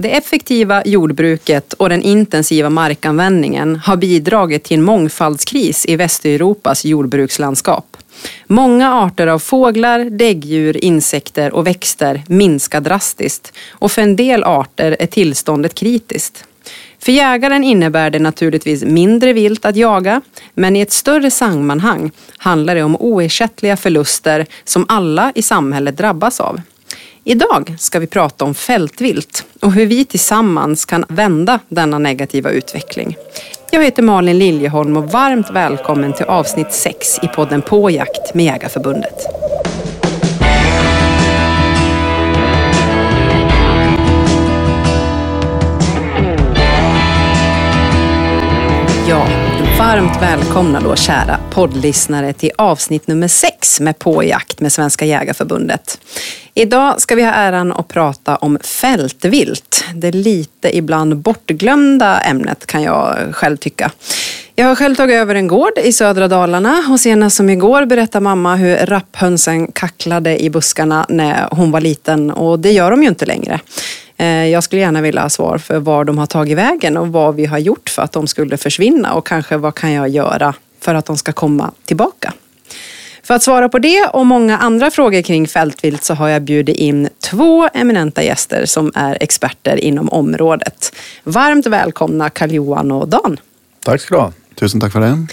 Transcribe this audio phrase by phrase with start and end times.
[0.00, 7.96] Det effektiva jordbruket och den intensiva markanvändningen har bidragit till en mångfaldskris i Västeuropas jordbrukslandskap.
[8.46, 14.96] Många arter av fåglar, däggdjur, insekter och växter minskar drastiskt och för en del arter
[15.00, 16.44] är tillståndet kritiskt.
[16.98, 20.20] För jägaren innebär det naturligtvis mindre vilt att jaga,
[20.54, 26.40] men i ett större sammanhang handlar det om oersättliga förluster som alla i samhället drabbas
[26.40, 26.60] av.
[27.30, 33.16] Idag ska vi prata om fältvilt och hur vi tillsammans kan vända denna negativa utveckling.
[33.70, 38.44] Jag heter Malin Liljeholm och varmt välkommen till avsnitt 6 i podden På jakt med
[38.44, 39.26] Jägarförbundet.
[49.08, 49.37] Ja,
[49.78, 56.00] varmt välkomna då kära poddlyssnare till avsnitt nummer 6 med På jakt med Svenska Jägarförbundet.
[56.54, 59.84] Idag ska vi ha äran att prata om fältvilt.
[59.94, 63.90] Det lite ibland bortglömda ämnet kan jag själv tycka.
[64.54, 68.22] Jag har själv tagit över en gård i södra Dalarna och senast som igår berättade
[68.22, 73.08] mamma hur rapphönsen kacklade i buskarna när hon var liten och det gör de ju
[73.08, 73.60] inte längre.
[74.18, 77.34] Eh, jag skulle gärna vilja ha svar för var de har tagit vägen och vad
[77.34, 80.94] vi har gjort för att de skulle försvinna och kanske vad kan jag göra för
[80.94, 82.32] att de ska komma tillbaka.
[83.22, 86.76] För att svara på det och många andra frågor kring fältvilt så har jag bjudit
[86.76, 90.94] in två eminenta gäster som är experter inom området.
[91.24, 93.40] Varmt välkomna Karl-Johan och Dan.
[93.84, 94.32] Tack ska du ha.
[94.54, 95.26] Tusen tack för det.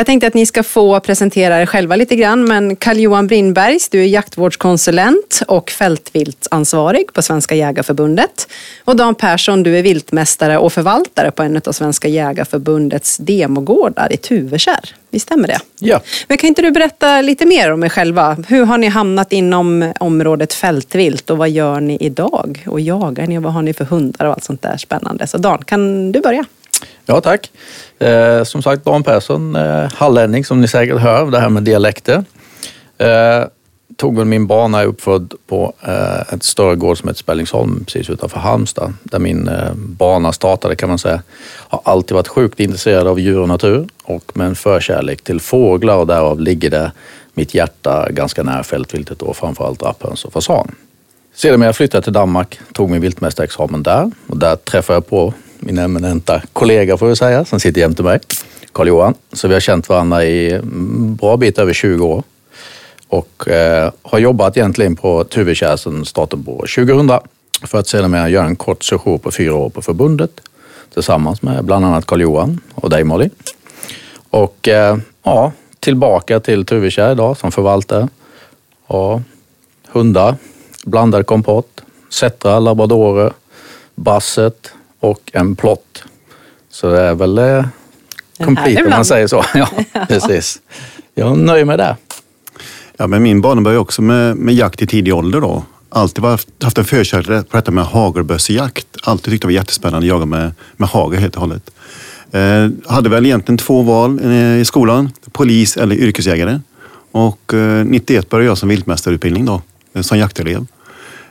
[0.00, 4.00] Jag tänkte att ni ska få presentera er själva lite grann, men Karl-Johan Brindbergs, du
[4.00, 8.48] är jaktvårdskonsulent och fältviltsansvarig på Svenska Jägarförbundet.
[8.84, 14.16] Och Dan Persson, du är viltmästare och förvaltare på en av Svenska Jägarförbundets demogårdar i
[14.16, 14.94] Tuvekärr.
[15.10, 15.58] Visst stämmer det?
[15.78, 16.00] Ja.
[16.28, 18.36] Men kan inte du berätta lite mer om er själva?
[18.48, 22.64] Hur har ni hamnat inom området fältvilt och vad gör ni idag?
[22.66, 25.26] Och jagar ni och vad har ni för hundar och allt sånt där spännande?
[25.26, 26.44] Så Dan, kan du börja?
[27.06, 27.50] Ja, tack.
[28.00, 32.24] Eh, som sagt, Dan Persson, eh, hallänning som ni säkert hör, det här med dialekter.
[32.98, 33.44] Eh,
[33.96, 37.84] tog väl min bana, jag är uppfödd på eh, ett större gård som heter Spellingsholm
[37.84, 41.22] precis utanför Halmstad, där min eh, bana startade kan man säga.
[41.56, 45.96] Har alltid varit sjukt intresserad av djur och natur och med en förkärlek till fåglar
[45.96, 46.92] och därav ligger det
[47.34, 50.74] mitt hjärta ganska nära fältviltet och framförallt rapphöns och fasan.
[51.34, 55.78] Sedermera flyttade jag till Danmark, tog min viltmästarexamen där och där träffade jag på min
[55.78, 58.20] eminenta kollega får jag säga, som sitter jämte mig,
[58.72, 59.14] Karl-Johan.
[59.32, 62.22] Så vi har känt varandra i en bra bit över 20 år
[63.08, 67.10] och eh, har jobbat egentligen på Tuvekärr sedan starten på 2000
[67.62, 70.40] för att sedermera göra en kort session på fyra år på förbundet
[70.94, 73.28] tillsammans med bland annat Karl-Johan och dig Molly.
[74.30, 78.08] Och eh, ja, tillbaka till Tuvekärr idag som förvaltare.
[78.86, 79.22] Ja,
[79.88, 80.36] hundar,
[80.84, 83.32] blandad kompott, setra, labradorer,
[83.94, 86.04] basset, och en plott.
[86.70, 87.64] Så det är väl eh,
[88.44, 89.44] complete om man säger så.
[89.54, 89.68] Ja,
[90.08, 90.60] precis.
[91.14, 91.96] Jag nöjer mig där.
[92.96, 95.64] Ja, men min bana började också med, med jakt i tidig ålder då.
[95.88, 98.86] Alltid haft en förkärlek på detta med hagelbössejakt.
[99.02, 101.70] Alltid tyckt det var jättespännande att jaga med, med hagel helt och hållet.
[102.32, 105.10] Eh, hade väl egentligen två val eh, i skolan.
[105.32, 106.60] Polis eller yrkesjägare.
[107.12, 109.62] Och eh, 91 började jag som viltmästarutbildning då,
[109.92, 110.66] eh, som jaktelev.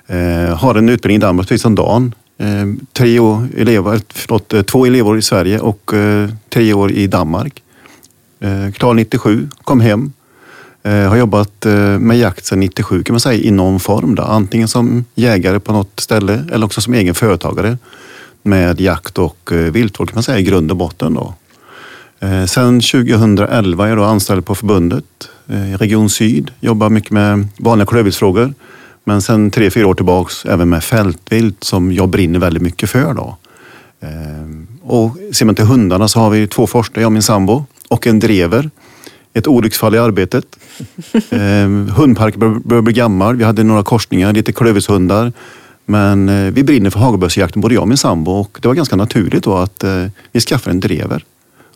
[0.07, 2.16] Eh, har en utbildning i Danmark, precis som Dan.
[2.39, 3.17] Eh, tre
[3.57, 7.63] elever, förlåt, eh, två elever i Sverige och eh, tre år i Danmark.
[8.73, 10.13] Klar 97, kom hem.
[10.83, 11.66] Har jobbat
[12.00, 14.16] med jakt sedan 97 kan man säga i någon form.
[14.16, 14.23] Då.
[14.23, 17.77] Antingen som jägare på något ställe eller också som egen företagare
[18.44, 21.13] med jakt och viltvård kan man säga i grund och botten.
[21.13, 21.33] Då.
[22.47, 25.29] Sen 2011 är jag då anställd på förbundet,
[25.77, 28.53] Region Syd, jobbar mycket med vanliga klövviltsfrågor.
[29.03, 33.13] Men sen tre, fyra år tillbaks även med fältvilt som jag brinner väldigt mycket för.
[33.13, 33.37] Då.
[34.01, 37.65] Ehm, och ser man till hundarna så har vi två forskare, jag och min sambo
[37.88, 38.69] och en drever.
[39.33, 40.45] Ett olycksfall i arbetet.
[41.29, 43.35] Ehm, hundparken börjar bli gammal.
[43.35, 45.31] Vi hade några korsningar, lite klövishundar.
[45.85, 48.31] Men eh, vi brinner för hagelbössejakten, både jag och min sambo.
[48.31, 51.24] Och det var ganska naturligt då att eh, vi skaffade en drever.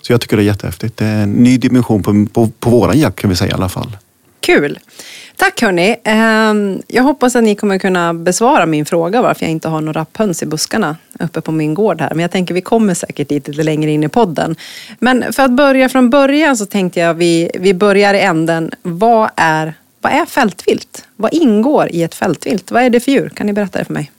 [0.02, 0.98] Så jag tycker det är jättehäftigt.
[0.98, 3.70] Det är en ny dimension på, på, på våran jakt kan vi säga i alla
[3.70, 3.98] fall.
[4.40, 4.80] Kul!
[5.36, 5.96] Tack hörni.
[6.04, 10.00] Ehm, jag hoppas att ni kommer kunna besvara min fråga varför jag inte har några
[10.00, 12.10] rapphöns i buskarna uppe på min gård här.
[12.10, 14.56] Men jag tänker vi kommer säkert dit lite längre in i podden.
[15.00, 18.72] Men för att börja från början så tänkte jag vi, vi börjar i änden.
[18.82, 21.08] Vad är, vad är fältvilt?
[21.16, 22.72] Vad ingår i ett fältvilt?
[22.72, 23.30] Vad är det för djur?
[23.30, 24.12] Kan ni berätta det för mig?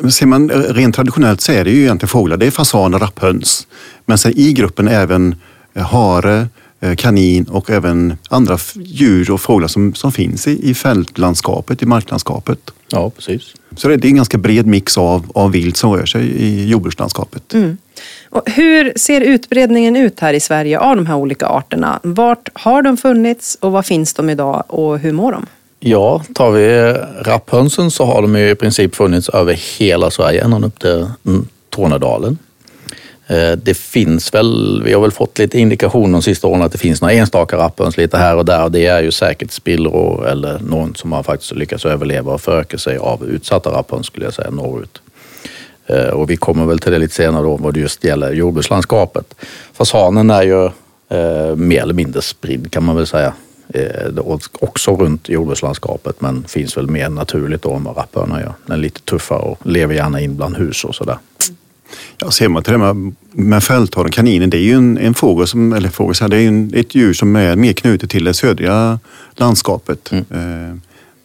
[0.00, 2.36] Men ser man rent traditionellt så är det ju egentligen fåglar.
[2.36, 3.66] Det är fasan och rapphöns.
[4.06, 5.34] Men sen i gruppen även
[5.74, 6.48] hare,
[6.96, 12.70] kanin och även andra djur och fåglar som, som finns i, i fältlandskapet, i marklandskapet.
[12.88, 13.54] Ja, precis.
[13.76, 17.54] Så det är en ganska bred mix av, av vilt som rör sig i jordbrukslandskapet.
[17.54, 17.76] Mm.
[18.30, 22.00] Och hur ser utbredningen ut här i Sverige av de här olika arterna?
[22.02, 25.46] Vart har de funnits och var finns de idag och hur mår de?
[25.80, 26.92] Ja, tar vi
[27.22, 31.06] rapphönsen så har de i princip funnits över hela Sverige, ända upp till
[31.70, 32.38] Tornedalen.
[33.32, 36.78] Eh, det finns väl, vi har väl fått lite indikationer de sista åren att det
[36.78, 40.58] finns några enstaka rapphöns lite här och där och det är ju säkert spillror eller
[40.58, 44.50] någon som har faktiskt lyckats överleva och föröka sig av utsatta rapphöns skulle jag säga
[44.50, 45.02] norrut.
[45.86, 49.34] Eh, och vi kommer väl till det lite senare då vad det just gäller jordbrukslandskapet.
[49.72, 50.64] Fasanen är ju
[51.08, 53.32] eh, mer eller mindre spridd kan man väl säga.
[53.74, 54.26] Eh,
[54.60, 58.54] också runt jordbrukslandskapet men finns väl mer naturligt då än vad rapphönan gör.
[58.66, 61.18] Den är lite tuffare och lever gärna in bland hus och sådär.
[62.18, 65.46] Ja, ser man till det med, med fältharen, kaninen, det är ju en, en fågel
[65.46, 68.98] som, eller fågel, det är en, ett djur som är mer knutet till det södra
[69.36, 70.12] landskapet.
[70.12, 70.24] Mm.
[70.30, 70.76] Eh,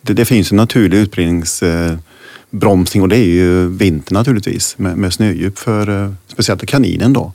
[0.02, 5.60] det, det, finns en naturlig utbredningsbromsning och det är ju vintern naturligtvis med, med snödjup
[5.60, 7.32] för eh, speciellt kaninen då.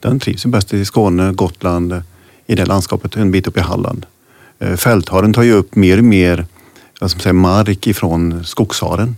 [0.00, 2.02] Den trivs ju bäst i Skåne, Gotland,
[2.46, 4.06] i det landskapet en bit upp i Halland.
[4.58, 6.46] Eh, fältharen tar ju upp mer och mer
[7.08, 9.16] ska säga, mark ifrån skogsharen.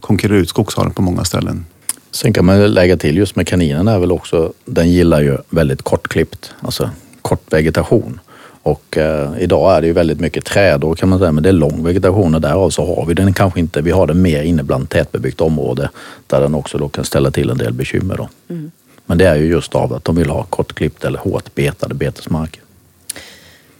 [0.00, 1.64] Konkurrerar ut skogsharen på många ställen.
[2.12, 5.82] Sen kan man lägga till just med kaninen är väl också, den gillar ju väldigt
[5.82, 6.90] kortklippt, alltså
[7.22, 8.20] kort vegetation.
[8.62, 11.52] Och eh, idag är det ju väldigt mycket trädår kan man säga, men det är
[11.52, 14.62] lång vegetation och därav så har vi den kanske inte, vi har den mer inne
[14.62, 15.90] bland tätbebyggt område
[16.26, 18.16] där den också då kan ställa till en del bekymmer.
[18.16, 18.28] Då.
[18.48, 18.70] Mm.
[19.06, 22.62] Men det är ju just av att de vill ha kortklippt eller hårt betade betesmarker.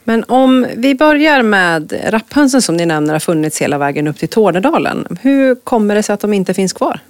[0.05, 4.29] Men om vi börjar med rapphönsen som ni nämner har funnits hela vägen upp till
[4.29, 5.07] Tornedalen.
[5.21, 7.01] Hur kommer det sig att de inte finns kvar?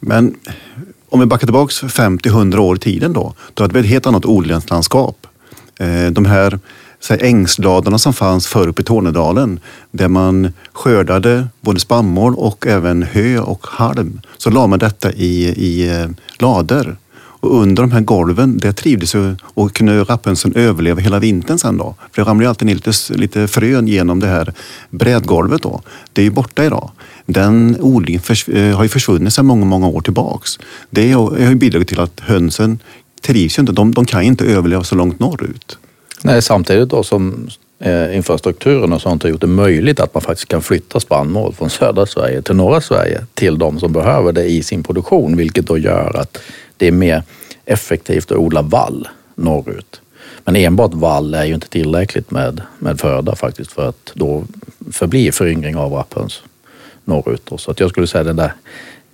[0.00, 0.34] Men
[1.08, 4.26] om vi backar tillbaka 50-100 år i tiden då, då hade vi ett helt annat
[4.26, 5.26] odlingslandskap.
[5.78, 6.58] Eh, de här
[7.10, 9.60] ängsladorna som fanns förr uppe i Tornedalen
[9.90, 14.20] där man skördade både spannmål och även hö och halm.
[14.38, 16.08] Så la man detta i, i eh,
[16.38, 16.96] lader.
[17.42, 21.76] Och under de här golven, där trivdes ju och kunde rapphönsen överleva hela vintern sen
[21.76, 21.94] då.
[22.12, 24.54] För det ramlade ju alltid ner lite, lite frön genom det här
[24.90, 25.82] brädgolvet då.
[26.12, 26.90] Det är ju borta idag
[27.26, 30.58] den odlingen eh, har ju försvunnit sedan många, många år tillbaks.
[30.90, 32.78] Det har ju bidragit till att hönsen
[33.20, 33.72] trivs ju inte.
[33.72, 35.78] De, de kan inte överleva så långt norrut.
[36.22, 40.48] Nej, samtidigt då som eh, infrastrukturen och sånt har gjort det möjligt att man faktiskt
[40.48, 44.62] kan flytta spannmål från södra Sverige till norra Sverige till de som behöver det i
[44.62, 46.38] sin produktion, vilket då gör att
[46.76, 47.22] det är mer
[47.64, 50.00] effektivt att odla vall norrut.
[50.44, 54.44] Men enbart vall är ju inte tillräckligt med, med föda faktiskt för att då
[54.92, 56.42] förbli föryngring av rapphöns
[57.04, 57.50] norrut.
[57.56, 58.52] Så att jag skulle säga det där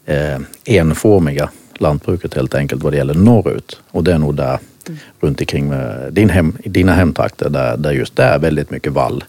[0.07, 3.81] eh, enformiga lantbruket helt enkelt vad det gäller norrut.
[3.91, 4.99] Och det är nog där mm.
[5.21, 5.73] runt omkring
[6.11, 9.25] din hem, dina hemtrakter där, där just det är väldigt mycket vall.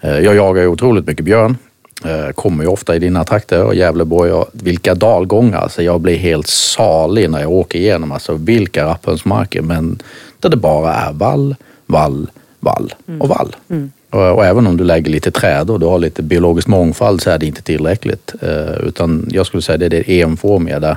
[0.00, 1.56] Eh, jag jagar ju otroligt mycket björn.
[2.04, 5.58] Eh, kommer ju ofta i dina trakter och Gävleborg och vilka dalgångar.
[5.58, 8.12] Alltså jag blir helt salig när jag åker igenom.
[8.12, 10.02] Alltså vilka rapphönsmarker men
[10.40, 11.56] där det bara är vall,
[11.86, 13.56] vall, vall och vall.
[13.68, 13.92] Mm.
[14.12, 17.30] Eh, och även om du lägger lite träd och du har lite biologisk mångfald så
[17.30, 18.34] är det inte tillräckligt.
[18.40, 20.96] Eh, utan jag skulle säga det är det enformiga där.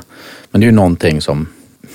[0.52, 1.48] Men det är ju någonting som,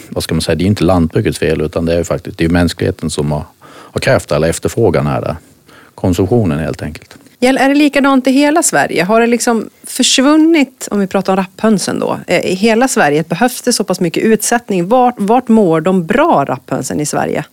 [0.09, 2.45] vad ska man säga, det är inte lantbrukets fel utan det är ju faktiskt det
[2.45, 5.37] är mänskligheten som har, har krävt eller efterfrågan är där.
[5.95, 7.17] Konsumtionen helt enkelt.
[7.43, 9.05] Är det likadant i hela Sverige?
[9.05, 13.25] Har det liksom försvunnit, om vi pratar om rapphönsen då, eh, i hela Sverige?
[13.29, 14.89] Behövs det så pass mycket utsättning?
[14.89, 17.45] Vart, vart mår de bra rapphönsen i Sverige?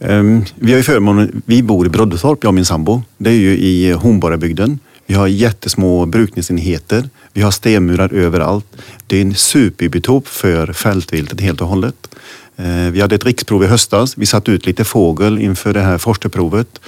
[0.00, 3.02] Ehm, vi har ju förmånen, vi bor i Broddetorp, jag och min sambo.
[3.18, 4.78] Det är ju i Hornborgabygden.
[5.06, 7.08] Vi har jättesmå brukningsenheter.
[7.32, 8.66] Vi har stenmurar överallt.
[9.06, 12.14] Det är en superbiotop för fältviltet helt och hållet.
[12.56, 14.18] Ehm, vi hade ett riksprov i höstas.
[14.18, 16.80] Vi satte ut lite fågel inför det här forskarprovet.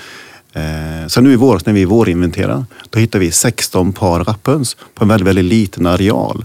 [0.52, 5.04] Ehm, så nu i våras när vi vårinventerade, då hittade vi 16 par rapphöns på
[5.04, 6.45] en väldigt, väldigt liten areal.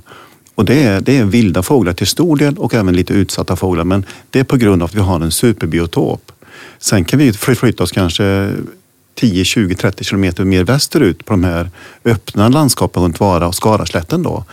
[0.56, 3.84] Och det är, det är vilda fåglar till stor del och även lite utsatta fåglar.
[3.84, 6.32] Men det är på grund av att vi har en superbiotop.
[6.80, 8.54] Sen kan vi flytta oss kanske
[9.16, 11.70] 10, 20, 30 kilometer mer västerut på de här
[12.06, 14.46] öppna landskapen runt Vara och Skaraslätten då.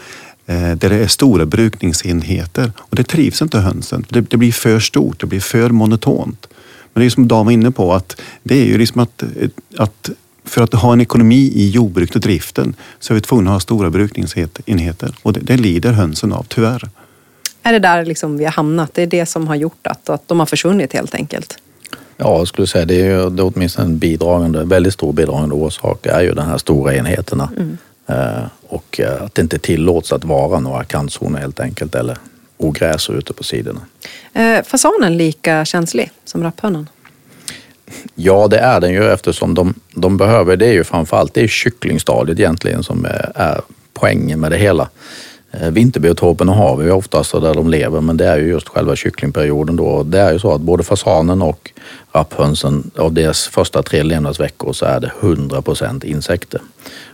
[0.46, 4.06] Eh, där det är stora brukningsenheter och det trivs inte hönsen.
[4.08, 6.46] Det, det blir för stort, det blir för monotont.
[6.92, 9.22] Men det är som Dan var inne på att det är ju liksom att,
[9.76, 10.10] att
[10.44, 13.60] för att ha en ekonomi i jordbruket och driften så är vi tvungna att ha
[13.60, 16.88] stora brukningsenheter och det, det lider hönsen av, tyvärr.
[17.62, 18.94] Är det där liksom vi har hamnat?
[18.94, 21.58] Det är det som har gjort att, att de har försvunnit helt enkelt?
[22.16, 25.54] Ja, jag skulle säga det är, ju, det är åtminstone en bidragande, väldigt stor bidragande
[25.54, 27.50] orsak är ju de här stora enheterna.
[27.56, 27.78] Mm.
[28.06, 32.18] Eh, och eh, att det inte tillåts att vara några kantzoner helt enkelt eller
[32.56, 33.80] ogräs ute på sidorna.
[34.32, 36.88] Eh, fasanen lika känslig som rapphönan?
[38.14, 41.48] Ja, det är den ju eftersom de, de behöver, det är ju framförallt det är
[41.48, 43.60] kycklingstadiet egentligen som är, är
[43.92, 44.88] poängen med det hela.
[45.60, 48.96] Eh, vinterbiotopen vinterbiotoperna har vi oftast där de lever, men det är ju just själva
[48.96, 50.02] kycklingperioden då.
[50.02, 51.70] Det är ju så att både fasanen och
[52.12, 56.60] rapphönsen, av deras första tre levnadsveckor så är det 100 procent insekter.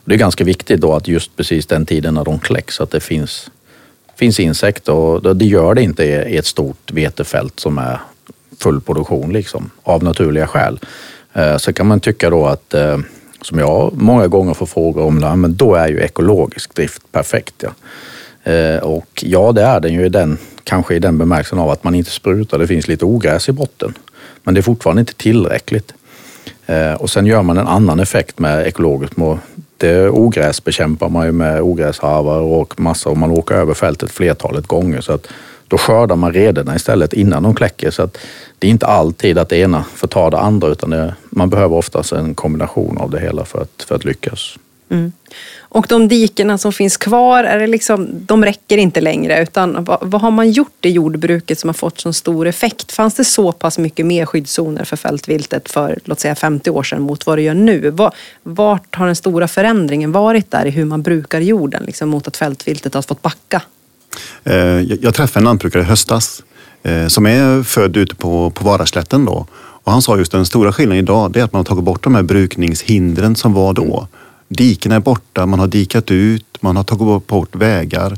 [0.04, 3.00] Det är ganska viktigt då att just precis den tiden när de kläcks, att det
[3.00, 3.50] finns,
[4.16, 8.00] finns insekter och det gör det inte i ett stort vetefält som är
[8.58, 10.78] full produktion liksom, av naturliga skäl.
[11.32, 12.98] Eh, så kan man tycka då att, eh,
[13.42, 17.54] som jag många gånger får frågor om, men då är ju ekologisk drift perfekt.
[17.58, 17.70] Ja.
[18.50, 21.84] Eh, och ja, det är den ju i den, kanske i den bemärkelsen av att
[21.84, 22.58] man inte sprutar.
[22.58, 23.94] Det finns lite ogräs i botten.
[24.42, 25.94] Men det är fortfarande inte tillräckligt.
[26.66, 29.16] Eh, och sen gör man en annan effekt med ekologiskt.
[29.76, 34.66] Det ogräs bekämpar man ju med ogräsharvar och massa och man åker över fältet flertalet
[34.66, 35.00] gånger.
[35.00, 35.26] Så att
[35.68, 37.90] då skördar man rederna istället innan de kläcker.
[37.90, 38.18] Så att
[38.58, 42.12] det är inte alltid att det ena förtar det andra utan det, man behöver oftast
[42.12, 44.56] en kombination av det hela för att, för att lyckas.
[44.90, 45.12] Mm.
[45.72, 49.42] Och de dikena som finns kvar, är det liksom, de räcker inte längre.
[49.42, 52.92] Utan vad, vad, har man gjort i jordbruket som har fått så stor effekt?
[52.92, 57.02] Fanns det så pass mycket mer skyddszoner för fältviltet för låt säga 50 år sedan
[57.02, 57.90] mot vad det gör nu?
[57.90, 62.28] Var, vart har den stora förändringen varit där i hur man brukar jorden liksom, mot
[62.28, 63.62] att fältviltet har fått backa?
[64.44, 66.42] Eh, jag träffade en lantbrukare i höstas
[66.82, 69.46] eh, som är född ute på, på Varaslätten då.
[69.84, 72.04] Och han sa just den stora skillnaden idag det är att man har tagit bort
[72.04, 74.08] de här brukningshindren som var då.
[74.52, 78.16] Diken är borta, man har dikat ut, man har tagit bort vägar.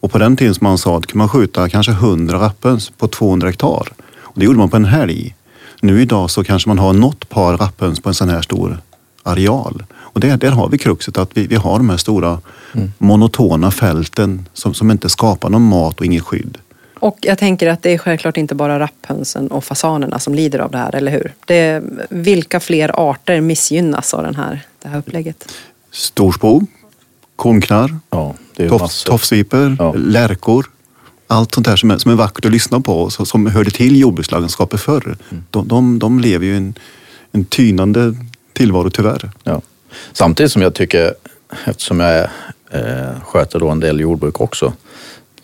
[0.00, 3.08] Och på den tiden som man sa att kunde man skjuta kanske 100 rapphöns på
[3.08, 3.88] 200 hektar.
[4.20, 5.34] Och det gjorde man på en helg.
[5.80, 8.78] Nu idag så kanske man har något par rapphöns på en sån här stor
[9.22, 9.84] areal.
[9.92, 12.40] Och där, där har vi kruxet att vi, vi har de här stora
[12.74, 12.92] mm.
[12.98, 16.58] monotona fälten som, som inte skapar någon mat och inget skydd.
[17.00, 20.70] Och jag tänker att det är självklart inte bara rapphönsen och fasanerna som lider av
[20.70, 21.34] det här, eller hur?
[21.44, 25.52] Det vilka fler arter missgynnas av den här, det här upplägget?
[25.92, 26.60] Storsbo,
[27.36, 28.34] kornknarr, ja,
[28.68, 29.92] toff, tofsviper, ja.
[29.92, 30.66] lärkor.
[31.26, 34.00] Allt sånt där som är, som är vackert att lyssna på, så, som hörde till
[34.00, 35.16] jordbrukslandskapet förr.
[35.30, 35.44] Mm.
[35.50, 36.74] De, de, de lever ju en,
[37.32, 38.14] en tynande
[38.52, 39.30] tillvaro tyvärr.
[39.44, 39.62] Ja.
[40.12, 41.14] Samtidigt som jag tycker,
[41.64, 42.28] eftersom jag
[42.70, 44.72] eh, sköter då en del jordbruk också,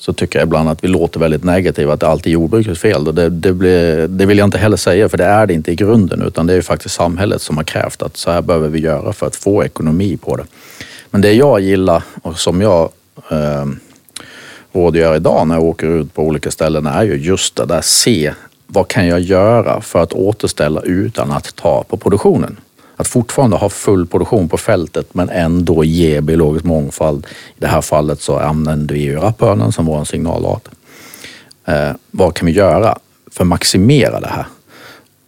[0.06, 3.14] så tycker jag ibland att vi låter väldigt negativa, att det alltid är jordbrukets fel.
[3.14, 5.74] Det, det, blir, det vill jag inte heller säga, för det är det inte i
[5.74, 9.12] grunden, utan det är faktiskt samhället som har krävt att så här behöver vi göra
[9.12, 10.44] för att få ekonomi på det.
[11.10, 12.90] Men det jag gillar och som jag
[13.30, 13.66] eh,
[14.72, 18.32] rådgör idag när jag åker ut på olika ställen är ju just det där se
[18.66, 22.56] vad kan jag göra för att återställa utan att ta på produktionen
[22.96, 27.26] att fortfarande ha full produktion på fältet men ändå ge biologisk mångfald.
[27.26, 30.68] I det här fallet så använder vi ju rapphörnan som vår signalart.
[31.64, 32.98] Eh, vad kan vi göra
[33.30, 34.46] för att maximera det här?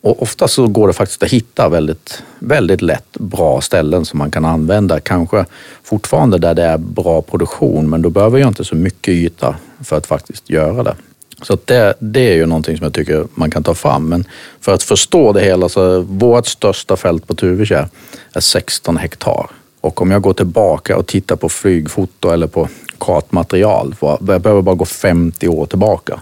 [0.00, 4.30] Och ofta så går det faktiskt att hitta väldigt, väldigt lätt bra ställen som man
[4.30, 5.00] kan använda.
[5.00, 5.44] Kanske
[5.82, 9.96] fortfarande där det är bra produktion men då behöver jag inte så mycket yta för
[9.96, 10.94] att faktiskt göra det.
[11.42, 14.08] Så det, det är ju någonting som jag tycker man kan ta fram.
[14.08, 14.24] Men
[14.60, 17.88] för att förstå det hela så vårt största fält på Tuvekärr
[18.32, 19.50] är 16 hektar.
[19.80, 22.68] Och om jag går tillbaka och tittar på flygfoto eller på
[22.98, 26.20] kartmaterial, jag behöver bara gå 50 år tillbaka,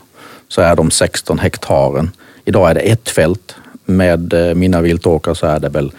[0.49, 2.11] så är de 16 hektaren.
[2.45, 3.55] Idag är det ett fält.
[3.85, 5.93] Med eh, mina viltåkrar så är det väl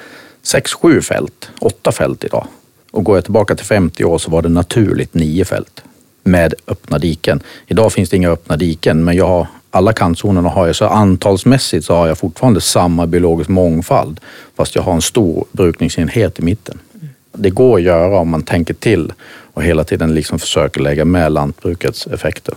[0.44, 2.48] 6-7 fält, 8 fält idag.
[2.92, 5.84] Och går jag tillbaka till 50 år så var det naturligt 9 fält
[6.28, 7.40] med öppna diken.
[7.68, 11.86] Idag finns det inga öppna diken, men jag har, alla kantzonerna har jag, så antalsmässigt
[11.86, 14.20] så har jag fortfarande samma biologisk mångfald,
[14.58, 16.80] fast jag har en stor brukningsenhet i mitten.
[17.34, 19.14] Det går att göra om man tänker till
[19.54, 22.56] och hela tiden liksom försöker lägga med lantbrukets effekter.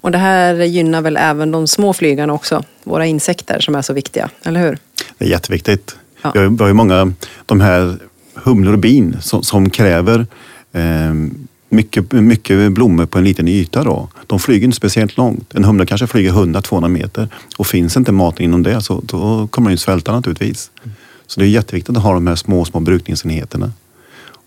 [0.00, 3.92] Och det här gynnar väl även de små flygarna också, våra insekter som är så
[3.92, 4.78] viktiga, eller hur?
[5.18, 5.96] Det är jätteviktigt.
[6.22, 6.32] Ja.
[6.34, 7.12] Vi, har, ju många,
[7.46, 7.96] de här
[8.34, 10.26] humlor och bin som, som kräver
[10.72, 11.14] eh,
[11.68, 13.84] mycket, mycket blommor på en liten yta.
[13.84, 14.08] Då.
[14.26, 15.54] De flyger inte speciellt långt.
[15.54, 19.68] En humla kanske flyger 100-200 meter och finns inte maten inom det så då kommer
[19.68, 20.70] den ju svälta naturligtvis.
[21.26, 23.72] Så det är jätteviktigt att ha de här små, små brukningsenheterna.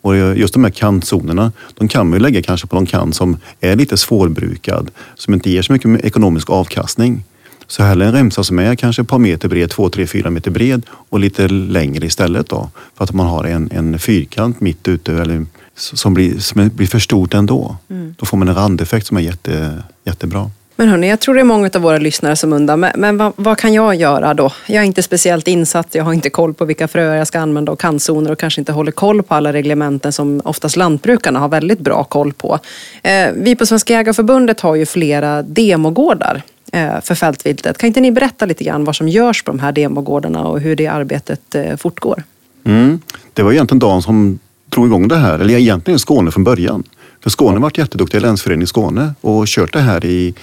[0.01, 3.37] Och just de här kantzonerna, de kan man ju lägga kanske på någon kant som
[3.59, 7.23] är lite svårbrukad, som inte ger så mycket ekonomisk avkastning.
[7.67, 10.51] Så hellre en remsa som är kanske ett par meter bred, två, tre, fyra meter
[10.51, 12.69] bred och lite längre istället då.
[12.97, 15.45] För att man har en, en fyrkant mitt ute eller
[15.79, 17.77] som blir, som blir för stort ändå.
[17.89, 18.15] Mm.
[18.17, 20.51] Då får man en randeffekt som är jätte, jättebra.
[20.79, 23.33] Men hörni, jag tror det är många av våra lyssnare som undrar, men, men vad,
[23.35, 24.51] vad, kan jag göra då?
[24.65, 27.71] Jag är inte speciellt insatt, jag har inte koll på vilka fröer jag ska använda
[27.71, 31.79] och kantzoner och kanske inte håller koll på alla reglementen som oftast lantbrukarna har väldigt
[31.79, 32.59] bra koll på.
[33.03, 37.77] Eh, vi på Svenska Jägareförbundet har ju flera demogårdar eh, för fältviltet.
[37.77, 40.75] Kan inte ni berätta lite grann vad som görs på de här demogårdarna och hur
[40.75, 42.23] det arbetet eh, fortgår?
[42.63, 42.99] Mm.
[43.33, 44.39] Det var egentligen Dan som
[44.79, 46.83] drog igång det här, eller egentligen Skåne från början.
[47.23, 50.33] För Skåne har varit jätteduktiga, Länsföreningen Skåne, och kört det här i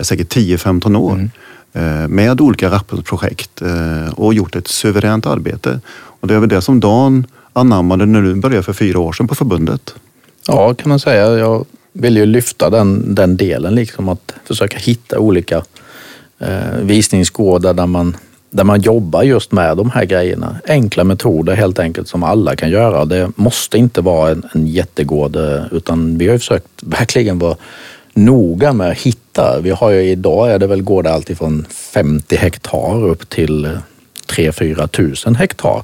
[0.00, 1.12] säkert 10-15 år.
[1.12, 1.30] Mm
[2.08, 3.62] med olika rapportprojekt
[4.14, 5.80] och gjort ett suveränt arbete.
[5.96, 9.28] Och det är väl det som Dan anammade när du började för fyra år sedan
[9.28, 9.94] på förbundet.
[10.46, 11.38] Ja, kan man säga.
[11.38, 15.62] Jag vill ju lyfta den, den delen, liksom att försöka hitta olika
[16.38, 18.16] eh, visningsgårdar där man,
[18.56, 20.56] där man jobbar just med de här grejerna.
[20.68, 23.04] Enkla metoder helt enkelt som alla kan göra.
[23.04, 27.56] Det måste inte vara en, en jättegård eh, utan vi har ju försökt verkligen vara
[28.14, 29.60] noga med att hitta.
[29.60, 33.70] Vi har ju idag är det väl gårdar alltifrån 50 hektar upp till eh,
[34.26, 35.82] 3-4 tusen hektar.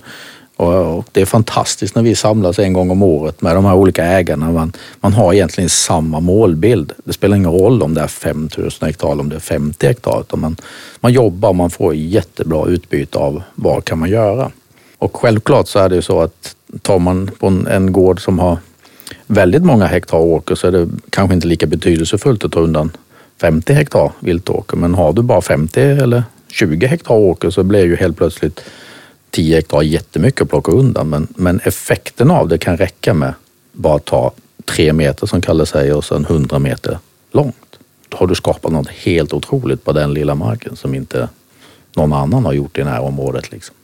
[0.56, 4.04] Och det är fantastiskt när vi samlas en gång om året med de här olika
[4.04, 4.50] ägarna.
[4.50, 6.92] Man, man har egentligen samma målbild.
[7.04, 10.20] Det spelar ingen roll om det är 5000 hektar eller om det är 50 hektar.
[10.20, 10.56] Utan man,
[11.00, 14.50] man jobbar och man får jättebra utbyte av vad kan man göra.
[14.98, 18.38] Och självklart så är det ju så att tar man på en, en gård som
[18.38, 18.58] har
[19.26, 22.90] väldigt många hektar åker så är det kanske inte lika betydelsefullt att ta undan
[23.40, 24.76] 50 hektar viltåker.
[24.76, 28.60] Men har du bara 50 eller 20 hektar åker så blir ju helt plötsligt
[29.32, 33.34] 10 hektar jättemycket att plocka undan men, men effekten av det kan räcka med
[33.72, 34.32] bara ta
[34.64, 36.98] tre meter som Kalle säger och sen 100 meter
[37.32, 37.56] långt.
[38.08, 41.28] Då har du skapat något helt otroligt på den lilla marken som inte
[41.96, 43.52] någon annan har gjort i det här området.
[43.52, 43.74] Liksom.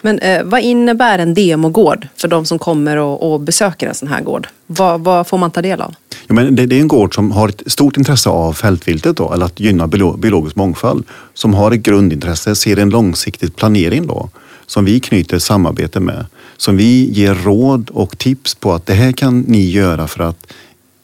[0.00, 4.08] Men eh, vad innebär en demogård för de som kommer och, och besöker en sån
[4.08, 4.48] här gård?
[4.66, 5.94] Vad, vad, får man ta del av?
[6.26, 9.32] Ja, men det, det, är en gård som har ett stort intresse av fältviltet, då,
[9.32, 9.86] eller att gynna
[10.18, 11.04] biologisk mångfald.
[11.34, 14.30] Som har ett grundintresse, ser en långsiktig planering då
[14.66, 16.26] som vi knyter samarbete med.
[16.56, 20.52] Som vi ger råd och tips på att det här kan ni göra för att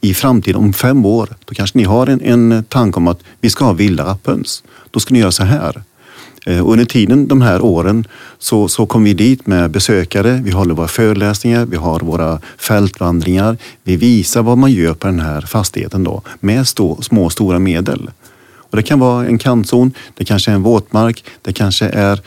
[0.00, 3.50] i framtiden, om fem år, då kanske ni har en, en tanke om att vi
[3.50, 4.62] ska ha vilda rapphöns.
[4.90, 5.82] Då ska ni göra så här.
[6.46, 8.06] Och under tiden, de här åren,
[8.38, 10.40] så, så kommer vi dit med besökare.
[10.44, 13.56] Vi håller våra föreläsningar, vi har våra fältvandringar.
[13.82, 18.10] Vi visar vad man gör på den här fastigheten då med stå, små stora medel.
[18.72, 22.20] Och det kan vara en kantzon, det kanske är en våtmark, det kanske är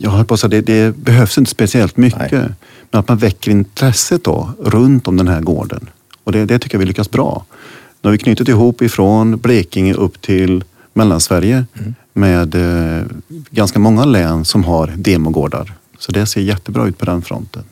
[0.00, 2.32] jag höll på att säga, det, det behövs inte speciellt mycket.
[2.32, 2.48] Nej.
[2.90, 5.90] Men att man väcker intresset då runt om den här gården.
[6.24, 7.44] Och det, det tycker jag vi lyckas bra.
[8.02, 11.94] Nu har vi knutit ihop ifrån Blekinge upp till Mellansverige mm.
[12.12, 13.02] med eh,
[13.50, 15.72] ganska många län som har demogårdar.
[15.98, 17.62] Så det ser jättebra ut på den fronten.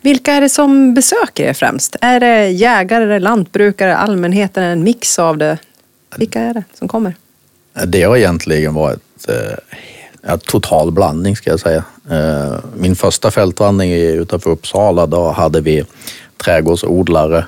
[0.00, 1.96] Vilka är det som besöker er främst?
[2.00, 5.58] Är det jägare, lantbrukare, allmänheten, en mix av det?
[6.16, 7.14] Vilka är det som kommer?
[7.86, 9.34] Det har egentligen varit eh,
[10.22, 11.84] ja, total blandning ska jag säga.
[12.10, 15.84] Eh, min första fältvandring utanför Uppsala, då hade vi
[16.44, 17.44] trädgårdsodlare,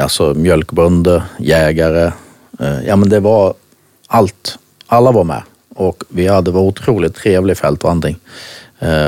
[0.00, 2.12] alltså mjölkbönder, jägare.
[2.60, 3.54] Eh, ja men det var
[4.06, 4.58] allt.
[4.86, 5.42] Alla var med
[5.74, 8.16] och vi hade en otroligt trevlig fältvandring.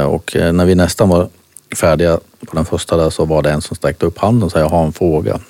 [0.08, 1.28] Och när vi nästan var
[1.76, 4.58] färdiga på den första där så var det en som sträckte upp handen och sa
[4.58, 5.40] jag har en fråga.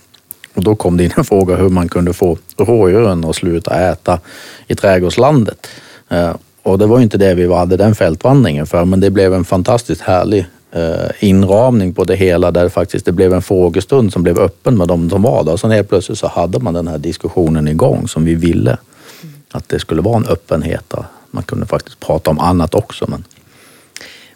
[0.55, 4.21] Och då kom det in en fråga hur man kunde få rådjuren att sluta äta
[4.67, 5.69] i trädgårdslandet.
[6.13, 9.45] Eh, och det var inte det vi hade den fältvandringen för, men det blev en
[9.45, 14.39] fantastiskt härlig eh, inramning på det hela där faktiskt det blev en frågestund som blev
[14.39, 15.53] öppen med de som var där.
[15.53, 18.77] Och sen helt plötsligt så hade man den här diskussionen igång som vi ville.
[19.53, 20.85] Att det skulle vara en öppenhet.
[20.89, 23.07] där Man kunde faktiskt prata om annat också.
[23.09, 23.25] Men...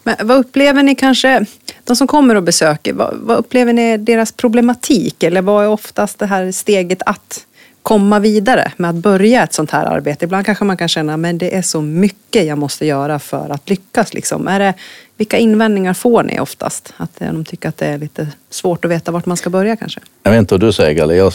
[0.03, 1.45] men vad upplever ni kanske,
[1.83, 5.23] de som kommer och besöker, vad, vad upplever ni deras problematik?
[5.23, 7.45] Eller vad är oftast det här steget att
[7.87, 10.25] komma vidare med att börja ett sånt här arbete.
[10.25, 13.69] Ibland kanske man kan känna att det är så mycket jag måste göra för att
[13.69, 14.13] lyckas.
[14.13, 14.47] Liksom.
[14.47, 14.73] Är det,
[15.17, 16.93] vilka invändningar får ni oftast?
[16.97, 19.75] Att eh, de tycker att det är lite svårt att veta vart man ska börja
[19.75, 19.99] kanske?
[20.23, 21.15] Jag vet inte vad du säger Galle.
[21.15, 21.33] Jag,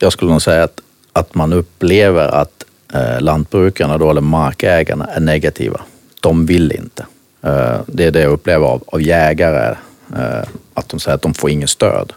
[0.00, 0.80] jag skulle nog säga att,
[1.12, 5.80] att man upplever att eh, lantbrukarna då, eller markägarna är negativa.
[6.20, 7.06] De vill inte.
[7.42, 9.76] Eh, det är det jag upplever av, av jägare.
[10.16, 12.12] Eh, att de säger att de får ingen stöd.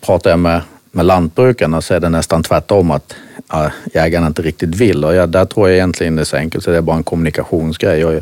[0.00, 3.14] Pratar jag med med lantbrukarna så är det nästan tvärtom att
[3.48, 5.04] ja, jägarna inte riktigt vill.
[5.04, 7.02] Och jag, där tror jag egentligen det är så enkelt så det är bara en
[7.02, 8.04] kommunikationsgrej.
[8.04, 8.14] Och,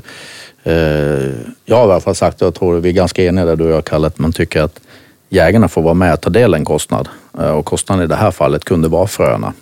[0.71, 1.33] eh,
[1.65, 3.65] jag har i alla fall sagt, och jag tror vi är ganska eniga där du
[3.65, 4.81] och jag Kalle, att man tycker att
[5.29, 7.09] jägarna får vara med och ta del av en kostnad.
[7.39, 9.53] Eh, och kostnaden i det här fallet kunde vara fröna.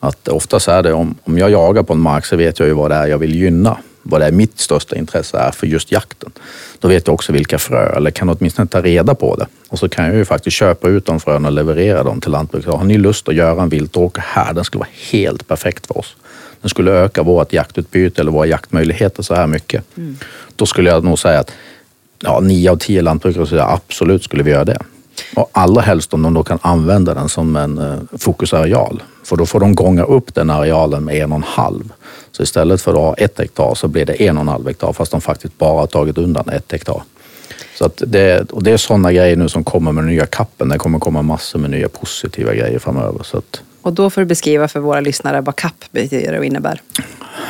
[0.00, 2.74] Att oftast är det, om, om jag jagar på en mark så vet jag ju
[2.74, 5.92] vad det är jag vill gynna vad det är mitt största intresse är för just
[5.92, 6.30] jakten.
[6.78, 9.46] Då vet jag också vilka frö, eller kan åtminstone ta reda på det.
[9.68, 12.74] Och så kan jag ju faktiskt köpa ut de fröna och leverera dem till lantbruket.
[12.74, 14.54] Har ni lust att göra en viltåker här?
[14.54, 16.16] Den skulle vara helt perfekt för oss.
[16.60, 19.84] Den skulle öka vårt jaktutbyte eller våra jaktmöjligheter så här mycket.
[19.96, 20.16] Mm.
[20.56, 21.52] Då skulle jag nog säga att
[22.22, 24.78] ja, nio av tio lantbrukare skulle absolut skulle vi göra det.
[25.36, 29.46] Och allra helst om de då kan använda den som en uh, fokusareal För då
[29.46, 31.92] får de gånga upp den arealen med en och en halv.
[32.32, 34.92] Så istället för att ha ett hektar så blir det en och en halv hektar
[34.92, 37.02] fast de faktiskt bara har tagit undan ett hektar.
[37.78, 40.68] Så att det, och det är sådana grejer nu som kommer med den nya kappen.
[40.68, 43.22] Det kommer komma massor med nya positiva grejer framöver.
[43.22, 46.80] Så att, Och då får du beskriva för våra lyssnare vad CAP betyder och innebär.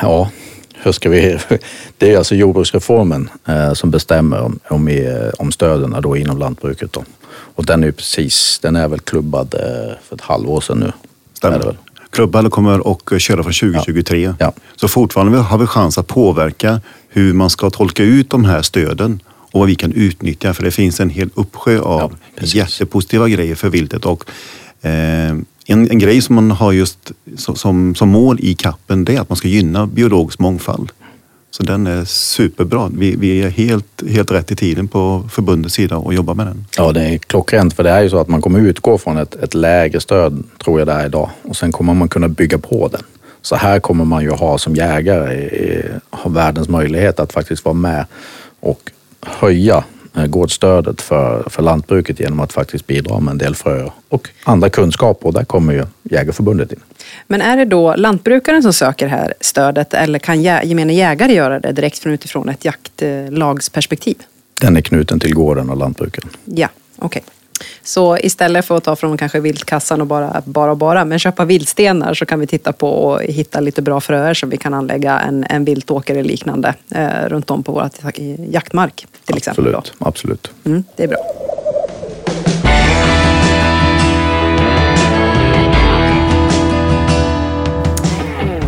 [0.01, 0.29] ja,
[0.75, 1.37] hur ska vi...
[1.97, 6.93] Det är alltså jordbruksreformen eh, som bestämmer om, om, i- om stöden då inom lantbruket.
[6.93, 7.03] Då.
[7.55, 10.85] Och den är precis, den är väl klubbad eh, för ett halvår sedan nu.
[10.85, 10.91] Är
[11.41, 11.59] det väl?
[11.61, 11.77] Stämmer.
[12.13, 14.33] Klubban kommer och köra från 2023.
[14.39, 14.53] Ja.
[14.75, 19.19] Så fortfarande har vi chans att påverka hur man ska tolka ut de här stöden
[19.27, 20.53] och vad vi kan utnyttja.
[20.53, 24.05] För det finns en hel uppsjö av Ja, jättepositiva grejer för viltet.
[24.05, 24.25] Och,
[24.81, 29.15] eh, en, en grej som man har just so- som, som mål i kappen det
[29.15, 30.91] är att man ska gynna biologisk mångfald.
[31.57, 32.89] Så den är superbra.
[32.93, 36.65] Vi, vi är helt, helt rätt i tiden på förbundets sida och jobbar med den.
[36.77, 39.35] Ja, det är klockrent för det är ju så att man kommer utgå från ett,
[39.35, 41.29] ett lägre stöd, tror jag det är idag.
[41.41, 43.01] Och sen kommer man kunna bygga på den.
[43.41, 48.05] Så här kommer man ju ha som jägare, ha världens möjlighet att faktiskt vara med
[48.59, 49.83] och höja
[50.27, 55.27] gårdsstödet för, för lantbruket genom att faktiskt bidra med en del fröer och andra kunskaper.
[55.27, 56.79] Och där kommer ju Jägarförbundet in.
[57.27, 61.59] Men är det då lantbrukaren som söker här stödet eller kan jä- gemene jägare göra
[61.59, 64.15] det direkt från utifrån ett jaktlagsperspektiv?
[64.61, 66.23] Den är knuten till gården och lantbruken.
[66.45, 67.23] Ja, okej.
[67.83, 72.13] Så istället för att ta från kanske viltkassan och bara, bara bara, men köpa viltstenar
[72.13, 75.45] så kan vi titta på och hitta lite bra fröer som vi kan anlägga en,
[75.49, 77.89] en viltåker eller liknande eh, runt om på vår
[78.49, 79.71] jaktmark till exempel.
[79.71, 79.77] Då.
[79.77, 80.51] Absolut, absolut.
[80.65, 81.52] Mm, det är bra.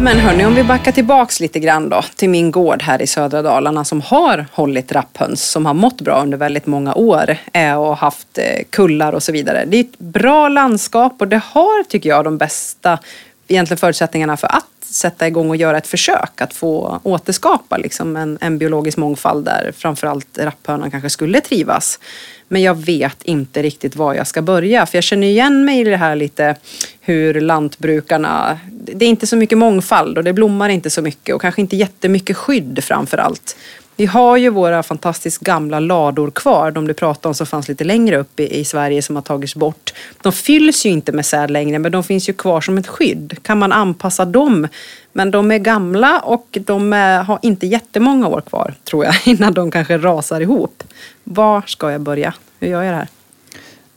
[0.06, 3.42] Men hörni, om vi backar tillbaks lite grann då till min gård här i södra
[3.42, 7.98] Dalarna som har hållit rapphöns, som har mått bra under väldigt många år eh, och
[7.98, 9.66] haft eh, kullar och så vidare.
[9.66, 13.00] Det är ett bra landskap och det har, tycker jag, de bästa
[13.48, 18.38] egentligen förutsättningarna för att sätta igång och göra ett försök att få återskapa liksom en,
[18.42, 22.00] en biologisk mångfald där framförallt rapphönan kanske skulle trivas.
[22.48, 24.86] Men jag vet inte riktigt var jag ska börja.
[24.86, 26.56] För jag känner igen mig i det här lite
[27.02, 28.60] hur lantbrukarna...
[28.70, 31.76] Det är inte så mycket mångfald och det blommar inte så mycket och kanske inte
[31.76, 33.58] jättemycket skydd framför allt.
[33.98, 36.72] Vi har ju våra fantastiskt gamla lador kvar.
[36.72, 39.56] De du pratade om som fanns lite längre upp i, i Sverige som har tagits
[39.56, 39.94] bort.
[40.22, 43.38] De fylls ju inte med säd längre men de finns ju kvar som ett skydd.
[43.42, 44.68] Kan man anpassa dem?
[45.14, 49.54] Men de är gamla och de är, har inte jättemånga år kvar tror jag innan
[49.54, 50.84] de kanske rasar ihop.
[51.24, 52.34] Var ska jag börja?
[52.60, 53.08] Hur gör jag det här?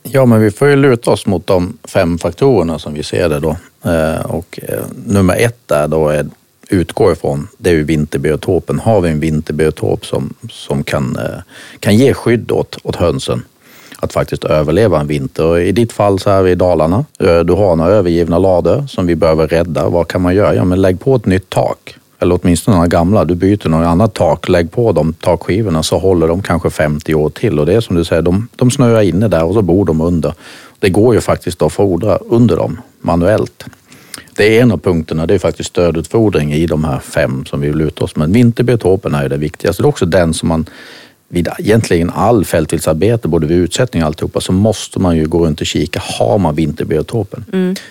[0.02, 3.40] Ja, men vi får ju luta oss mot de fem faktorerna som vi ser det
[3.40, 3.56] då.
[3.90, 6.26] Eh, och eh, nummer ett där då är
[6.68, 8.78] utgår ifrån, det är ju vinterbiotopen.
[8.78, 11.40] Har vi en vinterbiotop som, som kan, eh,
[11.80, 13.42] kan ge skydd åt, åt hönsen
[14.00, 15.46] att faktiskt överleva en vinter.
[15.46, 17.04] Och I ditt fall så är vi i Dalarna.
[17.18, 19.88] Eh, du har några övergivna lador som vi behöver rädda.
[19.88, 20.54] Vad kan man göra?
[20.54, 21.94] Ja, men lägg på ett nytt tak.
[22.18, 23.24] Eller åtminstone några gamla.
[23.24, 27.30] Du byter något annat tak, lägg på de takskivorna så håller de kanske 50 år
[27.30, 27.58] till.
[27.58, 30.00] Och det är som du säger, de, de snöar inne där och så bor de
[30.00, 30.34] under.
[30.78, 33.64] Det går ju faktiskt att fodra under dem manuellt.
[34.38, 37.68] Det är en av punkterna, det är faktiskt stödutfodring i de här fem som vi
[37.68, 38.16] vill luta oss.
[38.16, 39.82] Men vinterbiotopen är ju det viktigaste.
[39.82, 40.66] Det är också den som man
[41.28, 45.60] vid egentligen all fältviltsarbete, både vid utsättning och alltihopa, så måste man ju gå runt
[45.60, 46.02] och kika.
[46.18, 47.44] Har man vinterbiotopen?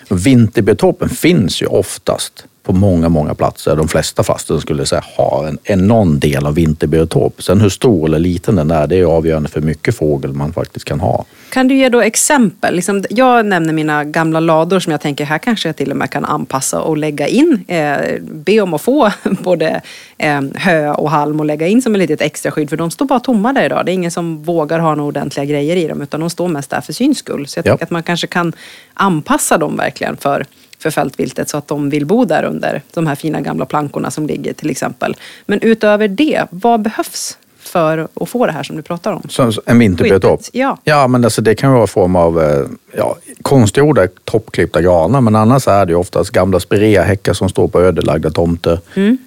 [0.10, 3.76] Vinterbiotopen finns ju oftast på många, många platser.
[3.76, 7.44] De flesta fasten skulle säga har en, en någon del av vinterbiotop.
[7.44, 10.54] Sen hur stor eller liten den är, det är avgörande för hur mycket fågel man
[10.54, 11.26] faktiskt kan ha.
[11.50, 12.76] Kan du ge då exempel?
[12.76, 16.10] Liksom, jag nämner mina gamla lador som jag tänker här kanske jag till och med
[16.10, 17.64] kan anpassa och lägga in.
[17.68, 19.12] Eh, be om att få
[19.44, 19.82] både
[20.18, 22.70] eh, hö och halm och lägga in som ett litet extra skydd.
[22.70, 23.86] För de står bara tomma där idag.
[23.86, 26.70] Det är ingen som vågar ha några ordentliga grejer i dem utan de står mest
[26.70, 27.48] där för syns skull.
[27.48, 27.72] Så jag Ja.
[27.72, 28.54] tänker att man kanske kan
[28.94, 30.46] anpassa dem verkligen för
[30.88, 34.28] för fältviltet så att de vill bo där under de här fina gamla plankorna som
[34.28, 35.16] ligger till exempel.
[35.46, 39.22] Men utöver det, vad behövs för att få det här som du pratar om?
[39.30, 40.42] Så, en vinterbiotop?
[40.52, 40.78] Ja.
[40.84, 42.66] ja, men alltså det kan vara i form av eh,
[42.98, 48.30] ja, konstgjorda toppklippta granar, men annars är det oftast gamla spireahäckar som står på ödelagda
[48.30, 48.80] tomter.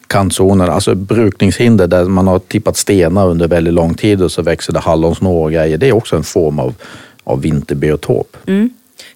[0.07, 4.73] Kantzoner, alltså brukningshinder där man har tippat stenar under väldigt lång tid och så växer
[4.73, 5.79] det hallonsnår och grejer.
[5.79, 6.75] Det är också en form av,
[7.25, 8.37] av vinterbiotop.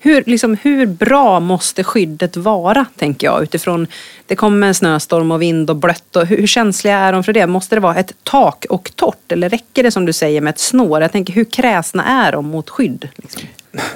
[0.04, 3.86] Hur, liksom, hur bra måste skyddet vara, tänker jag, utifrån
[4.26, 6.16] det kommer en snöstorm och vind och blött.
[6.16, 7.46] Och hur, hur känsliga är de för det?
[7.46, 9.32] Måste det vara ett tak och torrt?
[9.32, 11.02] Eller räcker det som du säger med ett snår?
[11.02, 13.08] Jag tänker, hur kräsna är de mot skydd?
[13.16, 13.42] Liksom?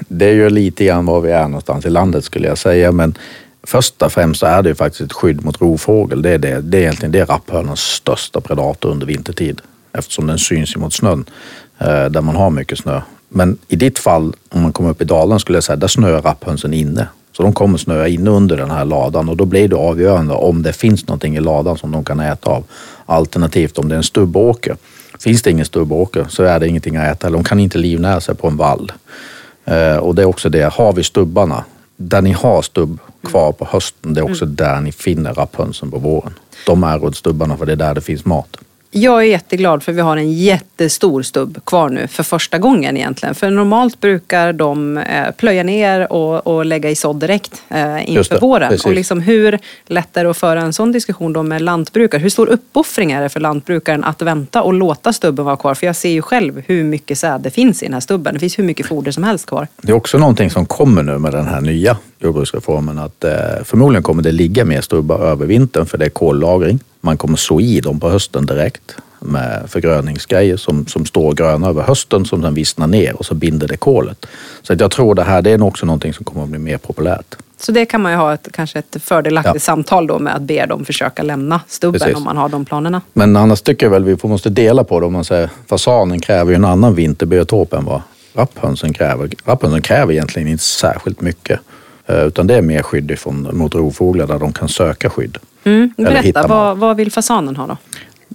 [0.09, 3.19] Det är ju lite grann var vi är någonstans i landet skulle jag säga, men
[3.63, 6.23] först och främst så är det ju faktiskt ett skydd mot rovfågel.
[6.23, 9.61] Det är, det, det är egentligen det rapphönans största predator under vintertid
[9.93, 11.25] eftersom den syns mot snön
[11.79, 13.01] eh, där man har mycket snö.
[13.29, 16.23] Men i ditt fall, om man kommer upp i dalen, skulle jag säga där snöar
[16.23, 17.09] rapphönsen inne.
[17.33, 20.63] Så de kommer snöa in under den här ladan och då blir det avgörande om
[20.63, 22.65] det finns någonting i ladan som de kan äta av.
[23.07, 24.77] Alternativt om det är en stubbåker.
[25.21, 27.31] Finns det ingen stubbåker så är det ingenting att äta.
[27.31, 28.93] De kan inte livnära sig på en vall.
[29.65, 31.65] Eh, och det är också det, har vi stubbarna,
[31.97, 35.99] där ni har stubb kvar på hösten, det är också där ni finner rapphönsen på
[35.99, 36.33] våren.
[36.67, 38.57] De är runt stubbarna för det är där det finns mat.
[38.91, 43.35] Jag är jätteglad för vi har en jättestor stubb kvar nu för första gången egentligen.
[43.35, 48.35] För normalt brukar de eh, plöja ner och, och lägga i sådd direkt eh, inför
[48.35, 48.69] det, våren.
[48.69, 48.87] precis.
[48.87, 52.21] Och liksom hur lätt är det att föra en sån diskussion då med lantbrukare?
[52.21, 55.75] Hur stor uppoffring är det för lantbrukaren att vänta och låta stubben vara kvar?
[55.75, 58.35] För jag ser ju själv hur mycket säd det finns i den här stubben.
[58.35, 59.69] Det finns hur mycket foder som helst kvar.
[59.83, 63.31] Det är också någonting som kommer nu med den här nya jordbruksreformen att eh,
[63.65, 66.81] förmodligen kommer det ligga mer stubbar över vintern för det är kollagring.
[67.01, 71.83] Man kommer så i dem på hösten direkt med förgröningsgrejer som, som står gröna över
[71.83, 74.27] hösten som sen vissnar ner och så binder det kolet.
[74.63, 76.79] Så att jag tror det här det är också någonting som kommer att bli mer
[76.79, 77.37] populärt.
[77.61, 79.61] Så det kan man ju ha ett, kanske ett fördelaktigt Ja.
[79.61, 82.17] samtal då med att be dem försöka lämna stubben Precis.
[82.17, 83.01] om man har de planerna.
[83.13, 86.21] Men annars tycker jag väl vi får- måste dela på det om man säger fasanen
[86.21, 88.03] kräver ju en annan vinterbiotop än vad
[88.35, 89.31] rapphönsen kräver.
[89.45, 91.61] Rapphönsen kräver egentligen inte särskilt mycket.
[92.07, 95.39] eh, Utan det är mer skydd ifrån, mot rovfåglar där de kan söka skydd.
[95.69, 95.91] Mm.
[95.97, 97.77] Berätta, vad, vad vill fasanen ha då?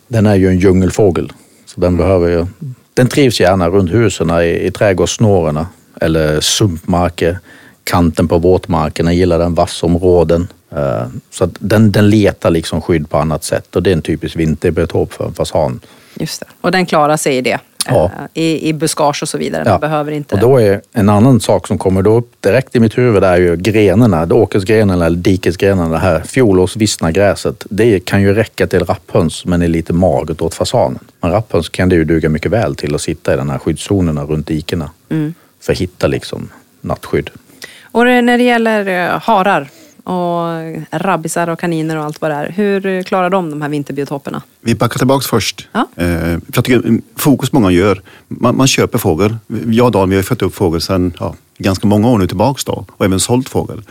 [0.08, 1.32] Den är ju en djungelfågel.
[1.66, 2.46] Så den behöver ju,
[2.94, 5.68] den trivs gärna runt husen i, i trädgårdssnårorna
[6.02, 7.40] eller sumpmarker.
[7.84, 10.48] Kanten på våtmarkerna gillar den, vassområden.
[10.72, 14.36] Eh, Så den, den letar liksom skydd på annat sätt och det är en typisk
[14.36, 15.80] vinterbiotop för en fasan.
[16.20, 16.46] Just det.
[16.62, 17.60] Och den klarar sig i det.
[17.88, 18.12] Ja.
[18.34, 19.70] Eh, I, I buskage och så vidare.
[19.70, 20.36] Man behöver inte...
[20.36, 23.38] Och då är en annan sak som kommer då upp direkt i mitt huvud är
[23.38, 27.66] ju grenarna, åkersgrenarna eller dikesgrenarna, det här fjolårs vissna gräset.
[27.70, 31.00] Det kan ju räcka till rapphöns men är lite magert åt fasanen.
[31.22, 34.24] Men rapphöns kan det ju duga mycket väl till att sitta i de här skyddszonerna
[34.24, 34.90] runt dikena.
[35.62, 36.50] För att hitta liksom
[36.82, 37.30] nattskydd.
[37.82, 39.70] Och när det gäller eh, harar
[40.04, 40.44] och
[40.92, 42.50] rabbisar och kaniner och allt vad det är.
[42.50, 44.42] Hur klarar de de här vinterbiotoperna?
[44.62, 45.68] Vi backar tillbaks först.
[45.72, 45.88] Ja.
[45.96, 49.36] Eh, jag tycker, mm, fokus många gör, man, man köper fågel.
[49.66, 52.66] Jag och Dan, vi har fött upp fågel sedan ja, ganska många år nu tillbaks
[52.66, 53.82] då och även sålt fågel.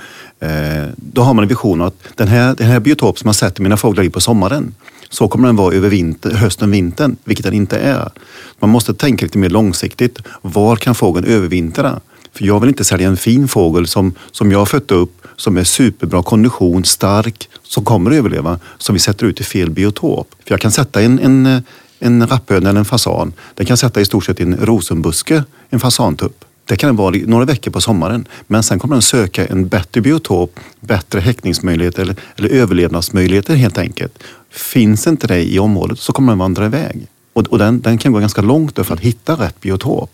[0.41, 0.49] Eh,
[0.97, 3.77] då har man en vision att den här, den här biotop som jag sätter mina
[3.77, 4.75] fåglar i på sommaren,
[5.09, 8.11] så kommer den vara över vinter, hösten, vintern, vilket den inte är.
[8.59, 10.19] Man måste tänka lite mer långsiktigt.
[10.43, 12.01] Var kan fågeln övervintra?
[12.33, 15.57] För jag vill inte sälja en fin fågel som, som jag har fött upp, som
[15.57, 20.35] är superbra kondition, stark, som kommer att överleva, som vi sätter ut i fel biotop.
[20.45, 21.63] För jag kan sätta en, en,
[21.99, 25.81] en rapphöna eller en fasan, den kan sätta i stort sett i en rosenbuske, en
[25.81, 26.45] fasantupp.
[26.65, 28.29] Det kan den vara i några veckor på sommaren.
[28.47, 34.19] Men sen kommer den söka en bättre biotop, bättre häckningsmöjligheter eller, eller överlevnadsmöjligheter helt enkelt.
[34.51, 37.07] Finns inte det i området så kommer den vandra iväg.
[37.33, 40.11] Och, och den, den kan gå ganska långt för att hitta rätt biotop.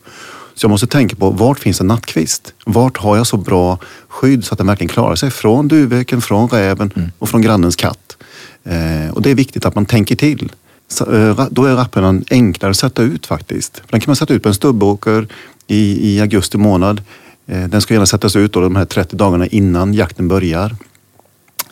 [0.58, 2.54] Så jag måste tänka på vart finns en nattkvist?
[2.66, 6.48] Vart har jag så bra skydd så att den verkligen klarar sig från duvhöken, från
[6.48, 8.16] räven och från grannens katt.
[8.64, 10.52] Eh, och det är viktigt att man tänker till.
[10.88, 13.76] Så, eh, då är rapphönan enklare att sätta ut faktiskt.
[13.76, 15.28] För den kan man sätta ut på en stubbåker
[15.66, 17.02] i, i augusti månad.
[17.46, 20.76] Eh, den ska gärna sättas ut då de här 30 dagarna innan jakten börjar.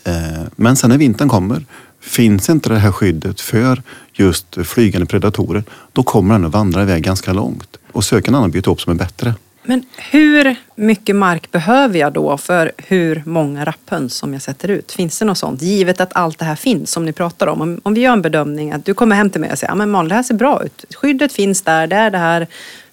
[0.05, 1.65] Eh, Men sen när vintern kommer,
[2.01, 3.83] finns inte det här skyddet för
[4.15, 8.51] just flygande predatorer, då kommer den att vandra iväg ganska långt och söka en annan
[8.51, 9.35] biotop som är bättre.
[9.63, 14.93] Men hur mycket mark behöver jag då för hur många rapphöns som jag sätter ut?
[14.93, 15.63] Finns det något sånt?
[15.63, 17.61] Givet att allt det här finns som ni pratar om.
[17.61, 19.75] Om, om vi gör en bedömning att du kommer hem till mig och säger, ja
[19.75, 20.85] men Malin det här ser bra ut.
[20.95, 22.47] Skyddet finns där, det är det här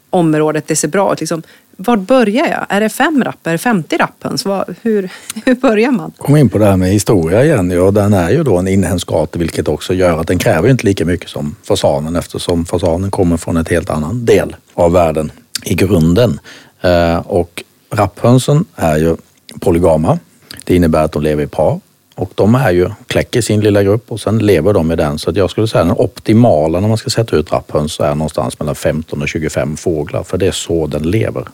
[0.10, 1.20] området, det ser bra ut.
[1.20, 1.44] Liksom,
[1.78, 2.66] var börjar jag?
[2.70, 3.48] Är det fem rapp?
[3.48, 4.46] Är det 50 rapphöns?
[4.82, 5.10] Hur,
[5.46, 6.12] hur börjar man?
[6.18, 7.72] Kom in på det här med historia igen.
[7.72, 10.86] Ja, den är ju då en inhemsk art vilket också gör att den kräver inte
[10.86, 15.32] lika mycket som fasanen eftersom fasanen kommer från en helt annan del av världen
[15.64, 16.40] i grunden.
[16.82, 19.16] Eh, och rapphönsen är ju
[19.60, 20.20] polygama.
[20.64, 21.80] Det innebär att de lever i par
[22.16, 25.20] och de är ju, kläcker sin lilla grupp och sen lever de i den.
[25.20, 28.60] Så att jag skulle säga den optimala när man ska sätta ut rapphöns är någonstans
[28.60, 31.48] mellan 15 och 25 fåglar för det är så den lever.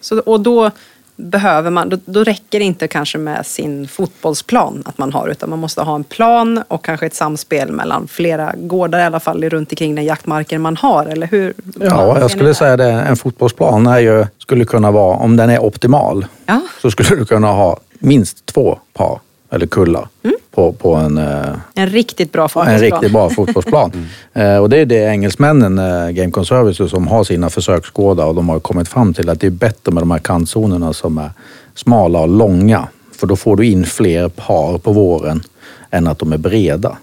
[0.00, 0.70] Så, och då
[1.16, 5.50] behöver man, då, då räcker det inte kanske med sin fotbollsplan att man har utan
[5.50, 9.44] man måste ha en plan och kanske ett samspel mellan flera gårdar i alla fall
[9.44, 11.54] runt omkring den jaktmarken man har eller hur?
[11.80, 12.54] Ja, jag skulle där?
[12.54, 12.90] säga det.
[12.90, 16.60] En fotbollsplan är ju, skulle kunna vara, om den är optimal, Ja.
[16.82, 19.20] så skulle du kunna ha minst två par
[19.52, 20.08] eller kullar
[20.50, 22.80] på, på en, eh, En riktigt bra en fotbollsplan.
[22.80, 24.06] riktigt bra fotbollsplan.
[24.32, 28.48] Eh, och det är det engelsmännen, eh, Game Conservancy, som har sina försöksgårdar och de
[28.48, 31.30] har kommit fram till att det är bättre med de här kantzonerna som är
[31.74, 32.88] smala och långa.
[33.16, 35.42] För då får du in fler par på våren
[35.90, 36.96] än att de är breda.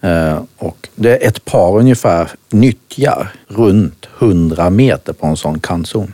[0.00, 6.12] Eh, och det är ett par ungefär nyttjar runt 100 meter på en sån kantzon.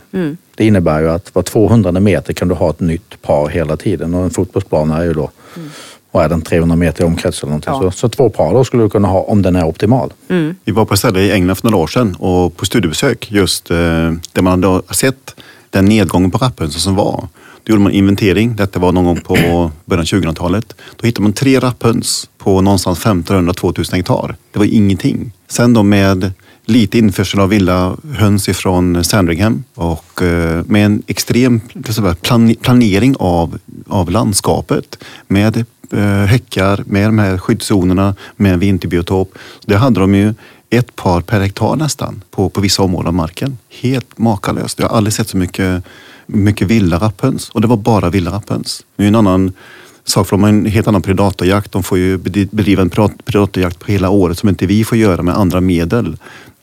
[0.57, 4.13] Det innebär ju att var 200 meter kan du ha ett nytt par hela tiden
[4.13, 5.69] och en fotbollsbana är ju då mm.
[6.11, 7.73] vad är den, 300 meter i omkrets eller någonting.
[7.73, 7.91] Ja.
[7.91, 10.13] Så, så, två par då skulle du kunna ha om den är optimal.
[10.29, 10.55] Mm.
[10.63, 13.71] Vi var på ett ställe i England för några år sedan och på studiebesök just
[13.71, 13.77] eh,
[14.31, 15.35] där man hade sett
[15.69, 17.27] den nedgången på rapphönsen som var.
[17.63, 18.55] Då gjorde man inventering.
[18.55, 19.35] Detta var någon gång på
[19.85, 20.75] början av 2000-talet.
[20.95, 24.35] Då hittade man tre rapphöns på någonstans 1500-2000 hektar.
[24.51, 25.31] Det var ingenting.
[25.47, 26.31] Sen då med
[26.67, 31.61] lite införsel av vilda höns ifrån Sandringham och eh, med en extrem
[32.61, 39.37] planering av, av landskapet med eh, häckar, med de här skyddszonerna, med vinterbiotop.
[39.65, 40.33] Det hade de ju
[40.69, 43.57] ett par per hektar nästan på, på vissa områden av marken.
[43.69, 44.79] Helt makalöst.
[44.79, 45.83] Jag har aldrig sett så mycket,
[46.25, 48.83] mycket vilda rapphöns och det var bara vilda rapphöns.
[48.95, 49.53] Nu är en annan
[50.03, 51.71] sak, för de har en helt annan predatorjakt.
[51.71, 52.89] De får ju bedriva en
[53.25, 56.17] predatorjakt på hela året som inte vi får göra med andra medel.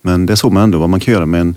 [0.07, 1.57] Men det såg man ändå vad man kan göra med en,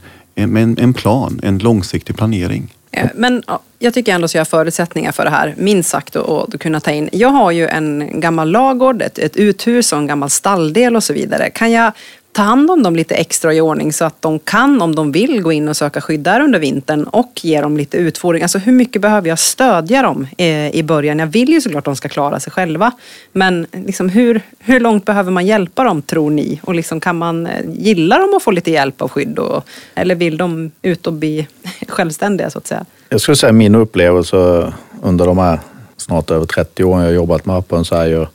[0.52, 2.74] med en, en plan, en långsiktig planering.
[2.92, 3.44] Eh, men
[3.80, 6.92] jag tycker ändå att jag har förutsättningar för det här, minst sagt, att kunna ta
[6.92, 7.10] in.
[7.12, 11.14] Jag har ju en gammal lagård, ett, ett uthus och en gammal stalldel och så
[11.14, 11.50] vidare.
[11.50, 11.92] Kan jag
[12.32, 15.42] ta hand om dem lite extra i ordning så att de kan, om de vill,
[15.42, 18.44] gå in och söka skydd där under vintern och ge dem lite utfodring.
[18.44, 21.20] Alltså hur mycket behöver jag stödja dem eh, i början?
[21.20, 22.92] Jag vill ju såklart att de ska klara sig själva.
[23.32, 26.60] Men liksom hur, hur långt behöver man hjälpa dem, tror ni?
[26.64, 29.40] Och liksom kan man, eh, gilla dem att få lite hjälp av skydd?
[29.40, 29.64] Och,
[29.96, 31.48] eller vill de ut och bli
[31.88, 32.86] självständiga, så att säga?
[33.10, 35.60] Jag skulle säga min upplevelse under de här
[35.98, 38.26] snart över 30 åren jag har jobbat med appen så är ju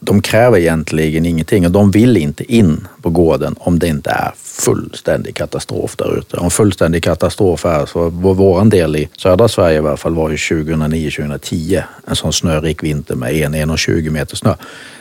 [0.00, 4.32] de kräver egentligen ingenting och de vill inte in på gården om det inte är
[4.36, 6.36] fullständig katastrof där ute.
[6.36, 10.36] Om fullständig katastrof är så vår del i södra Sverige i alla fall var ju
[10.36, 14.54] 2009-2010 en sån snörik vinter med 1-1,20 meter snö.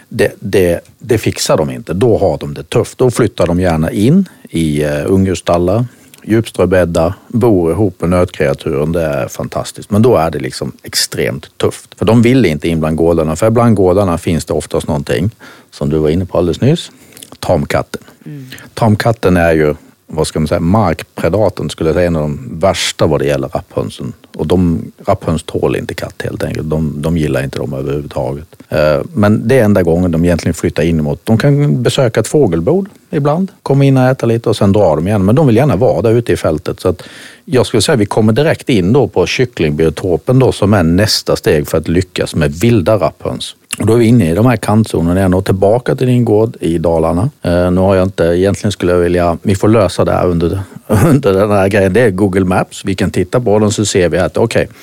[0.09, 1.93] Det, det, det, fixar de inte.
[1.93, 2.97] Då har de det tufft.
[2.97, 5.85] Då flyttar de gärna in i eh, ungdjursstallar,
[6.27, 8.91] djupströbäddar, bor ihop med nötkreaturen.
[8.91, 9.91] Det är fantastiskt.
[9.91, 11.95] Men då är det liksom extremt tufft.
[11.97, 13.35] För de vill inte in bland gårdarna.
[13.35, 15.31] För bland gårdarna finns det oftast någonting
[15.71, 16.91] som du var inne på alldeles nyss.
[17.39, 18.01] Tamkatten.
[18.25, 18.45] Mm.
[18.73, 19.75] Tamkatten är ju
[20.07, 23.47] vad ska man säga, markpredatorn skulle jag säga en av de värsta vad det gäller
[23.47, 24.13] rapphönsen.
[24.35, 26.69] Och de, rapphöns tål inte katt helt enkelt.
[26.69, 28.55] De, de gillar inte dem överhuvudtaget.
[28.69, 31.21] Eh, men det är enda gången de egentligen flyttar in emot.
[31.23, 35.07] De kan besöka ett fågelbord ibland, kommer in och äter lite och sen drar de
[35.07, 35.25] igen.
[35.25, 36.79] Men de vill gärna vara där ute i fältet.
[36.79, 37.03] Så att
[37.45, 41.35] jag skulle säga att vi kommer direkt in då på kycklingbiotopen då som är nästa
[41.35, 43.55] steg för att lyckas med vilda rapphöns.
[43.79, 46.57] Och då är vi inne i de här kantzonerna igen och tillbaka till din gård
[46.59, 47.29] i Dalarna.
[47.41, 50.59] Eh, nu har jag inte, egentligen skulle jag vilja, vi får lösa det här under,
[50.87, 51.93] under den här grejen.
[51.93, 52.85] Det är Google Maps.
[52.85, 54.75] Vi kan titta på den så ser vi att okej, okay,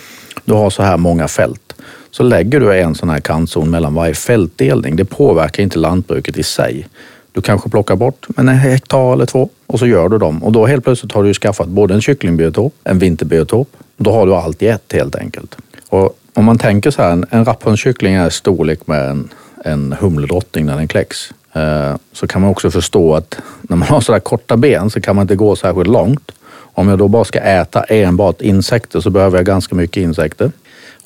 [0.45, 1.75] du har så här många fält.
[2.11, 4.97] Så lägger du en sån här kantzon mellan varje fältdelning.
[4.97, 6.87] Det påverkar inte lantbruket i sig.
[7.35, 10.45] Du kanske plockar bort en hektar eller två och så gör du dem.
[10.45, 13.69] Och då helt plötsligt har du skaffat både en kycklingbiotop, en vinterbiotop.
[13.97, 15.57] Då har du allt i ett helt enkelt.
[15.89, 19.29] Och om man tänker så här, en, en rapphönskyckling är storlek med en,
[19.65, 21.31] en humledrottning när den kläcks.
[21.53, 25.17] Eh, så kan man också förstå att när man har sådär korta ben så kan
[25.17, 26.33] man inte gå särskilt långt.
[26.57, 30.53] Om jag då bara ska äta enbart insekter så behöver jag ganska mycket insekter.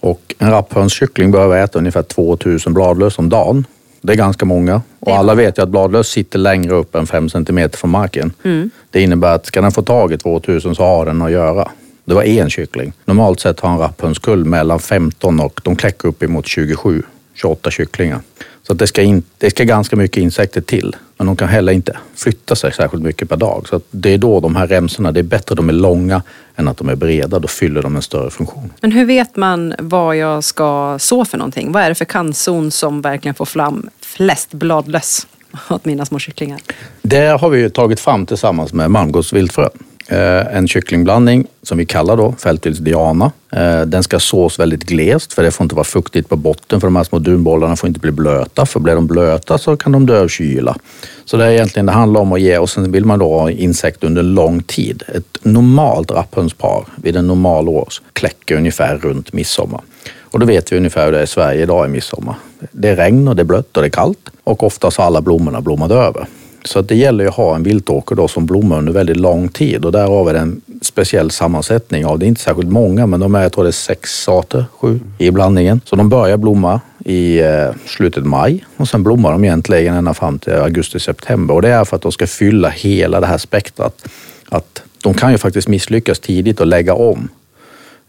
[0.01, 3.64] Och en rapphönskyckling behöver äta ungefär 2000 bladlöss om dagen.
[4.00, 7.28] Det är ganska många och alla vet ju att bladlöss sitter längre upp än 5
[7.28, 8.32] cm från marken.
[8.44, 8.70] Mm.
[8.90, 11.68] Det innebär att ska den få tag i 2000 så har den att göra.
[12.04, 12.92] Det var en kyckling.
[13.04, 17.02] Normalt sett har en rapphönskull mellan 15 och de kläcker upp emot 27,
[17.34, 18.20] 28 kycklingar.
[18.68, 20.96] Så det, ska in, det ska ganska mycket insekter till.
[21.16, 23.68] Men de kan heller inte flytta sig särskilt mycket per dag.
[23.68, 26.22] Så det är då de här remsorna, det är bättre att de är långa
[26.57, 27.38] än att de är breda.
[27.38, 28.72] Då fyller de en större funktion.
[28.81, 31.72] Men hur vet man vad jag ska så för någonting?
[31.72, 35.26] Vad är det för kantzon som verkligen får fram flest bladlöss
[35.70, 36.61] åt mina små kycklingar?
[37.02, 39.68] Det har vi tagit fram tillsammans med Malmgårds viltfrö.
[40.11, 43.33] Eh, en kycklingblandning som vi kallar då Fältils Diana.
[43.53, 46.87] Eh, den ska sås väldigt glest för det får inte vara fuktigt på botten för
[46.87, 50.07] de här små dunbollarna får inte bli blöta för blir de blöta så kan de
[50.07, 50.77] dö av kyla.
[51.25, 53.51] Så det är egentligen det handlar om att ge och sen vill man då ha
[53.51, 55.03] insekter under lång tid.
[55.14, 59.81] Ett normalt rapphönspar vid en normal års kläcker ungefär runt midsommar.
[60.21, 62.35] Och då vet vi ungefär hur det är i Sverige idag i midsommar.
[62.73, 65.21] Det är regn och det är blött och det är kallt och oftast har alla
[65.21, 66.27] blommorna blommat över.
[66.68, 69.48] Så att det gäller ju att ha en viltåker då som blommar under väldigt lång
[69.48, 73.20] tid och där har vi en speciell sammansättning av, det är inte särskilt många, men
[73.20, 75.80] de är, jag tror det är sex arter, sju i blandningen.
[75.84, 77.40] Så de börjar blomma i
[77.86, 81.84] slutet slutet maj och sen blommar de egentligen ända fram till augusti-september och det är
[81.84, 84.09] för att de ska fylla hela det här spektrat.
[84.49, 87.28] Att de kan ju faktiskt misslyckas tidigt och lägga om.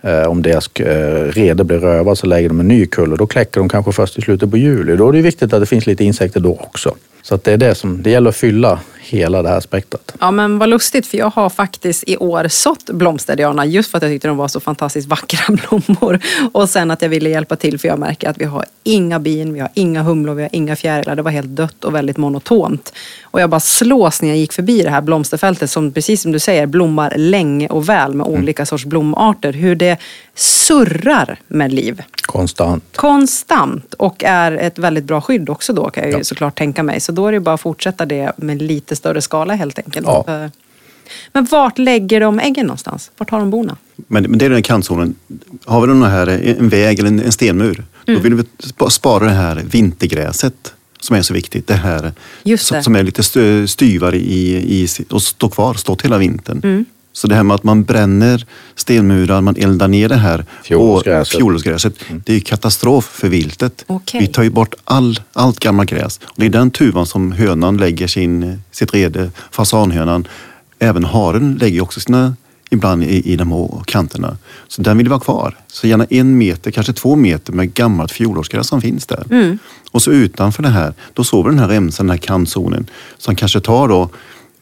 [0.02, 3.28] Eh, om deras eh, rede blir rövad så lägger de en ny kull och då
[3.28, 4.96] kläcker de kanske först i slutet på juli.
[4.96, 6.96] Då är det viktigt att det finns lite insekter då också.
[7.22, 10.14] Så att det är det som, det gäller att fylla hela det här spektrat.
[10.20, 14.04] Ja men vad lustigt för jag har faktiskt i år sått blomsterdiana just för att
[14.04, 16.20] jag tyckte de var så fantastiskt vackra blommor.
[16.52, 19.54] Och sen att jag ville hjälpa till för jag märker att vi har inga bin,
[19.54, 21.16] vi har inga humlor, vi har inga fjärilar.
[21.16, 22.94] Det var helt dött och väldigt monotont.
[23.24, 26.40] Och jag bara slås när jag gick förbi det här blomsterfältet som precis som du
[26.40, 28.42] säger blommar länge och väl med Mm.
[28.42, 29.54] olika sorts blomarter.
[29.54, 29.98] Hur det
[30.36, 32.02] surrar med liv.
[32.32, 32.84] Konstant.
[32.96, 36.24] Konstant och är ett väldigt bra skydd också då kan jag ju Ja.
[36.24, 37.00] såklart tänka mig.
[37.00, 40.08] Så då är det bara att fortsätta det med lite större skala helt enkelt.
[40.08, 40.24] Ja.
[40.24, 40.52] För-
[41.34, 43.12] Men vart lägger de äggen någonstans?
[43.18, 43.78] Vart har de bona?
[44.08, 45.16] Men, men det är den kantzonen.
[45.66, 46.28] Har vi den här,
[46.60, 48.20] en väg eller en, en stenmur, Mm.
[48.20, 51.68] då vill vi spa- spara det här vintergräset som är så viktigt.
[51.68, 52.12] Det här
[52.44, 52.58] det.
[52.84, 53.24] som är lite
[53.68, 56.62] styvare i, i, och står kvar, stått hela vintern.
[56.64, 56.86] Mm.
[57.20, 58.46] Så det här med att man bränner
[58.76, 61.34] stenmurar, man eldar ner det här Fjolårsgräset.
[61.36, 61.94] och- fjolårsgräset,
[62.26, 63.84] det är katastrof för viltet.
[63.88, 64.22] Okej.
[64.22, 66.20] Vi tar ju bort all, allt gammalt gräs.
[66.24, 70.28] Och det är den tuvan som hönan lägger sin, sitt rede, fasanhönan.
[70.80, 72.36] Även haren lägger också sina
[72.70, 74.38] ibland i, i de här kanterna.
[74.68, 75.58] Så den vill vara kvar.
[75.68, 79.26] Så gärna en meter, kanske två meter med gammalt fjolårsgräs som finns där.
[79.32, 79.58] Mm.
[79.92, 83.60] Och så utanför det här, då sover den här remsan, den här kantzonen, som kanske
[83.60, 84.10] tar då,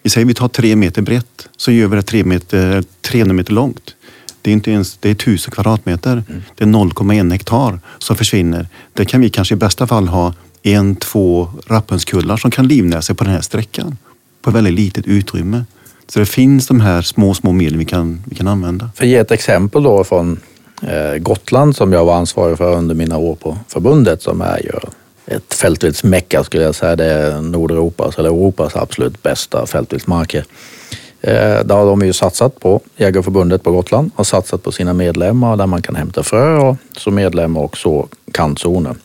[0.04, 3.54] vi säger vi tar tre meter brett, så gör vi det tre meter, 300 meter
[3.54, 3.96] långt.
[4.42, 6.24] Det är inte ens, det är 1000 kvadratmeter.
[6.56, 8.68] Det är 0,1 hektar som försvinner.
[8.94, 10.34] Det kan vi kanske i bästa fall ha
[10.64, 13.98] en, två rapphönskullar som kan livnära sig på den här sträckan.
[14.42, 15.66] På väldigt litet utrymme.
[16.08, 18.90] Så det finns de här små, små medlen vi kan, vi kan använda.
[18.96, 20.40] För att ge ett exempel då från
[20.82, 24.72] eh, Gotland som jag var ansvarig för under mina år på förbundet som är ju
[25.28, 26.96] ett fältviltsmecka skulle jag säga.
[26.96, 30.46] Det är Nordeuropas eller Europas absolut bästa fältviltsmarker.
[31.22, 35.58] Eh, där har de ju satsat på, Jägarförbundet på Gotland har satsat på sina medlemmar
[35.58, 38.96] där man kan hämta frö och som medlemmar och så kantzoner.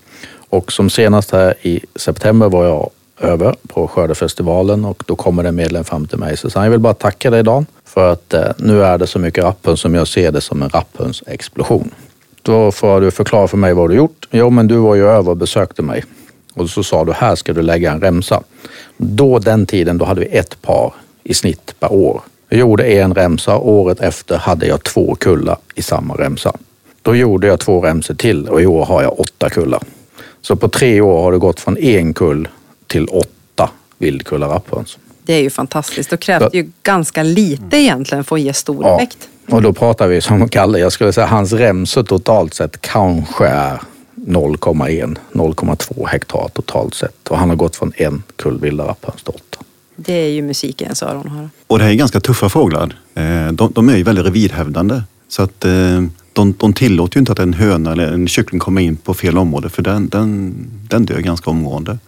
[0.48, 5.54] Och som senast här i september var jag över på skördefestivalen och då kommer en
[5.54, 8.50] medlem fram till mig och säger jag vill bara tacka dig Dan för att eh,
[8.58, 11.90] nu är det så mycket rapphöns som jag ser det som en rapphönsexplosion.
[12.42, 14.28] Då får du förklara för mig vad du gjort.
[14.30, 16.04] Jo, men du var ju över och besökte mig
[16.54, 18.42] och så sa du här ska du lägga en remsa.
[18.96, 22.22] Då den tiden då hade vi ett par i snitt per år.
[22.48, 26.52] Jag gjorde en remsa, året efter hade jag två kullar i samma remsa.
[27.02, 29.82] Då gjorde jag två remsor till och i år har jag åtta kullar.
[30.40, 32.48] Så på tre år har det gått från en kull
[32.86, 34.98] till åtta vildkullar rapphöns.
[35.24, 36.10] Det är ju fantastiskt.
[36.10, 39.28] Då krävs det ju ganska lite egentligen för att ge stor Ja, effekt.
[39.50, 43.80] Och då pratar vi som Kalle, jag skulle säga hans remsor totalt sett kanske är
[44.26, 47.28] 0,1, 0,2 hektar totalt sett.
[47.28, 49.64] Och han har gått från en kull vilda rapphöns till åtta.
[49.96, 51.50] Det är ju musik i ens öron höra.
[51.66, 52.96] Och det här är ganska tuffa fåglar.
[53.14, 55.02] Eh, De, de är ju väldigt revirhävdande.
[55.28, 58.82] Så att eh, de, de tillåter ju inte att en höna eller en kyckling kommer
[58.82, 60.54] in på fel område för den, den,
[60.88, 61.98] den dör ganska omgående.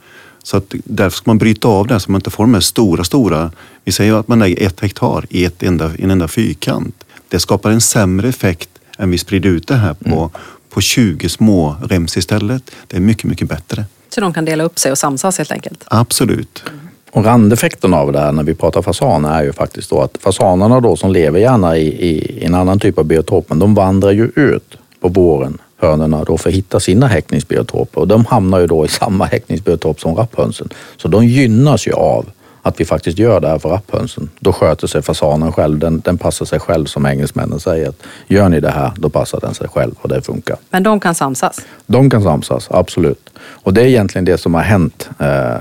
[0.42, 3.04] Så att därför ska man bryta av det så man inte får de här stora,
[3.04, 3.50] stora.
[3.84, 7.03] Vi säger att man lägger ett hektar i ett enda, en enda fyrkant.
[7.34, 8.68] Det skapar en sämre effekt
[8.98, 10.30] än vi sprider ut det här på,
[10.70, 12.70] på 20 små rems istället.
[12.86, 13.84] Det är mycket, mycket bättre.
[14.08, 15.84] Så de kan dela upp sig och samsas helt enkelt.
[15.86, 16.64] Absolut.
[17.10, 20.80] Och randeffekten av det här när vi pratar fasaner är ju faktiskt då att fasanerna
[20.80, 24.10] då som lever gärna i, i, i en annan typ av biotop, men de vandrar
[24.10, 28.00] ju ut på våren, hönorna, då för att hitta sina häckningsbiotoper.
[28.00, 30.68] Och de hamnar ju då i samma häckningsbiotop som rapphönsen.
[30.96, 32.26] Så de gynnas ju av
[32.66, 34.30] att vi faktiskt gör det här för rapphönsen.
[34.40, 35.78] Då sköter sig fasanen själv.
[35.78, 37.88] Den, den passar sig själv som engelsmännen säger.
[37.88, 40.56] Att gör ni det här, då passar den sig själv och det funkar.
[40.70, 41.60] Men de kan samsas.
[41.86, 43.30] De kan samsas, absolut.
[43.38, 45.54] Och det är egentligen det som har hänt eh,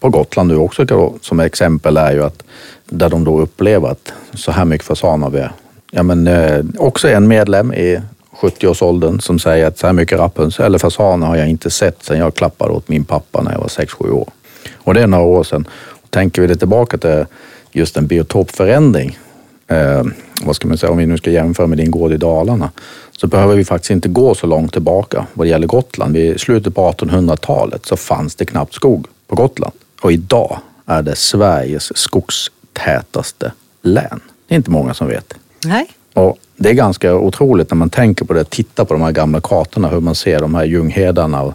[0.00, 1.12] på Gotland nu också.
[1.20, 2.42] Som exempel är ju att
[2.86, 5.52] där de då upplever att så här mycket fasaner vi är.
[5.90, 8.00] Ja, men, eh, också en medlem i
[8.40, 12.18] 70-årsåldern som säger att så här mycket rapphöns eller fasaner har jag inte sett sedan
[12.18, 14.28] jag klappade åt min pappa när jag var 6-7 år.
[14.76, 15.68] Och det är några år sedan.
[16.14, 17.24] Tänker vi det tillbaka till
[17.72, 19.18] just en biotopförändring
[19.66, 20.02] eh,
[20.42, 22.70] vad ska man säga, om vi nu ska jämföra med din gård i Dalarna,
[23.12, 26.16] så behöver vi faktiskt inte gå så långt tillbaka vad det gäller Gotland.
[26.16, 29.72] I slutet på 1800-talet så fanns det knappt skog på Gotland.
[30.00, 33.52] Och idag är det Sveriges skogstätaste
[33.82, 34.20] län.
[34.48, 35.34] Det är inte många som vet.
[35.64, 35.86] Nej.
[36.12, 39.40] Och det är ganska otroligt när man tänker på det, tittar på de här gamla
[39.40, 41.54] kartorna, hur man ser de här ljunghedarna och,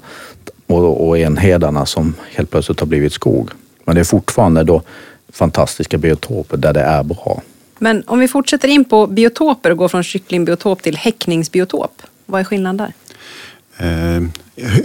[0.67, 3.49] och, och enhedarna som helt plötsligt har blivit skog.
[3.89, 4.81] Men det är fortfarande då
[5.33, 7.41] fantastiska biotoper där det är bra.
[7.79, 12.01] Men om vi fortsätter in på biotoper och går från kycklingbiotop till häckningsbiotop.
[12.25, 12.93] Vad är skillnaden där?
[13.77, 14.23] Eh,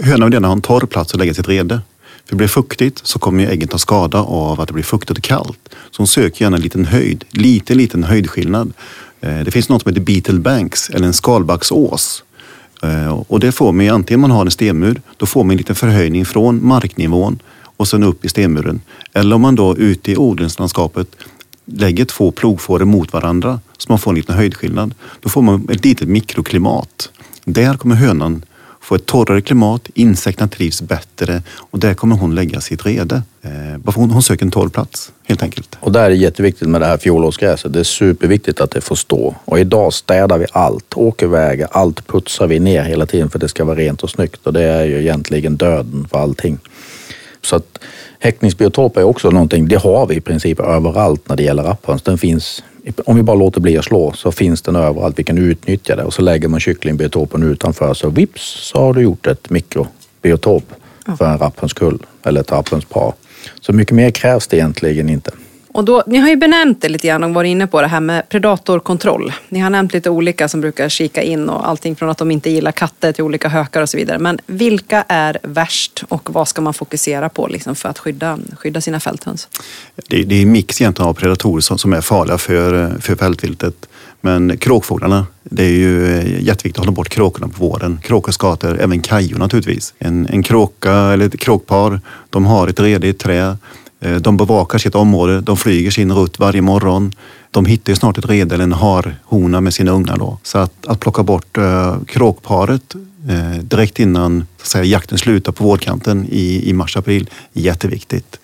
[0.01, 1.81] hönan vill gärna ha en torr plats att lägga sitt rede.
[2.25, 5.17] För blir det fuktigt så kommer ju äggen ta skada av att det blir fuktigt
[5.17, 5.69] och kallt.
[5.91, 8.73] Så hon söker gärna en liten höjd, liten, liten höjdskillnad.
[9.21, 12.23] Eh, det finns något som heter Beetle Banks eller en skalbacksås.
[12.83, 15.57] Eh, och det får man ju, antingen man har en stenmur, då får man en
[15.57, 17.39] liten förhöjning från marknivån
[17.77, 18.81] och sen upp i stenmuren.
[19.13, 21.07] Eller om man då ute i odlingslandskapet
[21.65, 24.93] lägger två plogfåror mot varandra så man får en liten höjdskillnad.
[25.19, 27.09] Då får man ett litet mikroklimat.
[27.45, 28.43] Där kommer hönan
[28.85, 33.21] få ett torrare klimat, insekterna trivs bättre och där kommer hon lägga sitt rede.
[33.41, 35.77] Eh, hon, hon söker en torr plats helt enkelt.
[35.79, 37.73] Och där är det jätteviktigt med det här fjolårsgräset.
[37.73, 39.35] Det är superviktigt att det får stå.
[39.45, 43.41] Och idag städar vi allt, åker vägar, allt putsar vi ner hela tiden för att
[43.41, 46.59] det ska vara rent och snyggt och det är ju egentligen döden för allting.
[47.45, 47.79] Så att
[48.19, 52.01] häckningsbiotop är också någonting, det har vi i princip överallt när det gäller rapphöns.
[52.01, 52.63] Den finns
[53.05, 55.19] om vi bara låter bli att slå så finns den överallt.
[55.19, 59.01] Vi kan utnyttja det och så lägger man kycklingbiotopen utanför så vips så har du
[59.01, 60.63] gjort ett mikrobiotop
[61.17, 63.13] för en rapphönskull eller ett rapphönspar.
[63.61, 65.31] Så mycket mer krävs det egentligen inte.
[65.75, 67.99] Och då, ni har ju benämnt det lite grann och varit inne på det här
[67.99, 69.33] med predatorkontroll.
[69.49, 72.49] Ni har nämnt lite olika som brukar kika in och allting från att de inte
[72.49, 74.19] gillar katter till olika hökar och så vidare.
[74.19, 78.81] Men vilka är värst och vad ska man fokusera på liksom för att skydda, skydda
[78.81, 79.47] sina fälthöns?
[80.07, 83.89] Det, det är en mix egentligen av predatorer som, som är farliga för, för fältviltet.
[84.21, 87.99] Men kråkfåglarna, det är ju eh, jätteviktigt att hålla bort kråkorna på våren.
[88.03, 89.93] Kråkor, skator, även kajor naturligtvis.
[89.99, 93.57] En, en kråka eller ett kråkpar, de har ett redigt trä
[93.99, 97.13] Eh, de bevakar sitt område, de flyger sin rutt varje morgon.
[97.51, 100.17] De hittar ju snart ett rede eller en harhona med sina ungar.
[100.17, 100.37] Då.
[100.43, 102.95] Så att, att plocka bort eh, kråkparet
[103.29, 108.39] eh, direkt innan så säga, jakten slutar på vårkanten i, i mars-april är jätteviktigt.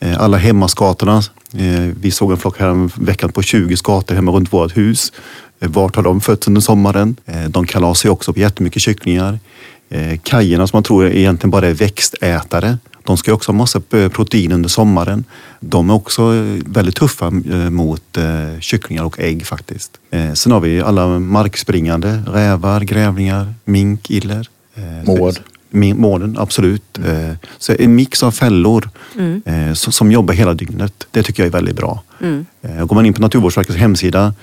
[0.00, 1.22] Eh, alla hemmaskatorna.
[1.52, 5.12] Eh, vi såg en flock här veckan på 20 skator hemma runt vårt hus.
[5.60, 7.16] Eh, vart har de fötts under sommaren?
[7.48, 9.38] De kalasar ju också på jättemycket kycklingar.
[10.22, 13.80] Kajerna som man tror egentligen bara är växtätare de ska också ha massa
[14.12, 15.24] protein under sommaren.
[15.60, 16.22] De är också
[16.66, 19.98] väldigt tuffa eh, mot eh, kycklingar och ägg faktiskt.
[20.10, 24.48] Eh, sen har vi alla markspringande, rävar, grävlingar, mink, iller.
[25.04, 25.34] Mård.
[25.70, 26.98] Mården, absolut.
[26.98, 27.36] Mm.
[27.58, 29.74] Så en mix av fällor mm.
[29.74, 31.06] som jobbar hela dygnet.
[31.10, 32.02] Det tycker jag är väldigt bra.
[32.20, 32.46] Mm.
[32.86, 34.34] Går man in på Naturvårdsverkets hemsida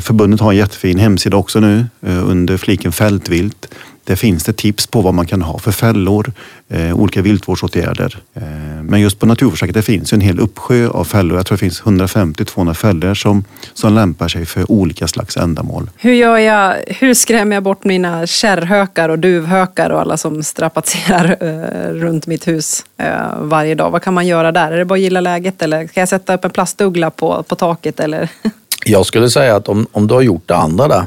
[0.00, 3.74] Förbundet har en jättefin hemsida också nu under fliken fältvilt.
[4.08, 6.32] Där finns det tips på vad man kan ha för fällor,
[6.68, 8.18] eh, olika viltvårdsåtgärder.
[8.34, 8.42] Eh,
[8.82, 11.36] men just på Naturvårdsverket det finns en hel uppsjö av fällor.
[11.38, 13.44] Jag tror det finns 150-200 fällor som,
[13.74, 15.90] som lämpar sig för olika slags ändamål.
[15.96, 21.36] Hur, gör jag, hur skrämmer jag bort mina kärrhökar och duvhökar och alla som strapatserar
[21.40, 23.90] eh, runt mitt hus eh, varje dag?
[23.90, 24.72] Vad kan man göra där?
[24.72, 27.54] Är det bara att gilla läget eller kan jag sätta upp en plastuggla på, på
[27.54, 28.00] taket?
[28.00, 28.28] Eller?
[28.88, 31.04] Jag skulle säga att om, om du har gjort det andra där,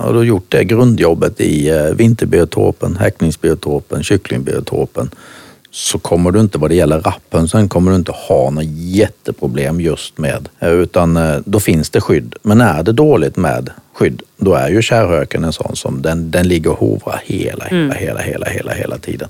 [0.00, 5.10] har du gjort det grundjobbet i eh, vinterbiotopen, häckningsbiotopen, kycklingbiotopen,
[5.70, 9.80] så kommer du inte vad det gäller rappen, sen kommer du inte ha något jätteproblem
[9.80, 12.34] just med, eh, utan eh, då finns det skydd.
[12.42, 16.48] Men är det dåligt med skydd, då är ju kärrhöken en sån som den, den
[16.48, 17.96] ligger och hovrar hela, hela, mm.
[17.96, 19.28] hela, hela, hela, hela tiden.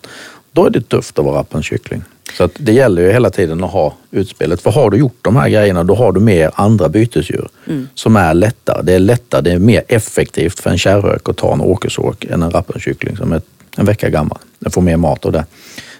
[0.55, 2.03] Då är det tufft att vara rappenskyckling.
[2.39, 4.61] Så det gäller ju hela tiden att ha utspelet.
[4.61, 7.89] För har du gjort de här grejerna då har du mer andra bytesdjur mm.
[7.95, 8.83] som är lättare.
[8.83, 12.43] Det är lättare, det är mer effektivt för en kärrhök att ta en åkersåk än
[12.43, 13.43] en rappenkyckling som är
[13.77, 14.39] en vecka gammal.
[14.59, 15.45] Den får mer mat av det.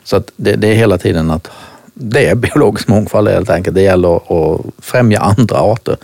[0.05, 1.51] Så det, det är hela tiden att
[1.95, 3.75] det är biologisk mångfald helt enkelt.
[3.75, 5.97] Det gäller att främja andra arter.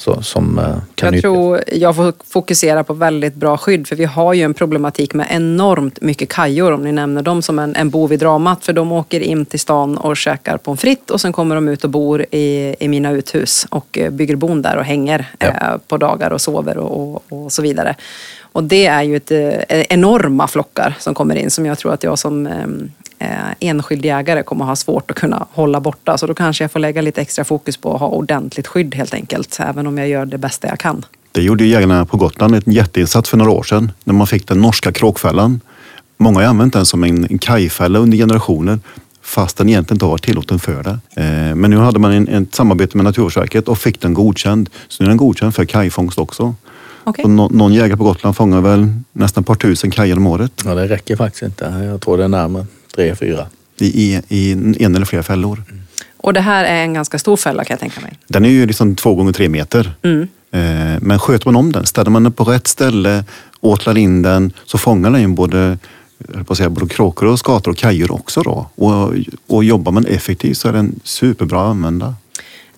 [0.00, 4.04] Så, som eh, kan jag tror jag får fokusera på väldigt bra skydd för vi
[4.04, 7.90] har ju en problematik med enormt mycket kajor om ni nämner dem som en, en
[7.90, 11.32] bov i dramat för de åker in till stan och käkar pommes frites och sen
[11.32, 14.84] kommer de ut och bor i, i mina uthus och eh, bygger bon där och
[14.84, 15.46] hänger ja.
[15.46, 17.94] eh, på dagar och sover och, och, och, så vidare.
[18.52, 22.02] Och det är ju ett, eh, enorma flockar som kommer in som jag tror att
[22.02, 22.66] jag som eh,
[23.20, 23.28] eh,
[23.60, 26.18] enskild jägare kommer ha svårt att kunna hålla borta.
[26.18, 29.14] Så då kanske jag får lägga lite extra fokus på att ha ordentligt skydd helt
[29.14, 29.60] enkelt.
[29.60, 31.04] Även om jag gör det bästa jag kan.
[31.32, 34.60] Det gjorde jägarna på Gotland en jätteinsats för några år sedan när man fick den
[34.60, 35.60] norska kråkfällan.
[36.16, 38.78] Många har använt den som en kajfälla under generationer
[39.22, 41.22] fast den egentligen inte var tillåten för det.
[41.22, 44.70] Eh, men nu hade man en, ett samarbete med Naturvårdsverket och fick den godkänd.
[44.88, 46.54] Så nu är den godkänd för kajfångst också.
[47.04, 47.24] Okay.
[47.24, 50.52] Och no, någon jägare på Gotland fångar väl nästan ett par tusen kajer om året.
[50.64, 51.64] Ja, det räcker faktiskt inte.
[51.64, 52.66] Jag tror det är närmare
[53.00, 53.46] tre, fyra.
[53.78, 55.62] I, i en eller flera fällor.
[55.68, 55.82] Mm.
[56.16, 58.18] Och det här är en ganska stor fälla kan jag tänka mig.
[58.26, 59.92] Den är ju liksom två gånger tre meter.
[60.02, 60.28] Mm.
[60.50, 63.24] Eh, men sköter man om den, ställer man den på rätt ställe,
[63.60, 65.78] åtlar in den, så fångar den ju både
[66.46, 68.42] på säga, både kråkor och skator och kajor också.
[68.42, 68.70] Då.
[68.74, 69.14] Och,
[69.46, 72.14] och jobbar man effektivt så är den superbra att använda.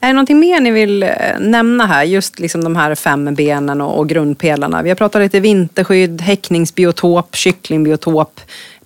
[0.01, 1.11] Är det någonting mer ni vill eh,
[1.41, 2.05] nämna här?
[2.05, 4.83] Just liksom de här fem benen och, och grundpelarna.
[4.83, 8.41] Vi har pratat lite vinterskydd, häckningsbiotop, kycklingbiotop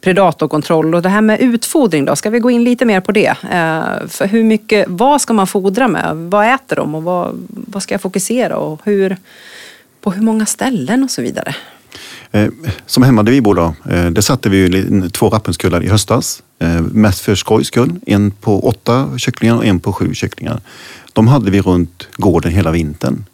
[0.07, 3.29] predatorkontroll och det här med utfodring då, ska vi gå in lite mer på det?
[3.29, 6.17] Eh, för hur mycket, vad ska man fodra med?
[6.17, 9.17] Vad äter de och vad, vad ska jag fokusera och hur,
[10.01, 11.55] på hur många ställen och så vidare?
[12.33, 12.49] Eh,
[12.87, 16.81] som hemma där vi bor då, där satte vi ju två rappenskullar i höstas eh,
[16.81, 18.01] mest för skojs skull.
[18.07, 20.61] En på åtta kycklingar och en på sju kycklingar.
[21.13, 23.25] De hade vi runt gården hela vintern.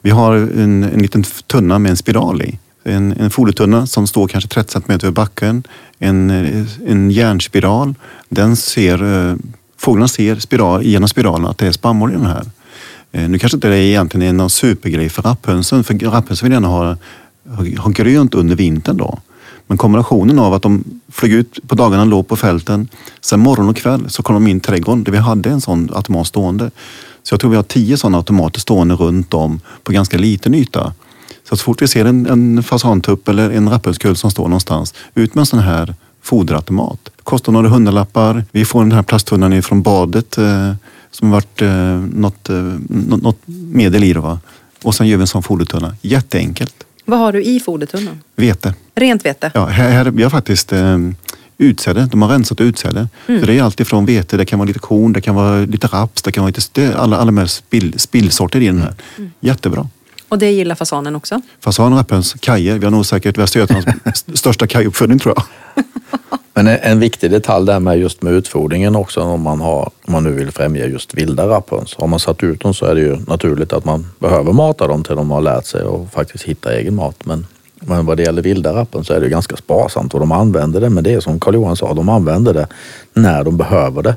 [0.00, 2.58] Vi har en, en liten tunna med en spiral i.
[2.82, 5.62] En, en fodertunna som står kanske 30 centimeter över backen.
[5.98, 6.30] En,
[6.86, 7.94] en järnspiral.
[8.28, 9.36] Den ser, eh,
[9.76, 12.46] fåglarna ser spiral, genom spiralen att det är spannmål i den här.
[13.12, 16.68] Eh, nu kanske inte det egentligen är någon supergrej för rapphönsen, för rapphönsen vill gärna
[16.68, 16.96] ha,
[17.78, 19.18] ha grönt under vintern då.
[19.66, 22.88] Men kombinationen av att de flög ut på dagarna, låg på fälten.
[23.20, 25.90] Sen morgon och kväll så kom de in i trädgården där vi hade en sån
[25.94, 26.70] automat stående.
[27.22, 30.92] Så jag tror vi har tio sådana automater stående runt om på ganska liten yta.
[31.50, 35.34] Så så fort vi ser en, en fasantupp eller en rapphönskull som står någonstans, ut
[35.34, 37.08] med en sån här foderautomat.
[37.24, 38.44] Kostar några hundralappar.
[38.52, 40.72] Vi får den här plasttunnan från badet eh,
[41.10, 42.56] som har varit eh, något, eh,
[42.88, 43.38] något
[43.72, 44.12] medel i.
[44.12, 44.40] Det, va?
[44.82, 45.96] Och sen gör vi en sån fodertunna.
[46.00, 46.74] Jätteenkelt.
[47.04, 48.20] Vad har du i fodertunnan?
[48.36, 48.74] Vete.
[48.94, 49.50] Rent vete?
[49.54, 50.98] Ja, här, här, vi har faktiskt eh,
[51.58, 52.08] utsäde.
[52.10, 53.08] De har rensat utsäde.
[53.26, 53.40] Mm.
[53.40, 55.86] Så det är allt ifrån vete, det kan vara lite korn, det kan vara lite
[55.86, 58.94] raps, det kan vara lite alla, alla med spill, spillsorter i den här.
[59.18, 59.30] Mm.
[59.40, 59.88] Jättebra.
[60.30, 61.40] Och det gillar fasanen också?
[61.60, 62.78] Fasan, rapphöns, kajer.
[62.78, 65.44] Vi har nog säkert Västra Götalands största kajuppfödning tror jag.
[66.54, 70.24] Men en viktig detalj där med just med utfodringen också om man, har, om man
[70.24, 71.94] nu vill främja just vilda rapphöns.
[71.98, 75.04] Har man satt ut dem så är det ju naturligt att man behöver mata dem
[75.04, 77.16] till de har lärt sig och faktiskt hitta egen mat.
[77.24, 77.46] Men,
[77.80, 80.90] men vad det gäller vilda rappen så är det ganska sparsamt och de använder det.
[80.90, 82.66] Men det är som Carl-Johan sa, de använder det
[83.12, 84.16] när de behöver det.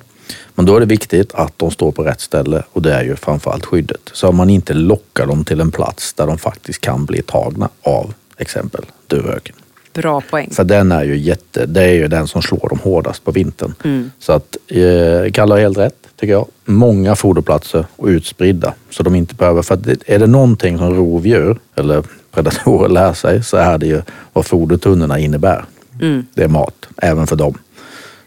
[0.56, 3.16] Men då är det viktigt att de står på rätt ställe och det är ju
[3.16, 4.10] framförallt skyddet.
[4.14, 7.70] Så att man inte lockar dem till en plats där de faktiskt kan bli tagna
[7.82, 9.56] av exempel duvhöken.
[9.94, 10.50] Bra poäng.
[10.52, 13.74] För den är ju jätte, det är ju den som slår dem hårdast på vintern.
[13.84, 14.12] Mm.
[14.20, 16.48] Så att eh, Kalle har helt rätt tycker jag.
[16.66, 22.04] Många foderplatser och utspridda så de inte behöver, för är det någonting som rovdjur eller
[22.32, 24.02] predatorer lär sig så är det ju
[24.34, 25.66] vad fodertunnorna innebär.
[26.02, 26.26] Mm.
[26.34, 27.58] Det är mat, även för dem.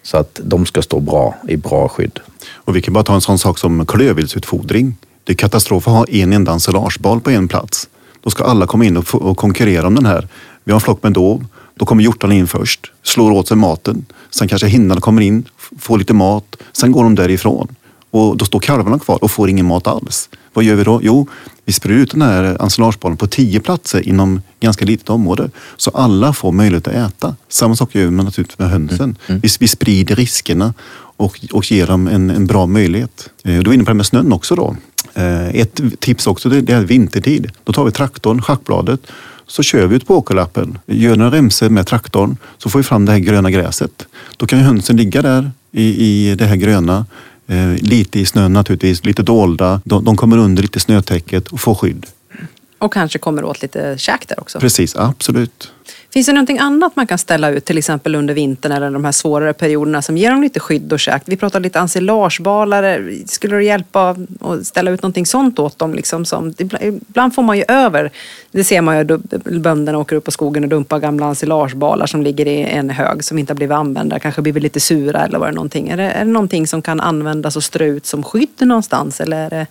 [0.07, 2.21] Så att de ska stå bra i bra skydd.
[2.55, 4.97] Och vi kan bara ta en sån sak som klövviltsutfodring.
[5.25, 7.89] Det är katastrof att ha en enda ensilagebal på en plats.
[8.23, 10.29] Då ska alla komma in och, och konkurrera om den här.
[10.65, 11.47] Vi har en flock med dov.
[11.75, 14.07] Då kommer hjortarna in först, slår åt sig maten.
[14.31, 15.49] Sen kanske hindarna kommer in,
[15.79, 16.57] får lite mat.
[16.73, 17.69] Sen går de därifrån.
[18.17, 20.29] Och då står kalvarna kvar och får ingen mat alls.
[20.53, 21.01] Vad gör vi då?
[21.03, 21.29] Jo,
[21.65, 25.51] vi sprider ut den här ensilagebollen på tio platser inom ganska litet område.
[25.77, 27.37] Så alla får möjlighet att äta.
[27.49, 29.01] Samma sak gör man naturligtvis med hönsen.
[29.01, 29.17] Mm.
[29.27, 29.41] Mm.
[29.41, 30.75] Vi, vi sprider riskerna
[31.17, 33.31] och, och ger dem en, en bra möjlighet.
[33.45, 34.77] Eh, du var inne på det med snön också då.
[35.15, 37.51] Eh, ett tips också det är vintertid.
[37.65, 39.01] Då tar vi traktorn, schackbladet
[39.47, 43.05] så kör vi ut på åkerlappen, gör några remsor med traktorn så får vi fram
[43.05, 44.07] det här gröna gräset.
[44.37, 47.07] Då kan hönsen ligga där i, i det här gröna,
[47.47, 49.81] eh, lite i snön naturligtvis, lite dolda.
[49.85, 52.07] De, de kommer under lite snötäcket och får skydd.
[52.79, 54.61] Och kanske kommer åt lite käk där också?
[54.61, 55.73] Precis, absolut.
[56.11, 59.13] Finns det någonting annat man kan ställa ut till exempel under vintern eller de här
[59.13, 61.23] svårare perioderna som ger dem lite skydd och käk?
[61.27, 63.11] Vi pratade lite ensilagebalar.
[63.27, 65.95] Skulle det hjälpa att ställa ut någonting sånt åt dem?
[65.95, 68.11] Liksom som, ibland får man ju över,
[68.51, 69.19] det ser man ju,
[69.59, 73.39] bönderna åker upp på skogen och dumpar gamla ensilagebalar som ligger i en hög som
[73.39, 75.89] inte har blivit använda, kanske blivit lite sura eller vad det är någonting.
[75.89, 79.37] Är det, är det någonting som kan användas och strö ut som skydd någonstans eller
[79.37, 79.67] är det,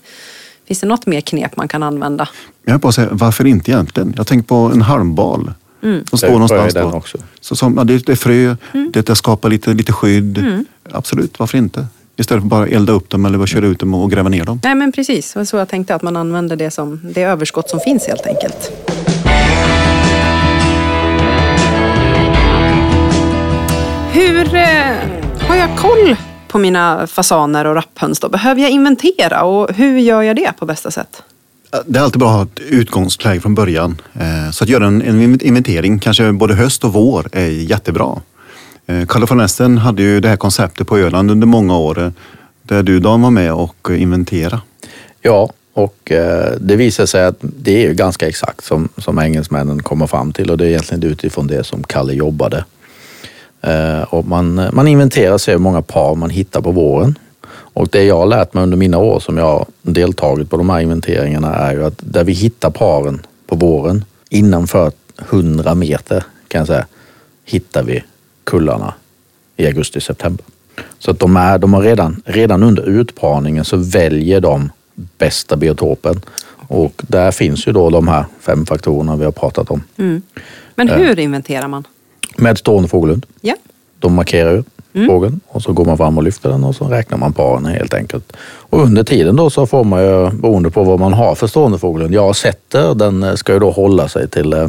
[0.67, 2.29] finns det något mer knep man kan använda?
[2.65, 4.13] Jag bara säga, varför inte egentligen?
[4.17, 5.51] Jag tänker på en halmbal.
[5.85, 6.05] Mm.
[6.05, 6.81] Som står någonstans då.
[6.81, 7.17] Också.
[7.41, 8.91] Så, som, ja, det, det är frö, mm.
[8.93, 10.37] det, det skapar lite, lite skydd.
[10.37, 10.65] Mm.
[10.91, 11.85] Absolut, varför inte?
[12.17, 14.45] Istället för att bara elda upp dem eller bara köra ut dem och gräva ner
[14.45, 14.59] dem.
[14.63, 17.69] Nej men precis, det var så jag tänkte att man använder det som det överskott
[17.69, 18.71] som finns helt enkelt.
[24.11, 26.15] Hur eh, har jag koll
[26.47, 28.29] på mina fasaner och rapphöns då?
[28.29, 31.23] Behöver jag inventera och hur gör jag det på bästa sätt?
[31.85, 34.01] Det är alltid bra att ha ett utgångsläge från början.
[34.13, 38.21] Eh, så att göra en, en inventering, kanske både höst och vår, är jättebra.
[38.85, 42.11] Eh, Kalle von Essen hade ju det här konceptet på Öland under många år eh,
[42.63, 44.61] där du Dan var med och inventera.
[45.21, 46.11] Ja, och
[46.59, 50.51] det visar sig att det är ju ganska exakt som, som engelsmännen kommer fram till
[50.51, 52.65] och det är egentligen utifrån det som Kalle jobbade.
[54.07, 57.17] Och man, man inventerar sig hur många par man hittar på våren
[57.75, 60.69] och det jag har lärt mig under mina år som jag har deltagit på de
[60.69, 64.91] här inventeringarna är ju att där vi hittar paren på våren innanför
[65.29, 66.85] 100 meter kan jag säga,
[67.45, 68.03] hittar vi
[68.43, 68.93] kullarna
[69.57, 70.45] i augusti-september.
[70.99, 74.69] Så att de, är, de har redan, redan under utparningen så väljer de
[75.17, 76.21] bästa biotopen
[76.67, 79.83] och där finns ju då de här fem faktorerna vi har pratat om.
[79.97, 80.21] Mm.
[80.75, 81.87] Men hur inventerar man?
[82.37, 83.25] Med stående fågelhund.
[83.41, 83.55] Ja.
[83.99, 84.63] De markerar ju
[84.95, 85.07] mm.
[85.07, 87.93] fågeln och så går man fram och lyfter den och så räknar man paren helt
[87.93, 88.33] enkelt.
[88.69, 92.15] Och under tiden då så får man ju, beroende på vad man har för stående
[92.15, 94.67] jag sätter, den ska ju då hålla sig till eh,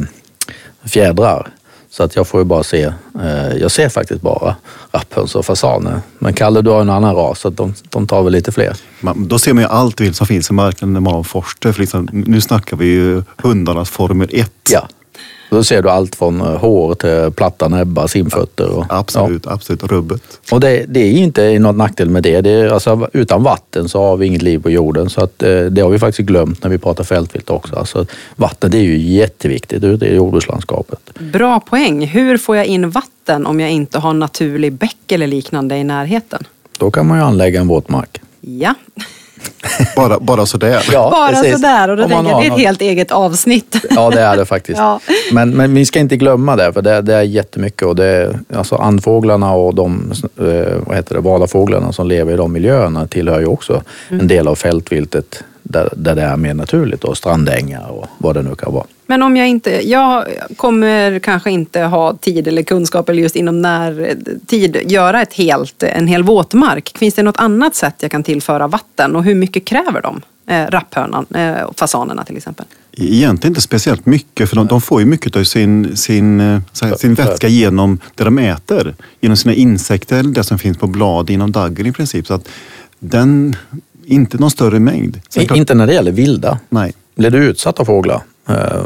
[0.85, 1.47] fjädrar.
[1.89, 2.83] Så att jag får ju bara se,
[3.21, 4.55] eh, jag ser faktiskt bara
[4.91, 6.01] rapphöns och fasaner.
[6.19, 8.77] Men Kalle, du har en annan ras så de, de tar väl lite fler.
[9.01, 11.71] Man, då ser man ju allt vilt som finns i marknaden när man har forster.
[11.71, 14.51] För liksom, nu snackar vi ju hundarnas Formel 1.
[14.71, 14.87] Ja.
[15.49, 18.69] Då ser du allt från eh, hår till platta näbbar, simfötter.
[18.69, 19.83] Och, Absolut, absolut.
[19.83, 20.21] Rubbet.
[20.51, 22.41] Och det, det är inte något nackdel med det.
[22.41, 25.09] det är, alltså, utan vatten så har vi inget liv på jorden.
[25.09, 27.75] Så att, eh, det har vi faktiskt glömt när vi pratar fältvilt också.
[27.75, 30.99] Alltså, vatten det är ju jätteviktigt ute i jordbrukslandskapet.
[31.19, 32.07] Bra poäng.
[32.07, 36.43] Hur får jag in vatten om jag inte har naturlig bäck eller liknande i närheten?
[36.77, 38.21] Då kan man ju anlägga en våtmark.
[38.41, 38.73] Ja,
[39.95, 40.85] Bara, bara sådär.
[40.91, 41.51] Ja, bara precis.
[41.51, 41.89] sådär.
[41.89, 43.75] Och då tänker jag, det är ett helt eget avsnitt.
[43.89, 44.79] Ja, det är det faktiskt.
[44.87, 44.99] Ja.
[45.31, 47.81] Men, men vi ska inte glömma det, för det, det är jättemycket.
[47.81, 50.45] Och det är, alltså andfåglarna och de eh,
[50.85, 54.55] vad heter det, vadarfåglarna som lever i de miljöerna tillhör ju också en del av
[54.55, 57.03] fältviltet där, där det är mer naturligt.
[57.03, 58.85] Och strandängar och vad det nu kan vara.
[59.05, 63.61] Men om jag inte, jag kommer kanske inte ha tid eller kunskap eller just inom
[63.61, 66.97] närtid göra ett helt, en hel våtmark.
[66.97, 70.21] Finns det något annat sätt jag kan tillföra vatten och hur mycket kräver de?
[70.49, 72.65] Eh, rapphörnan eh, och fasanerna till exempel.
[72.91, 76.95] Egentligen inte speciellt mycket för de, de får ju mycket av sin, sin, eh, här,
[76.95, 78.95] sin vätska genom det de äter.
[79.21, 82.27] Genom sina insekter, det som finns på blad inom daggen i princip.
[82.27, 82.47] Så att
[82.99, 83.55] den,
[84.07, 85.19] inte någon större mängd.
[85.47, 86.59] Klart- inte när det gäller vilda.
[86.69, 86.93] Nej.
[87.15, 88.83] Blir du utsatt av fåglar, eh,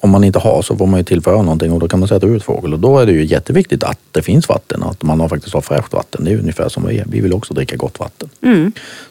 [0.00, 2.26] om man inte har så får man ju tillföra någonting och då kan man sätta
[2.26, 2.72] ut fågel.
[2.72, 5.60] Och då är det ju jätteviktigt att det finns vatten, att man har faktiskt har
[5.60, 6.24] fräscht vatten.
[6.24, 7.04] Det är ungefär som vi är.
[7.08, 8.28] Vi vill också dricka gott vatten.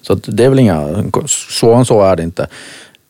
[0.02, 2.48] Så att det är väl inga, svårare än så är det inte.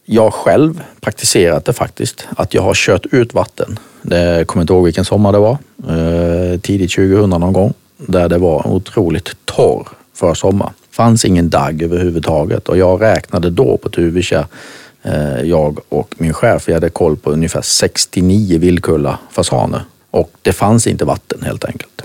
[0.05, 3.79] Jag själv praktiserat det faktiskt, att jag har kört ut vatten.
[4.01, 5.57] Det kommer inte ihåg vilken sommar det var,
[5.89, 10.71] eh, tidigt 2000 någon gång, där det var otroligt torr för sommar.
[10.97, 14.45] Fanns ingen dagg överhuvudtaget och jag räknade då på Tuvekärr,
[15.03, 19.81] eh, jag och min chef, vi hade koll på ungefär 69 vildkulla fasaner
[20.11, 22.01] och det fanns inte vatten helt enkelt.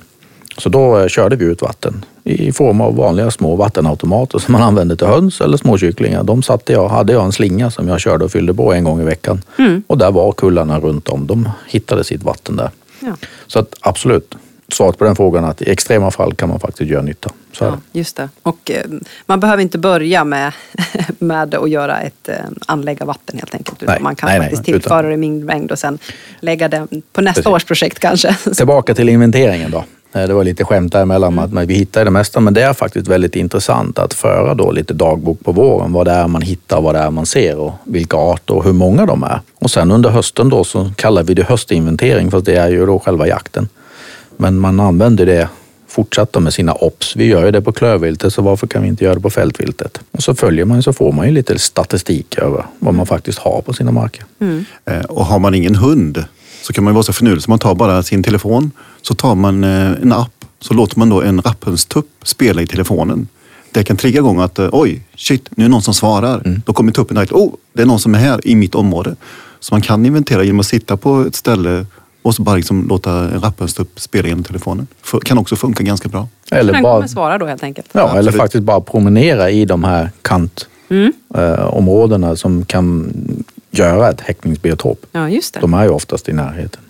[0.58, 4.62] Så då eh, körde vi ut vatten i form av vanliga små vattenautomater som man
[4.62, 6.24] använde till höns eller småkycklingar.
[6.24, 9.00] De satte jag, hade jag en slinga som jag körde och fyllde på en gång
[9.00, 9.42] i veckan.
[9.86, 11.26] Och där var kullarna runt om.
[11.26, 12.70] De hittade sitt vatten där.
[13.00, 13.16] Ja.
[13.46, 14.34] Så att absolut,
[14.74, 17.30] svaret på den frågan att i extrema fall kan man faktiskt göra nytta.
[17.52, 18.28] Så Ja, just det.
[18.42, 18.82] Och eh,
[19.26, 20.52] man behöver inte börja med,
[21.18, 22.34] med att göra ett eh,
[22.66, 23.82] anlägga vatten helt enkelt.
[23.82, 25.98] Utan Nej, man kan nej, nej, faktiskt utan- tillföra det i mindre mängd och sen
[26.40, 27.46] lägga det på nästa Precis.
[27.54, 28.36] års projekt kanske.
[28.56, 29.84] Tillbaka till inventeringen då.
[30.12, 32.72] Eh, Det var lite skämt däremellan med att vi hittar det mesta, men det är
[32.72, 35.92] faktiskt väldigt intressant att föra då lite dagbok på våren.
[35.92, 38.72] Vad det är man hittar, vad det är man ser och vilka arter och hur
[38.72, 39.40] många de är.
[39.58, 42.98] Och sen under hösten då så kallar vi det höstinventering, fast det är ju då
[42.98, 43.68] själva jakten.
[44.36, 45.48] Men man använder det
[45.88, 47.16] fortsatt med sina ops.
[47.16, 50.00] Vi gör ju det på klövviltet, så varför kan vi inte göra det på fältviltet?
[50.10, 53.62] Och så följer man så får man ju lite statistik över vad man faktiskt har
[53.62, 54.24] på sina marker.
[54.84, 56.24] Eh, Och har man ingen hund
[56.62, 58.70] så kan man vara så finurlig så man tar bara sin telefon
[59.02, 63.28] så tar man eh, en app så låter man då en rapphundstupp spela i telefonen.
[63.72, 66.60] Det kan trigga igång att eh, oj, shit, nu är det någon som svarar.
[66.66, 69.16] Då kommer tuppen direkt, oh, det är någon som är här i mitt område.
[69.60, 71.86] Så man kan inventera genom att sitta på ett ställe
[72.22, 74.86] och så bara liksom låta en rapphundstupp spela genom telefonen.
[75.04, 76.28] F- kan också funka ganska bra.
[76.50, 77.88] Eller Den bara kommer svara då helt enkelt.
[77.92, 78.36] Ja, eller Absolut.
[78.36, 83.12] faktiskt bara promenera i de här kantområdena eh, områdena som kan
[83.70, 85.06] göra ett häckningsbiotop.
[85.12, 85.60] Ja, just det.
[85.60, 86.80] De är ju oftast i närheten.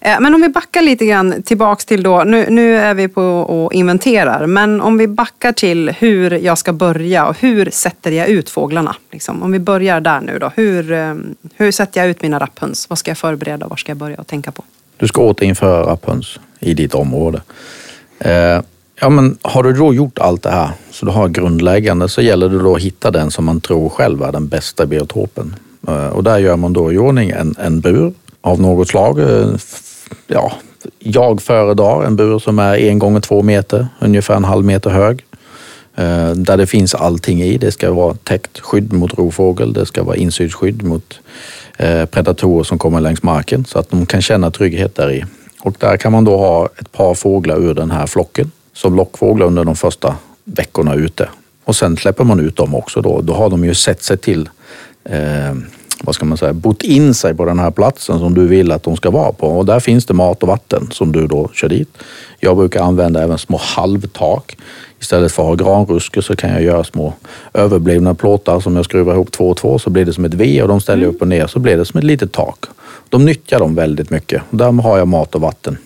[0.00, 3.22] Eh, men om vi backar lite grann tillbaks till då, nu, nu är vi på
[3.22, 8.28] och inventerar, men om vi backar till hur jag ska börja och hur sätter jag
[8.28, 8.96] ut fåglarna?
[9.12, 9.42] Liksom.
[9.42, 11.14] Om vi börjar där nu då, hur, eh,
[11.54, 12.90] hur sätter jag ut mina rapphöns?
[12.90, 13.66] Vad ska jag förbereda?
[13.66, 14.64] och Vad ska jag börja och tänka på?
[14.96, 17.42] Du ska återinföra rapphöns i ditt område.
[18.18, 18.60] Eh,
[19.00, 22.48] ja, men har du då gjort allt det här, så du har grundläggande, så gäller
[22.48, 25.56] det då att hitta den som man tror själv är den bästa biotopen.
[25.88, 28.12] Eh, och där gör man då i ordning en, en bur
[28.48, 29.18] av något slag.
[29.18, 29.48] Eh,
[30.26, 30.52] ja,
[30.98, 35.24] jag föredrar en bur som är en gånger två meter, ungefär en halv meter hög.
[35.96, 37.58] Eh, där det finns allting i.
[37.58, 41.20] Det ska vara täckt skydd mot rovfågel, det ska vara insynsskydd mot
[41.76, 45.24] eh, predatorer som kommer längs marken så att de kan känna trygghet där i.
[45.60, 49.46] Och där kan man då ha ett par fåglar ur den här flocken som lockfåglar
[49.46, 51.28] under de första veckorna ute.
[51.64, 53.20] Och sen släpper man ut dem också då.
[53.20, 54.48] Då har de ju sett sig till
[55.04, 55.54] eh,
[56.02, 58.82] vad ska man säga, bott in sig på den här platsen som du vill att
[58.82, 59.46] de ska vara på.
[59.48, 61.88] Och där finns det mat och vatten som du då kör dit.
[62.40, 64.56] Jag brukar använda även små halvtak.
[65.00, 67.12] Istället för att ha granrusker så kan jag göra små
[67.54, 70.62] överblivna plåtar som jag skruvar ihop två och två så blir det som ett V
[70.62, 72.64] och de ställer jag upp och ner så blir det som ett litet tak.
[73.08, 74.42] De nyttjar dem väldigt mycket.
[74.50, 75.78] Där har jag mat och vatten.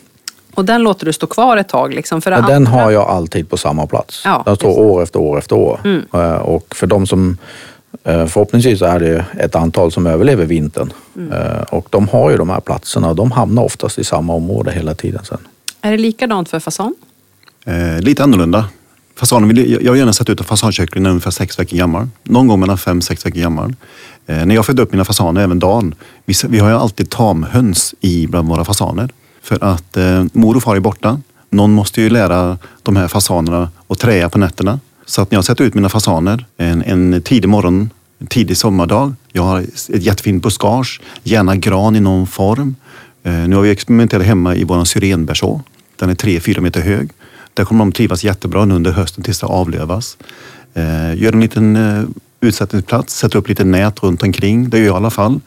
[0.54, 1.94] Och den låter du stå kvar ett tag?
[1.94, 4.22] Liksom, för det Men den andra- har jag alltid på samma plats.
[4.24, 5.80] Ja, den står år efter år efter år.
[6.14, 7.38] Eh, Och för de som
[8.04, 12.60] Förhoppningsvis är det ett antal som överlever vintern Eh, och de har ju de här
[12.60, 15.38] platserna och de hamnar oftast i samma område hela tiden sen.
[15.80, 16.94] Är det likadant för fasan?
[17.66, 18.68] Eh, lite annorlunda.
[19.16, 22.08] Fasanen vill, jag har gärna sett ut en fasankyckling när ungefär sex veckor gammal.
[22.22, 23.74] Någon gång mellan fem sex veckor gammal.
[24.26, 25.94] Eh, när jag födde upp mina fasaner, även Dan,
[26.24, 29.10] vi, vi har ju alltid tamhöns i bland våra fasaner.
[29.42, 31.20] För att eh, mor och far är borta.
[31.50, 34.80] Någon måste ju lära de här fasanerna att träa på nätterna.
[35.12, 39.14] Så att när jag sätter ut mina fasaner en, en tidig morgon, en tidig sommardag.
[39.32, 42.76] Jag har ett jättefint buskage, gärna gran i någon form.
[43.22, 45.60] Eh, nu har vi experimenterat hemma i vår syrenberså.
[45.96, 47.10] Den är 3-4 meter hög.
[47.54, 50.16] Där kommer de trivas jättebra nu under hösten tills det avlövas.
[50.74, 52.04] Eh, gör en liten eh,
[52.40, 54.70] utsättningsplats, sätter upp lite nät runt omkring.
[54.70, 55.40] Det gör jag i alla fall.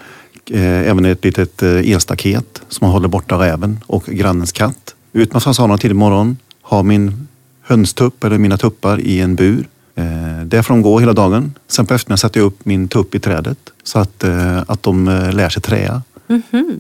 [0.52, 4.96] Även ett litet elstaket som man håller borta räven och grannens katt.
[5.14, 6.38] Ut med fasanerna tidig morgon.
[6.62, 7.28] Ha min
[7.68, 9.68] hönstupp eller mina tuppar i en bur.
[9.96, 11.54] Eh, där får de gå hela dagen.
[11.68, 15.08] Sen på eftermiddagen sätter jag upp min tupp i trädet så att, eh, att de
[15.08, 16.02] eh, lär sig träa.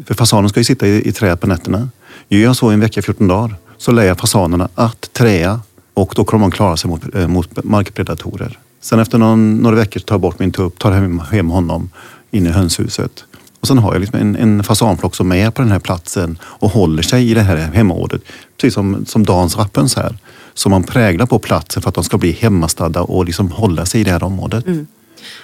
[0.05, 1.89] För fasanen ska ju sitta i, i trädet på nätterna.
[2.29, 5.59] Gör jag så i en vecka, 14 dagar, så lär jag fasanerna att träa
[5.93, 8.59] och då kommer de klara sig mot, eh, mot markpredatorer.
[8.81, 11.89] Sen efter någon, några veckor tar jag bort min tupp, tar hem, hem honom
[12.31, 13.25] in i hönshuset.
[13.59, 16.69] Och sen har jag liksom en, en fasanflock som är på den här platsen och
[16.69, 18.21] håller sig i det här hemområdet.
[18.57, 20.17] Precis som, som Dans rappens här.
[20.57, 24.01] Som man präglar på platsen för att de ska bli hemmastadda och liksom hålla sig
[24.01, 24.65] i det här området.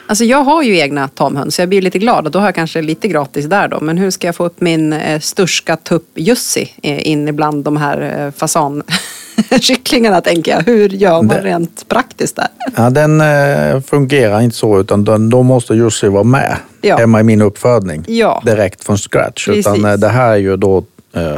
[0.08, 2.56] Alltså jag har ju egna tamhöns så jag blir lite glad och då har jag
[2.56, 3.80] kanske lite gratis där då.
[3.80, 7.78] Men hur ska jag få upp min eh, sturska tupp Jussi eh, in ibland de
[7.78, 10.62] här eh, fasankycklingarna tänker jag.
[10.64, 12.48] Hur gör man Det- rent praktiskt där?
[12.76, 16.98] Ja, den eh, fungerar inte så utan den, då måste Jussi vara med Ja.
[16.98, 18.42] hemma i min uppfödning Ja.
[18.46, 19.46] direkt från scratch.
[19.48, 19.68] Precis.
[19.68, 20.84] Utan eh, det här är ju då
[21.14, 21.36] eh,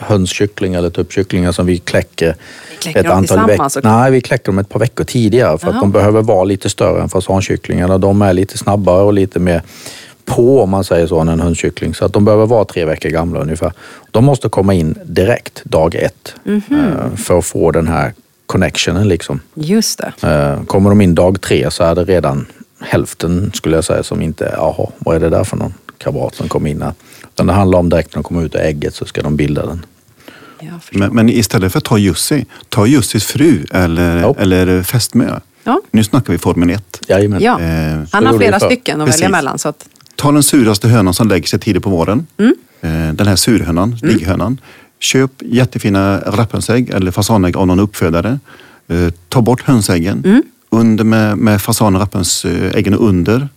[0.00, 2.34] hönskycklingar eller tuppkycklingar som vi kläcker
[2.78, 3.88] kläcker dem tillsammans veckor.
[3.88, 5.74] Nej, vi kläcker dem ett par veckor tidigare för Jaha.
[5.76, 7.98] att de behöver vara lite större än fasankycklingarna.
[7.98, 9.62] De är lite snabbare och lite mer
[10.24, 11.94] på om man säger så än en hönskyckling.
[11.94, 13.72] Så att de behöver vara tre veckor gamla ungefär.
[14.10, 16.62] De måste komma in direkt dag ett Mhm.
[16.70, 18.12] eh, för att få den här
[18.46, 19.40] connectionen liksom.
[19.54, 20.28] Just det.
[20.28, 22.46] Eh, Kommer de in dag tre så är det redan
[22.80, 26.48] hälften skulle jag säga som inte, jaha, vad är det där för någon kabrat som
[26.48, 26.92] kom in här?
[27.32, 29.66] Utan det handlar om direkt när de kommer ut ur ägget så ska de bilda
[29.66, 29.86] den.
[30.92, 34.34] Men, men istället för att ta Jussi, ta Jussis fru eller, Ja.
[34.38, 35.38] eller fästmö.
[35.64, 35.80] Ja.
[35.90, 37.00] Nu snackar vi Formel 1.
[37.08, 37.42] Jajamän.
[37.42, 37.60] Ja.
[37.60, 39.20] Eh, Han har flera stycken att Precis.
[39.22, 39.58] välja mellan.
[39.58, 42.26] Så att, Ta den suraste hönan som lägger sig tidigt på våren.
[42.38, 42.54] Mm.
[42.80, 44.60] Eh, Den här surhönan, ligghönan.
[45.00, 48.38] Köp jättefina rapphönsägg eller fasanägg av någon uppfödare.
[48.88, 50.22] Eh, Ta bort hönsäggen.
[50.24, 50.42] Mm.
[50.70, 53.48] Under med, med fasan och rapphönsäggen under.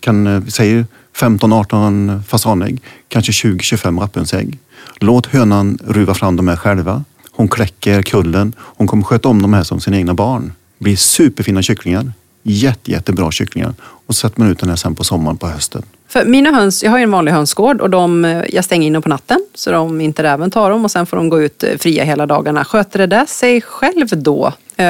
[0.00, 0.86] Kan, eh, vi säger
[1.16, 2.82] 15-18 fasanägg.
[3.08, 4.58] Kanske 20-25 rapphönsägg.
[5.00, 7.04] Låt hönan ruva fram de här själva.
[7.32, 8.52] Hon kläcker kullen.
[8.58, 10.52] Hon kommer sköta om de här som sina egna barn.
[10.78, 12.12] blir superfina kycklingar.
[12.42, 13.74] Jätte, jättebra kycklingar.
[13.80, 16.82] Och så sätter man ut den här sen på sommaren på hösten för mina höns,
[16.82, 19.40] jag har ju en vanlig hönsgård och de, eh, jag stänger in dem på natten
[19.54, 22.26] så de inte räven tar dem och sen får de gå ut eh, fria hela
[22.26, 22.64] dagarna.
[22.64, 24.52] Sköter det där sig själv då?
[24.78, 24.84] Eh,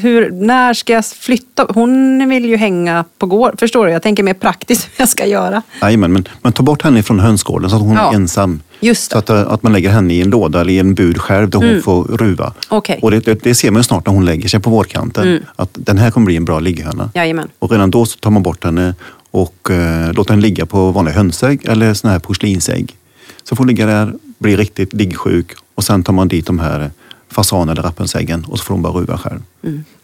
[0.00, 1.66] hur, när ska jag flytta?
[1.74, 3.60] Hon vill ju hänga på gård.
[3.60, 3.92] Förstår du?
[3.92, 5.62] Jag tänker mer praktiskt hur jag ska göra.
[5.82, 8.60] Jajamän, men, men ta bort henne från hönsgården så att hon Ja, är ensam.
[8.80, 11.50] just Så att, att man lägger henne i en låda eller i en bur själv
[11.50, 12.52] där hon får ruva.
[12.70, 12.82] Mm.
[12.88, 13.00] Mm.
[13.02, 15.44] Och det, det, det ser man snart när hon lägger sig på vårkanten.
[15.56, 17.10] Att den här kommer bli en bra ligghöna.
[17.14, 17.48] Jajamän.
[17.58, 18.94] Och redan då så tar man bort henne
[19.30, 22.96] och eh, låter henne ligga på vanliga hönsägg eller såna här porslinsägg.
[23.44, 26.90] Så får hon ligga där, bli riktigt liggsjuk och sen tar man dit de här
[27.30, 29.40] fasan eller rapphönsäggen och så får hon bara ruva själv.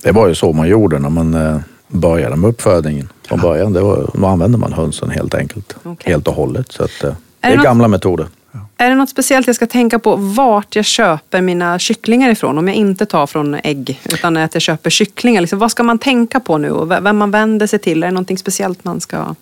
[0.02, 1.56] Det var ju så man gjorde när man eh,
[1.88, 3.08] började med uppfödningen.
[3.28, 5.76] Från början det var, då använde man hönsen helt enkelt.
[5.82, 6.12] Okej.
[6.12, 6.72] Helt och hållet.
[6.72, 8.26] Så att, eh, det det är något- gamla metoder.
[8.76, 12.58] Är det något speciellt jag ska tänka på vart jag köper mina kycklingar ifrån?
[12.58, 15.40] Om jag inte tar från ägg utan att jag köper kycklingar.
[15.40, 18.02] Liksom, vad ska man tänka på nu och vem man vänder sig till?
[18.02, 19.34] Är det någonting speciellt man ska...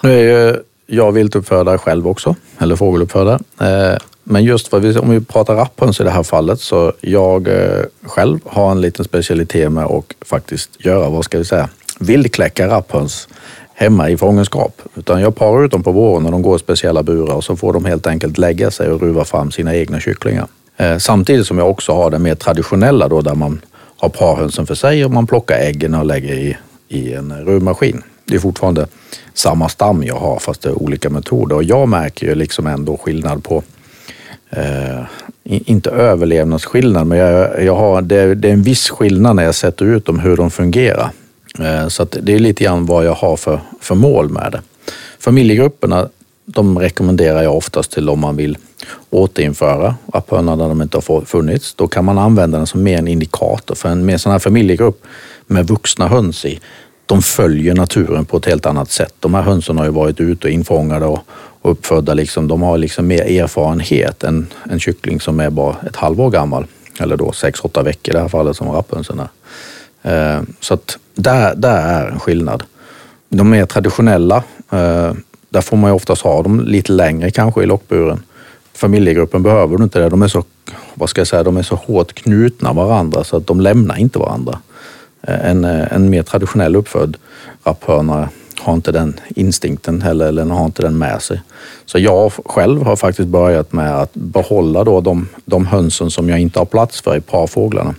[0.00, 3.38] Nu är ju jag viltuppfödare själv också, eller fågeluppfödare.
[3.60, 7.82] Eh, men just vi, om vi pratar rapphöns i det här fallet så jag eh,
[8.02, 11.68] själv har en liten specialitet med att faktiskt göra, vad ska vi säga,
[11.98, 13.28] vildkläcka rapphöns
[13.78, 14.82] hemma i fångenskap.
[14.94, 17.56] Utan jag parar ut dem på våren när de går i speciella burar och så
[17.56, 20.46] får de helt enkelt lägga sig och ruva fram sina egna kycklingar.
[20.76, 23.60] Eh, samtidigt som jag också har det mer traditionella då där man
[23.96, 26.56] har parhönsen för sig och man plockar äggen och lägger i,
[26.88, 28.02] i en ruvmaskin.
[28.24, 28.86] Det är fortfarande
[29.34, 32.96] samma stam jag har fast det är olika metoder och jag märker ju liksom ändå
[32.96, 33.62] skillnad på
[34.50, 35.02] eh,
[35.44, 39.84] inte överlevnadsskillnad, men jag, jag har, det, det är en viss skillnad när jag sätter
[39.84, 41.10] ut dem, hur de fungerar.
[41.60, 44.60] Eh, så att det är lite grann vad jag har för, för mål med det.
[45.18, 46.08] Familjegrupperna,
[46.44, 48.58] de rekommenderar jag oftast till om man vill
[49.10, 51.74] återinföra rapphönan där de inte har funnits.
[51.74, 53.74] Då kan man använda den som mer en indikator.
[53.74, 55.02] För en mer sån här familjegrupp
[55.46, 56.60] med vuxna höns i,
[57.06, 59.14] de följer naturen på ett helt annat sätt.
[59.20, 61.20] De här hönsen har ju varit ute och infångade och,
[61.62, 62.14] och uppfödda.
[62.14, 66.66] Liksom, de har liksom mer erfarenhet än en kyckling som är bara ett halvår gammal.
[67.00, 69.28] Eller då sex, åtta veckor i det här fallet som rapphönsen är.
[70.06, 72.62] Eh, så att där, där är en skillnad.
[73.28, 74.36] De mer traditionella,
[74.70, 75.12] eh,
[75.48, 78.22] där får man ju oftast ha dem lite längre kanske i lockburen.
[78.74, 80.08] Familjegruppen behöver du inte det.
[80.08, 80.44] De är så,
[80.94, 84.18] vad ska jag säga, de är så hårt knutna varandra så att de lämnar inte
[84.18, 84.58] varandra.
[85.22, 87.16] Eh, en, en mer traditionell uppfödd
[87.64, 88.28] rapphörna
[88.60, 91.42] har inte den instinkten heller, eller har inte den med sig.
[91.86, 96.38] Så jag själv har faktiskt börjat med att behålla då de, de hönsen som jag
[96.38, 97.94] inte har plats för i parfåglarna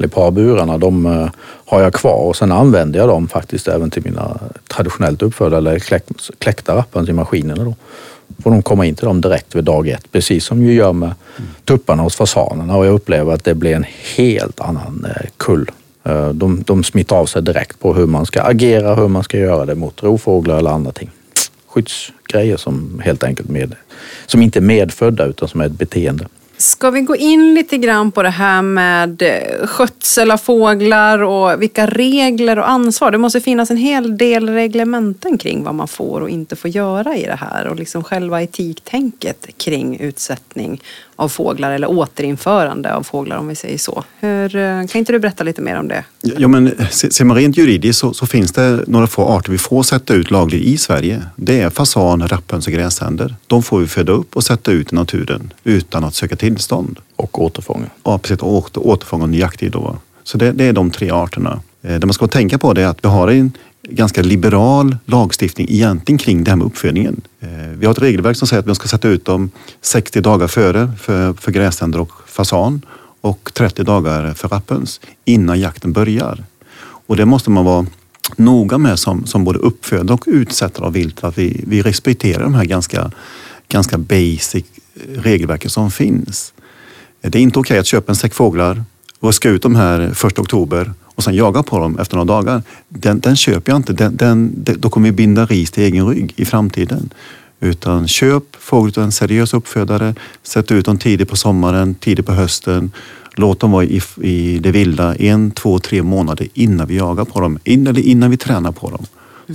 [0.00, 1.28] eller parburarna, de eh,
[1.66, 4.38] har jag kvar och sen använder jag dem faktiskt även till mina
[4.68, 6.04] traditionellt uppfödda eller kläck,
[6.38, 7.64] kläckta rappar till maskinerna.
[7.64, 7.74] Då.
[8.42, 11.14] Får de komma in till dem direkt vid dag ett, precis som vi gör med
[11.64, 13.86] tupparna hos fasanerna och jag upplever att det blir en
[14.16, 15.70] helt annan eh, kull.
[16.04, 19.38] Eh, de, de smittar av sig direkt på hur man ska agera, hur man ska
[19.38, 21.10] göra det mot rovfåglar eller andra ting.
[21.68, 23.74] Skyddsgrejer som helt enkelt med,
[24.26, 26.26] som inte är medfödda utan som är ett beteende.
[26.60, 31.62] Ska vi gå in lite grann på det här med eh, skötsel av fåglar och
[31.62, 33.10] vilka regler och ansvar?
[33.10, 37.16] Det måste finnas en hel del reglementen kring vad man får och inte får göra
[37.16, 40.82] i det här och liksom själva etiktänket kring utsättning
[41.20, 44.04] av fåglar eller återinförande av fåglar om vi säger så.
[44.20, 46.04] Hur, eh, kan inte du berätta lite mer om det?
[46.20, 49.82] Ja, men ser man rent juridiskt så, så, finns det några få arter vi får
[49.82, 51.22] sätta ut lagligt i Sverige.
[51.36, 53.34] Det är fasan, rapphöns och gräsänder.
[53.46, 56.98] De får vi föda upp och sätta ut i naturen utan att söka tillstånd.
[57.16, 57.86] Och återfånga.
[58.04, 58.42] Ja, precis.
[58.42, 59.72] Och återfånga under jakttid.
[59.72, 59.96] Då.
[60.24, 61.60] Så det, det, är de tre arterna.
[61.82, 63.52] Eh, det man ska tänka på är att vi har en
[63.90, 67.20] ganska liberal lagstiftning egentligen kring det här med uppfödningen.
[67.40, 70.48] Eh, vi har ett regelverk som säger att man ska sätta ut dem 60 dagar
[70.48, 72.82] före för, för gräsänder och fasan
[73.20, 76.44] och 30 dagar för rapphöns innan jakten börjar.
[76.80, 77.86] Och det måste man vara
[78.36, 82.54] noga med som, som både uppfödare och utsättare av vilt, att vi, vi respekterar de
[82.54, 83.10] här ganska,
[83.68, 84.64] ganska basic
[85.14, 86.52] regelverken som finns.
[87.22, 88.84] Eh, det är inte okej okay att köpa en säck fåglar
[89.20, 92.62] och ut de här 1 oktober och sen jaga på dem efter några dagar.
[92.88, 93.92] Den, den köper jag inte.
[93.92, 97.10] Den, den, då kommer vi binda ris till egen rygg i framtiden.
[97.60, 100.14] Utan köp fågel av en seriös uppfödare.
[100.42, 102.92] Sätt ut dem tidigt på sommaren, tidigt på hösten.
[103.32, 107.40] Låt dem vara i, i det vilda en, två, tre månader innan vi jagar på
[107.40, 107.58] dem.
[107.64, 109.06] In, eller innan vi tränar på dem.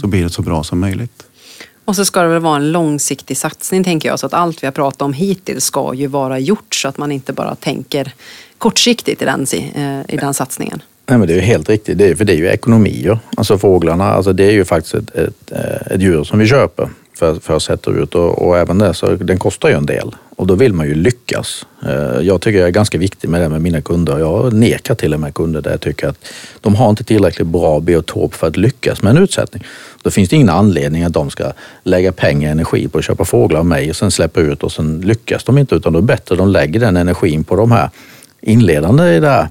[0.01, 1.23] Så blir det så bra som möjligt.
[1.85, 4.19] Och så ska det väl vara en långsiktig satsning tänker jag.
[4.19, 7.11] Så att allt vi har pratat om hittills ska ju vara gjort så att man
[7.11, 8.13] inte bara tänker
[8.57, 10.81] kortsiktigt i den, eh, i den satsningen.
[11.07, 13.19] Nej, men det är ju helt riktigt, det är, för det är ju ekonomier.
[13.37, 16.89] Alltså fåglarna, alltså det är ju faktiskt ett, ett, eh, ett djur som vi köper
[17.17, 20.15] för, för att sätta ut och, och även det, så den kostar ju en del.
[20.37, 21.65] Och då vill man ju lyckas.
[21.85, 24.19] Eh, jag tycker jag är ganska viktig med det med mina kunder.
[24.19, 26.25] Jag nekar till och med kunder där jag tycker att
[26.61, 29.63] de har inte tillräckligt bra biotop för att lyckas med en utsättning.
[30.01, 31.51] Då finns det ingen anledning att de ska
[31.83, 34.71] lägga pengar och energi på att köpa fåglar av mig och sen släppa ut och
[34.71, 35.75] sen lyckas de inte.
[35.75, 37.89] Utan då är det bättre att de lägger den energin på de här
[38.45, 39.47] inledande i den här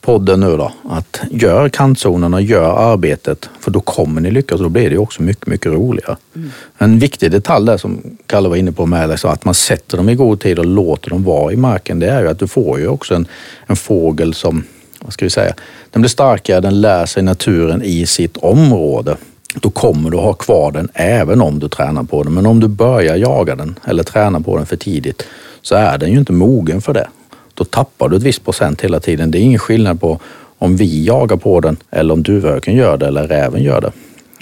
[0.00, 0.72] podden nu då.
[0.88, 5.22] Att gör kantzonerna, gör arbetet för då kommer ni lyckas och då blir det också
[5.22, 6.16] mycket, mycket roligare.
[6.36, 6.50] Mm.
[6.78, 10.08] En viktig detalj där som Kalle var inne på med liksom att man sätter dem
[10.08, 11.98] i god tid och låter dem vara i marken.
[12.00, 13.26] Det är ju att du får ju också en,
[13.66, 14.64] en fågel som,
[15.00, 15.54] vad ska vi säga,
[15.90, 19.16] den blir starkare, den lär sig naturen i sitt område.
[19.54, 22.34] Då kommer du ha kvar den även om du tränar på den.
[22.34, 25.26] Men om du börjar jaga den eller träna på den för tidigt
[25.62, 27.08] så är den ju inte mogen för det
[27.54, 29.30] då tappar du ett visst procent hela tiden.
[29.30, 30.20] Det är ingen skillnad på
[30.58, 33.92] om vi jagar på den eller om duvhöken gör det eller räven gör det.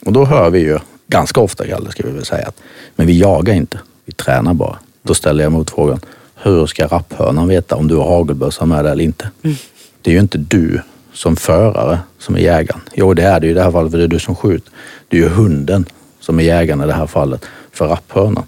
[0.07, 2.57] Och då hör vi ju ganska ofta, Kalle, ska vi väl säga, att
[2.97, 4.79] men vi jagar inte, vi tränar bara.
[5.03, 6.01] Då ställer jag motfrågan,
[6.35, 9.31] hur ska rapphörnan veta om du har hagelbössa med dig eller inte?
[9.43, 9.57] Mm.
[10.03, 10.81] Det är ju inte du
[11.13, 12.81] som förare som är jägaren.
[12.95, 14.73] Jo, det är det ju i det här fallet för det är du som skjuter.
[15.09, 15.85] Det är ju hunden
[16.21, 18.45] som är jägaren i det här fallet för rapphörnan.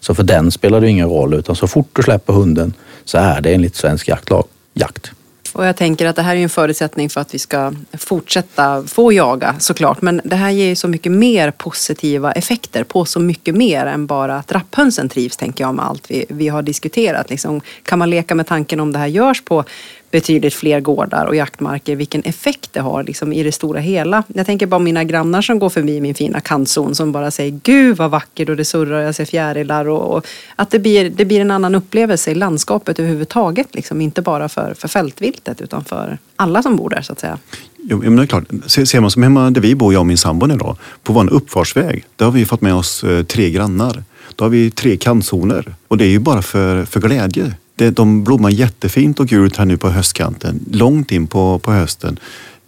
[0.00, 2.74] Så för den spelar det ingen roll utan så fort du släpper hunden
[3.04, 4.44] så är det enligt svensk jaktlag
[4.74, 5.12] jakt.
[5.52, 9.12] Och jag tänker att det här är en förutsättning för att vi ska fortsätta få
[9.12, 10.02] jaga såklart.
[10.02, 14.06] Men det här ger ju så mycket mer positiva effekter på så mycket mer än
[14.06, 17.30] bara att rapphönsen trivs tänker jag med allt vi, vi har diskuterat.
[17.30, 19.64] Liksom, kan man leka med tanken om det här görs på
[20.12, 24.22] betydligt fler gårdar och jaktmarker, vilken effekt det har liksom, i det stora hela.
[24.34, 27.96] Jag tänker bara mina grannar som går förbi min fina kantzon som bara säger Gud
[27.96, 31.24] vad vackert och det surrar och jag ser fjärilar och, och, att det blir, det
[31.24, 33.74] blir en annan upplevelse i landskapet överhuvudtaget.
[33.74, 37.38] Liksom, inte bara för, för fältviltet utan för alla som bor där så att säga.
[37.76, 38.44] Jo, men det är klart.
[38.66, 41.32] Ser man som hemma där vi bor, jag och min sambo nu då, på vår
[41.32, 44.04] uppfartsväg, där har vi fått med oss eh, tre grannar.
[44.36, 47.54] Då har vi tre kantzoner och det är ju bara för, för glädje.
[47.76, 50.60] Det, de blommar jättefint och gult här nu på höstkanten.
[50.70, 52.18] Långt in på, på hösten.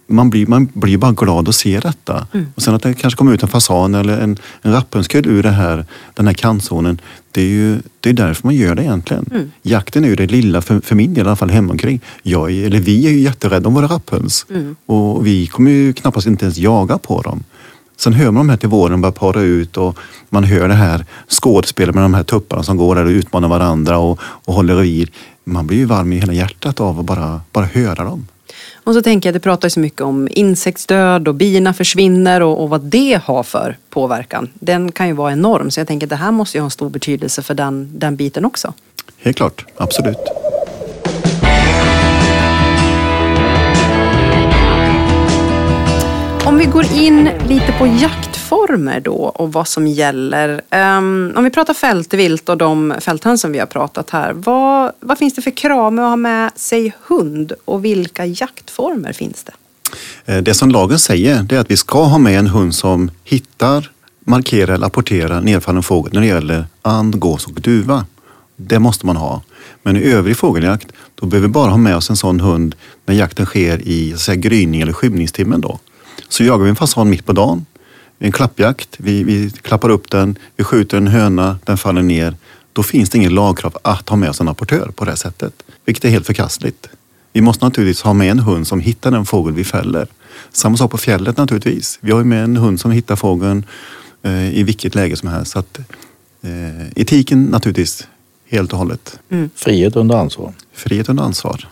[0.07, 2.27] man blir, man blir bara glad att se detta.
[2.55, 5.49] Och sen att det kanske kommer ut en fasan eller en, en rapphundskull ur det
[5.49, 7.01] här, den här kantzonen.
[7.31, 9.51] Det är ju det är därför man gör det egentligen.
[9.61, 12.01] Jakten är ju det lilla, för, för min del i alla fall hemomkring.
[12.23, 14.45] Jag är, eller vi är ju jätterädda om våra rapphöns.
[14.85, 17.43] Och vi kommer ju knappast inte ens jaga på dem.
[17.97, 19.97] Sen hör man de här till våren börja para ut och
[20.29, 23.97] man hör det här skådespelet med de här tupparna som går där och utmanar varandra
[23.97, 25.11] och, och håller revir.
[25.43, 28.27] Man blir ju varm i hela hjärtat av att bara, bara höra dem.
[28.83, 32.63] Och så tänker jag, det pratar ju så mycket om insektsdöd och bina försvinner och,
[32.63, 34.49] och vad det har för påverkan.
[34.53, 36.71] Den kan ju vara enorm, så jag tänker att det här måste ju ha en
[36.71, 38.73] stor betydelse för den, den biten också.
[39.17, 40.17] Helt klart, absolut.
[46.47, 50.61] Om vi går in lite på jaktformer då och vad som gäller.
[50.69, 54.33] Ehm, om vi pratar fältvilt och de fälthöns som vi har pratat här.
[54.33, 59.13] Vad, vad finns det för krav med att ha med sig hund och vilka jaktformer
[59.13, 59.53] finns det?
[60.33, 63.11] Eh, det som lagen säger det är att vi ska ha med en hund som
[63.23, 68.05] hittar, markerar eller apporterar nedfallen fågel när det gäller and, gås och duva.
[68.55, 69.41] Det måste man ha.
[69.83, 72.75] Men i övrig fågeljakt då behöver vi bara ha med oss en sån hund
[73.05, 75.61] när jakten sker i så att säga, gryning eller skymningstimmen.
[75.61, 75.79] Då.
[76.29, 77.65] Så jagar vi en fasan mitt på dagen,
[78.19, 82.35] en klappjakt, vi, vi klappar upp den, vi skjuter en höna, den faller ner.
[82.73, 86.05] Då finns det ingen lagkrav att ha med oss en apportör på det sättet, vilket
[86.05, 86.89] är helt förkastligt.
[87.33, 90.07] Vi måste naturligtvis ha med en hund som hittar den fågel vi fäller.
[90.51, 91.99] Samma sak på fjället naturligtvis.
[92.01, 93.65] Vi har ju med en hund som hittar fågeln
[94.23, 95.51] eh, i vilket läge som helst.
[95.51, 95.79] Så att,
[96.41, 98.07] eh, etiken naturligtvis
[98.49, 99.19] helt och hållet.
[99.55, 100.53] Frihet under ansvar.
[100.73, 101.67] Frihet under ansvar.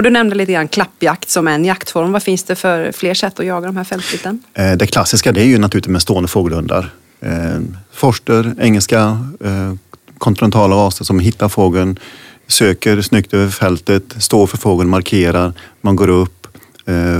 [0.00, 2.12] Och du nämnde lite grann klappjakt som en jaktform.
[2.12, 4.42] Vad finns det för fler sätt att jaga de här fältviten?
[4.54, 6.90] Eh, det klassiska det är ju naturligtvis med stående fågelhundar.
[7.20, 7.60] Eh,
[7.92, 9.74] forster, engelska, eh,
[10.18, 11.98] kontinentala raser som hittar fågeln,
[12.46, 16.46] söker snyggt över fältet, står för fågeln, markerar, man går upp,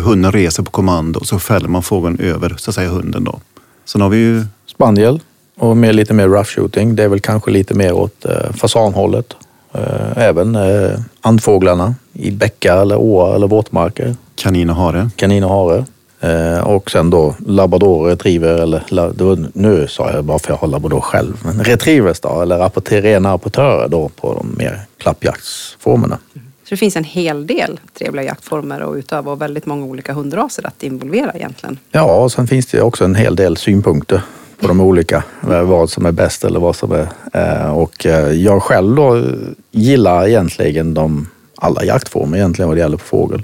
[0.03, 3.41] hunden reser på kommando och så fäller man fågeln över så att säga hunden då.
[3.85, 5.21] Sen har vi ju Spaniel
[5.57, 6.97] och med lite mer rough shooting.
[6.97, 9.37] Det är väl kanske lite mer åt fasanhållet.
[9.75, 14.15] Eh, även eh, andfåglarna i bäckar eller åar eller våtmarker.
[14.35, 15.11] kanin och hare.
[15.17, 15.85] Kanin och hare.
[16.21, 21.01] Eh, och sen då labrador, retriever eller nu sa jag bara för jag har labrador
[21.01, 21.41] själv.
[21.45, 26.19] Men retrievers då eller rena rapportörer då på de mer klappjaktsformerna.
[26.35, 30.67] Så det finns en hel del trevliga jaktformer att utöva och väldigt många olika hundraser
[30.67, 31.79] att involvera egentligen.
[31.91, 34.23] Ja, och sen finns det också en hel del synpunkter
[34.61, 37.09] på de olika, eh, vad som är bäst eller vad som är...
[37.33, 39.25] eh, Och eh, jag själv då
[39.71, 43.43] gillar egentligen de alla jaktformer egentligen vad det gäller på fågel.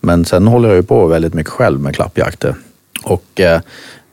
[0.00, 2.54] Men sen håller jag ju på väldigt mycket själv med klappjakter.
[3.04, 3.60] Och eh,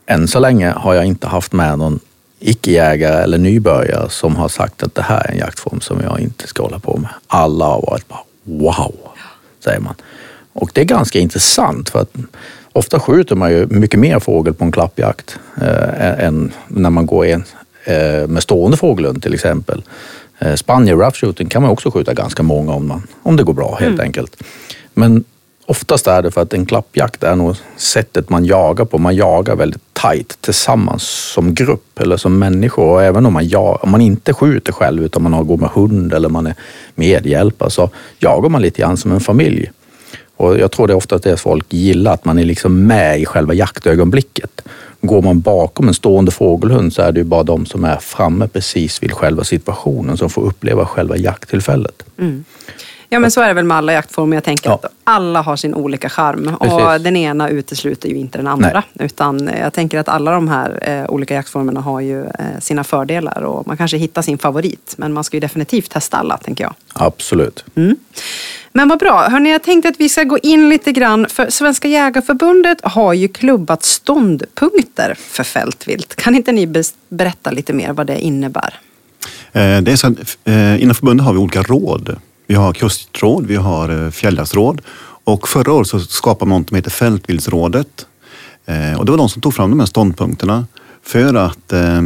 [0.06, 2.00] än så länge har jag inte haft med någon
[2.40, 6.46] icke-jägare eller nybörjare som har sagt att det här är en jaktform som jag inte
[6.46, 7.10] ska hålla på med.
[7.26, 8.94] Alla har varit bara wow,
[9.64, 9.94] säger man.
[10.52, 12.14] Och det är ganska intressant för att
[12.72, 17.26] ofta skjuter man ju mycket mer fågel på en klappjakt eh, än när man går
[17.26, 17.44] en,
[17.84, 19.82] eh, med stående fågelhund till exempel.
[20.38, 23.52] Eh, Spanier rough shooting kan man också skjuta ganska många om, man, om det går
[23.54, 24.42] bra helt enkelt.
[24.94, 25.24] Men
[25.66, 28.98] oftast är det för att en klappjakt är nog sättet man jagar på.
[28.98, 31.02] Man jagar väldigt tajt tillsammans
[31.34, 32.84] som grupp eller som människor.
[32.88, 35.70] Och även om man, ja, om man inte skjuter själv utan man har- går med
[35.70, 36.54] hund eller man är
[36.94, 39.70] medhjälpare så jagar man lite grann som en familj.
[40.42, 43.26] Och jag tror det är ofta det folk gillar, att man är liksom med i
[43.26, 44.62] själva jaktögonblicket.
[45.00, 48.48] Går man bakom en stående fågelhund så är det ju bara de som är framme
[48.48, 52.02] precis vid själva situationen som får uppleva själva jakttillfället.
[52.18, 52.44] Mm.
[53.12, 54.36] Ja men så är det väl med alla jaktformer.
[54.36, 54.74] Jag tänker Ja.
[54.74, 56.56] att alla har sin olika charm.
[56.60, 57.04] Och Precis.
[57.04, 58.82] den ena utesluter ju inte den andra.
[58.98, 62.84] Utan eh, jag tänker att alla de här eh, olika jaktformerna har ju eh, sina
[62.84, 63.42] fördelar.
[63.42, 64.94] Och man kanske hittar sin favorit.
[64.98, 66.74] Men man ska ju definitivt testa alla, tänker jag.
[66.92, 67.64] Absolut.
[68.72, 69.28] Men vad bra.
[69.28, 71.26] Hörrni, jag tänkte att vi ska gå in lite grann.
[71.28, 76.14] För Svenska Jägarförbundet har ju klubbat ståndpunkter för fältvilt.
[76.16, 78.74] Kan inte ni berätta lite mer vad det innebär?
[79.52, 82.16] Eh, Det är så att, eh, inom förbundet har vi olika råd.
[82.52, 84.80] Vi har kustråd, vi har eh, fjälljaktsråd
[85.24, 88.06] och förra året så skapade man något som heter Fältvildsrådet.
[88.66, 90.66] Eh, Och det var de som tog fram de här ståndpunkterna
[91.02, 91.96] för att, eh,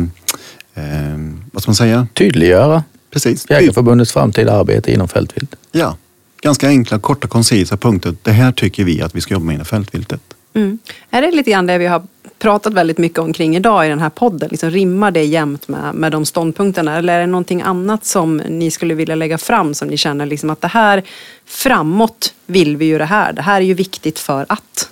[0.75, 1.19] eh,
[1.53, 2.07] vad ska man säga?
[2.15, 3.47] Tydliggöra Precis.
[3.51, 5.57] Jägarförbundets framtida arbete inom fältvilt.
[5.73, 5.97] Ja,
[6.43, 8.15] ganska enkla, korta, koncisa punkter.
[8.23, 10.21] Det här tycker vi att vi ska jobba med inom fältviltet.
[10.55, 10.79] Mm.
[11.11, 12.03] Är det lite grann det vi har
[12.39, 14.49] pratat väldigt mycket omkring idag i den här podden?
[14.51, 16.97] Liksom rimmar det jämt med, med de ståndpunkterna?
[16.97, 20.51] Eller är det någonting annat som ni skulle vilja lägga fram som ni känner liksom
[20.51, 21.03] att det här
[21.47, 23.33] framåt vill vi ju det här.
[23.33, 24.91] Det här är ju viktigt för att.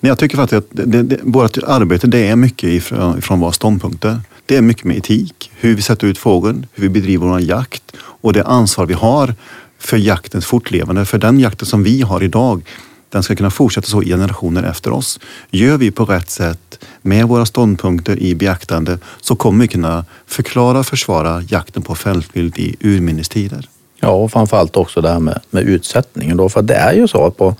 [0.00, 3.40] Men jag tycker faktiskt att det, det, det, vårt arbete det är mycket ifrån, ifrån
[3.40, 4.20] våra ståndpunkter.
[4.46, 7.82] Det är mycket med etik, hur vi sätter ut fågeln, hur vi bedriver vår jakt
[7.98, 9.34] och det ansvar vi har
[9.78, 11.04] för jaktens fortlevande.
[11.04, 12.62] För den jakten som vi har idag,
[13.10, 15.20] den ska kunna fortsätta så i generationer efter oss.
[15.50, 20.78] Gör vi på rätt sätt med våra ståndpunkter i beaktande så kommer vi kunna förklara
[20.78, 23.68] och försvara jakten på fältvilt i urminnes tider.
[24.00, 27.26] Ja, och framförallt också det här med, med utsättningen då, för det är ju så
[27.26, 27.54] att på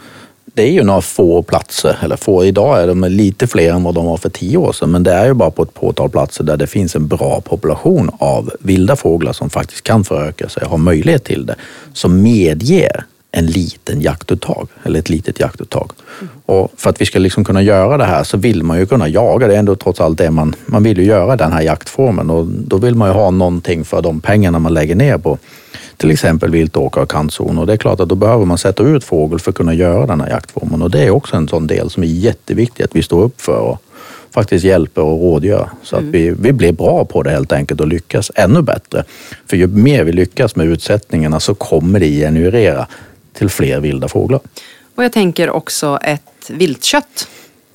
[0.55, 3.95] det är ju några få platser, eller få, idag är de lite fler än vad
[3.95, 6.45] de var för tio år sedan, men det är ju bara på ett påtal platser
[6.45, 10.79] där det finns en bra population av vilda fåglar som faktiskt kan föröka sig, har
[10.79, 11.55] möjlighet till det,
[11.93, 13.05] som medger
[13.37, 15.91] en liten jaktuttag eller ett litet jaktuttag.
[16.21, 16.31] Mm.
[16.47, 19.09] Och för att vi ska liksom kunna göra det här så vill man ju kunna
[19.09, 19.47] jaga.
[19.47, 22.47] Det är ändå trots allt det man, man vill ju göra den här jaktformen och
[22.47, 25.39] då vill man ju ha någonting för de pengarna man lägger ner på
[25.97, 27.59] till exempel viltåkrar och kantzon.
[27.59, 30.07] Och det är klart att då behöver man sätta ut fågel för att kunna göra
[30.07, 30.83] den här jaktformen.
[30.83, 33.59] Och det är också en sån del som är jätteviktig att vi står upp för
[33.59, 33.83] och
[34.31, 35.69] faktiskt hjälper och rådgör.
[35.83, 36.09] Så mm.
[36.09, 39.05] att vi, vi blir bra på det helt enkelt och lyckas ännu bättre.
[39.47, 42.87] För ju mer vi lyckas med utsättningarna så kommer det generera
[43.37, 44.41] till fler vilda fåglar.
[44.95, 47.29] Och jag tänker också ett viltkött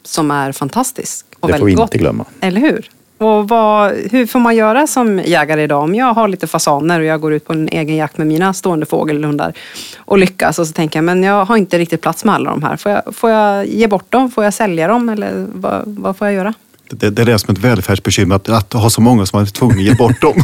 [0.04, 1.92] som är fantastiskt och det väldigt gott.
[1.92, 2.26] Det får vi inte glömma.
[2.42, 2.90] Eller hur?
[3.18, 5.84] Och vad, hur får man göra som jägare idag?
[5.84, 8.54] Om jag har lite fasaner och jag går ut på en egen jakt med mina
[8.54, 9.54] stående fågelhundar
[9.98, 12.64] och lyckas och så tänker jag, men jag har inte riktigt plats med alla de
[12.64, 12.78] här.
[12.78, 14.32] Får jag, får jag ge bort dem?
[14.32, 15.10] Får jag sälja dem?
[15.10, 16.54] Eller vad, vad får jag göra?
[16.90, 19.52] Det, det är det som ett välfärdsbekymmer, att, att ha så många som man är
[19.52, 20.44] tvungen att ge bort dem.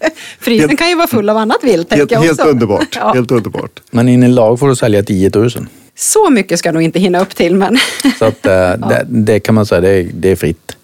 [0.40, 1.92] Frysen kan ju vara full av annat vilt.
[1.92, 2.96] Helt, jag helt, underbart.
[3.00, 3.12] Ja.
[3.14, 3.80] helt underbart.
[3.90, 5.50] Men in i lag får du sälja 10 000.
[5.96, 7.54] Så mycket ska nog inte hinna upp till.
[7.54, 7.78] Men...
[8.18, 8.76] Så att, äh, ja.
[8.76, 10.76] det, det, kan man säga, det är, det är fritt.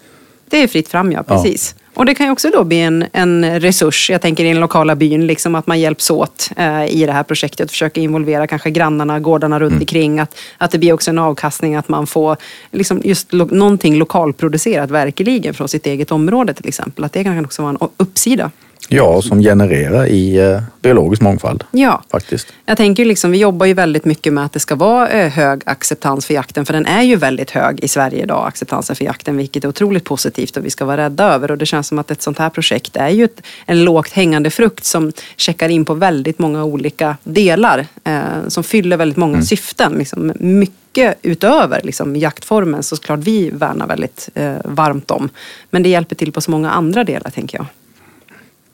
[0.49, 1.23] Det är fritt fram, ja.
[1.23, 1.75] Precis.
[1.77, 1.81] Ja.
[1.95, 4.95] Och det kan ju också då bli en, en resurs, jag tänker i den lokala
[4.95, 7.71] byn, liksom att man hjälps åt eh, i det här projektet.
[7.71, 9.81] Försöker involvera kanske grannarna, gårdarna runt mm.
[9.81, 10.19] omkring.
[10.19, 12.37] Att, att det blir också en avkastning, att man får
[12.71, 17.03] liksom just lo, någonting lokalproducerat verkligen från sitt eget område till exempel.
[17.03, 18.51] Att det kan också vara en uppsida.
[18.89, 21.63] Ja, som genererar i eh, biologisk mångfald.
[21.71, 22.47] Ja, faktiskt.
[22.65, 25.61] jag tänker liksom, vi jobbar ju väldigt mycket med att det ska vara eh, hög
[25.65, 29.37] acceptans för jakten, för den är ju väldigt hög i Sverige idag, acceptansen för jakten,
[29.37, 31.51] vilket är otroligt positivt och vi ska vara rädda över.
[31.51, 34.49] Och det känns som att ett sånt här projekt är ju ett, en lågt hängande
[34.49, 39.45] frukt som checkar in på väldigt många olika delar, eh, som fyller väldigt många mm.
[39.45, 39.93] syften.
[39.93, 45.29] Liksom, mycket utöver liksom, jaktformen så klart vi värnar väldigt eh, varmt om.
[45.69, 47.65] Men det hjälper till på så många andra delar, tänker jag.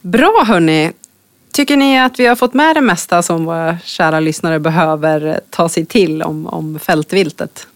[0.02, 0.92] Bra hörni!
[1.52, 5.68] Tycker ni att vi har fått med det mesta som våra kära lyssnare behöver ta
[5.68, 7.66] sig till om, om fältviltet?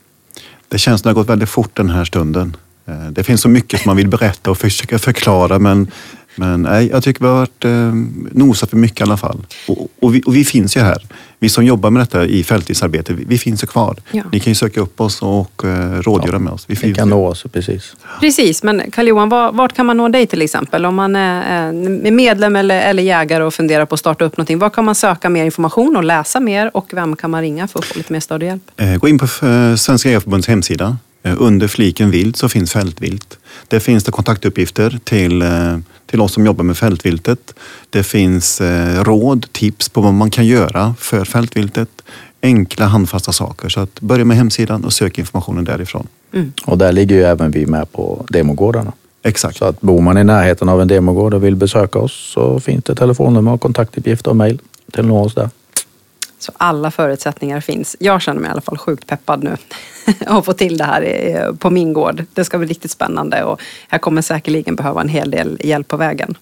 [0.69, 2.57] Det känns som det har gått väldigt fort den här stunden.
[2.87, 5.91] Eh, det finns så mycket som man vill berätta och försöka förklara men
[6.37, 7.93] men nej, jag tycker vi har varit eh,
[8.33, 9.47] nosat för mycket i alla fall.
[9.69, 11.03] Och, och, vi, och, vi, finns ju här.
[11.39, 13.97] Vi som jobbar med detta i fältidsarbete, vi, vi finns ju kvar.
[14.11, 14.23] Ja.
[14.33, 16.65] Ni kan ju söka upp oss och eh, rådgöra ja, med oss.
[16.69, 17.97] Vi, vi kan nå oss, precis.
[18.21, 20.87] Precis, men Karl-Johan, vart kan man nå dig till exempel?
[20.87, 24.59] Om man är medlem eller, eller jägare och funderar på att starta upp någonting.
[24.59, 27.79] Var kan man söka mer information och läsa mer och vem kan man ringa för
[27.79, 28.71] att få lite mer stöd och hjälp?
[28.77, 30.97] Eh, gå in på eh, Svenska Jägareförbundets hemsida.
[31.23, 33.39] Eh, under fliken vilt så finns fältvilt.
[33.69, 37.55] Där finns det kontaktuppgifter till eh, till oss som jobbar med fältviltet.
[37.91, 41.89] Det finns eh, råd, tips på vad man kan göra för fältviltet.
[42.43, 43.69] Enkla handfasta saker.
[43.69, 46.07] Så att börja med hemsidan och sök informationen därifrån.
[46.33, 46.53] Mm.
[46.65, 48.93] Och där ligger ju även vi med på demogårdarna.
[49.23, 49.57] Exakt.
[49.59, 52.85] Så att bor man i närheten av en demogård och vill besöka oss så finns
[52.85, 54.61] det telefonnummer kontaktuppgifter och mejl
[54.93, 55.51] till nå oss där.
[56.39, 57.97] Så alla förutsättningar finns.
[58.01, 59.57] Jag känner mig i alla fall sjukt peppad nu
[60.27, 62.25] att få till det här på min gård.
[62.35, 63.61] Det ska bli riktigt spännande och
[63.91, 66.39] jag kommer säkerligen behöva en hel del hjälp på vägen.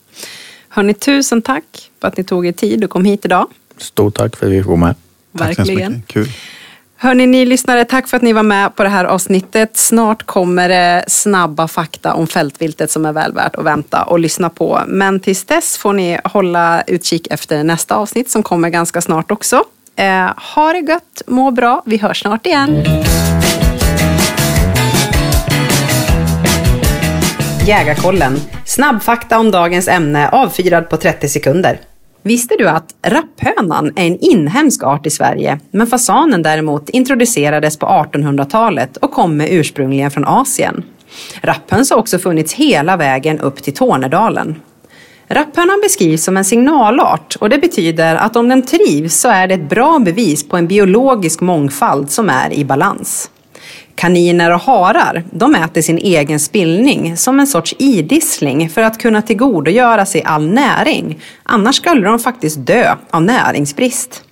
[0.68, 3.46] Hörni, tusen tack för att ni tog er tid och kom hit idag.
[3.78, 4.94] Stort tack för att vi fick vara med.
[5.32, 6.02] Verkligen.
[6.06, 6.28] Kul.
[6.96, 9.76] Hörni, ni lyssnare, tack för att ni var med på det här avsnittet.
[9.76, 14.50] Snart kommer det snabba fakta om fältviltet som är väl värt att vänta och lyssna
[14.50, 14.80] på.
[14.86, 19.64] Men tills dess får ni hålla utkik efter nästa avsnitt som kommer ganska snart också.
[19.96, 21.82] Eh, ha det gött, må bra.
[21.86, 22.84] Vi hörs snart igen.
[27.66, 28.36] Jägarkollen.
[28.64, 31.80] Snabbfakta om dagens ämne avfyrad på 30 sekunder.
[32.22, 37.86] Visste du att rapphönan är en inhemsk art i Sverige, men fasanen däremot introducerades på
[37.86, 40.82] 1800-talet och kommer ursprungligen från Asien.
[41.42, 44.60] Rapphöns har också funnits hela vägen upp till Tornedalen.
[45.34, 49.54] Rapphönan beskrivs som en signalart och det betyder att om den trivs så är det
[49.54, 53.30] ett bra bevis på en biologisk mångfald som är i balans.
[53.94, 59.22] Kaniner och harar, de äter sin egen spillning som en sorts idissling för att kunna
[59.22, 61.20] tillgodogöra sig all näring.
[61.42, 64.24] Annars skulle de faktiskt dö av näringsbrist.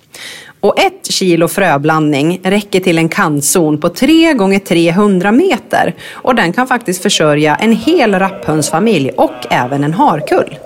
[0.59, 6.53] Och ett kilo fröblandning räcker till en kantzon på 3 gånger 300 meter och den
[6.53, 10.57] kan faktiskt försörja en hel rapphönsfamilj och även en harkull.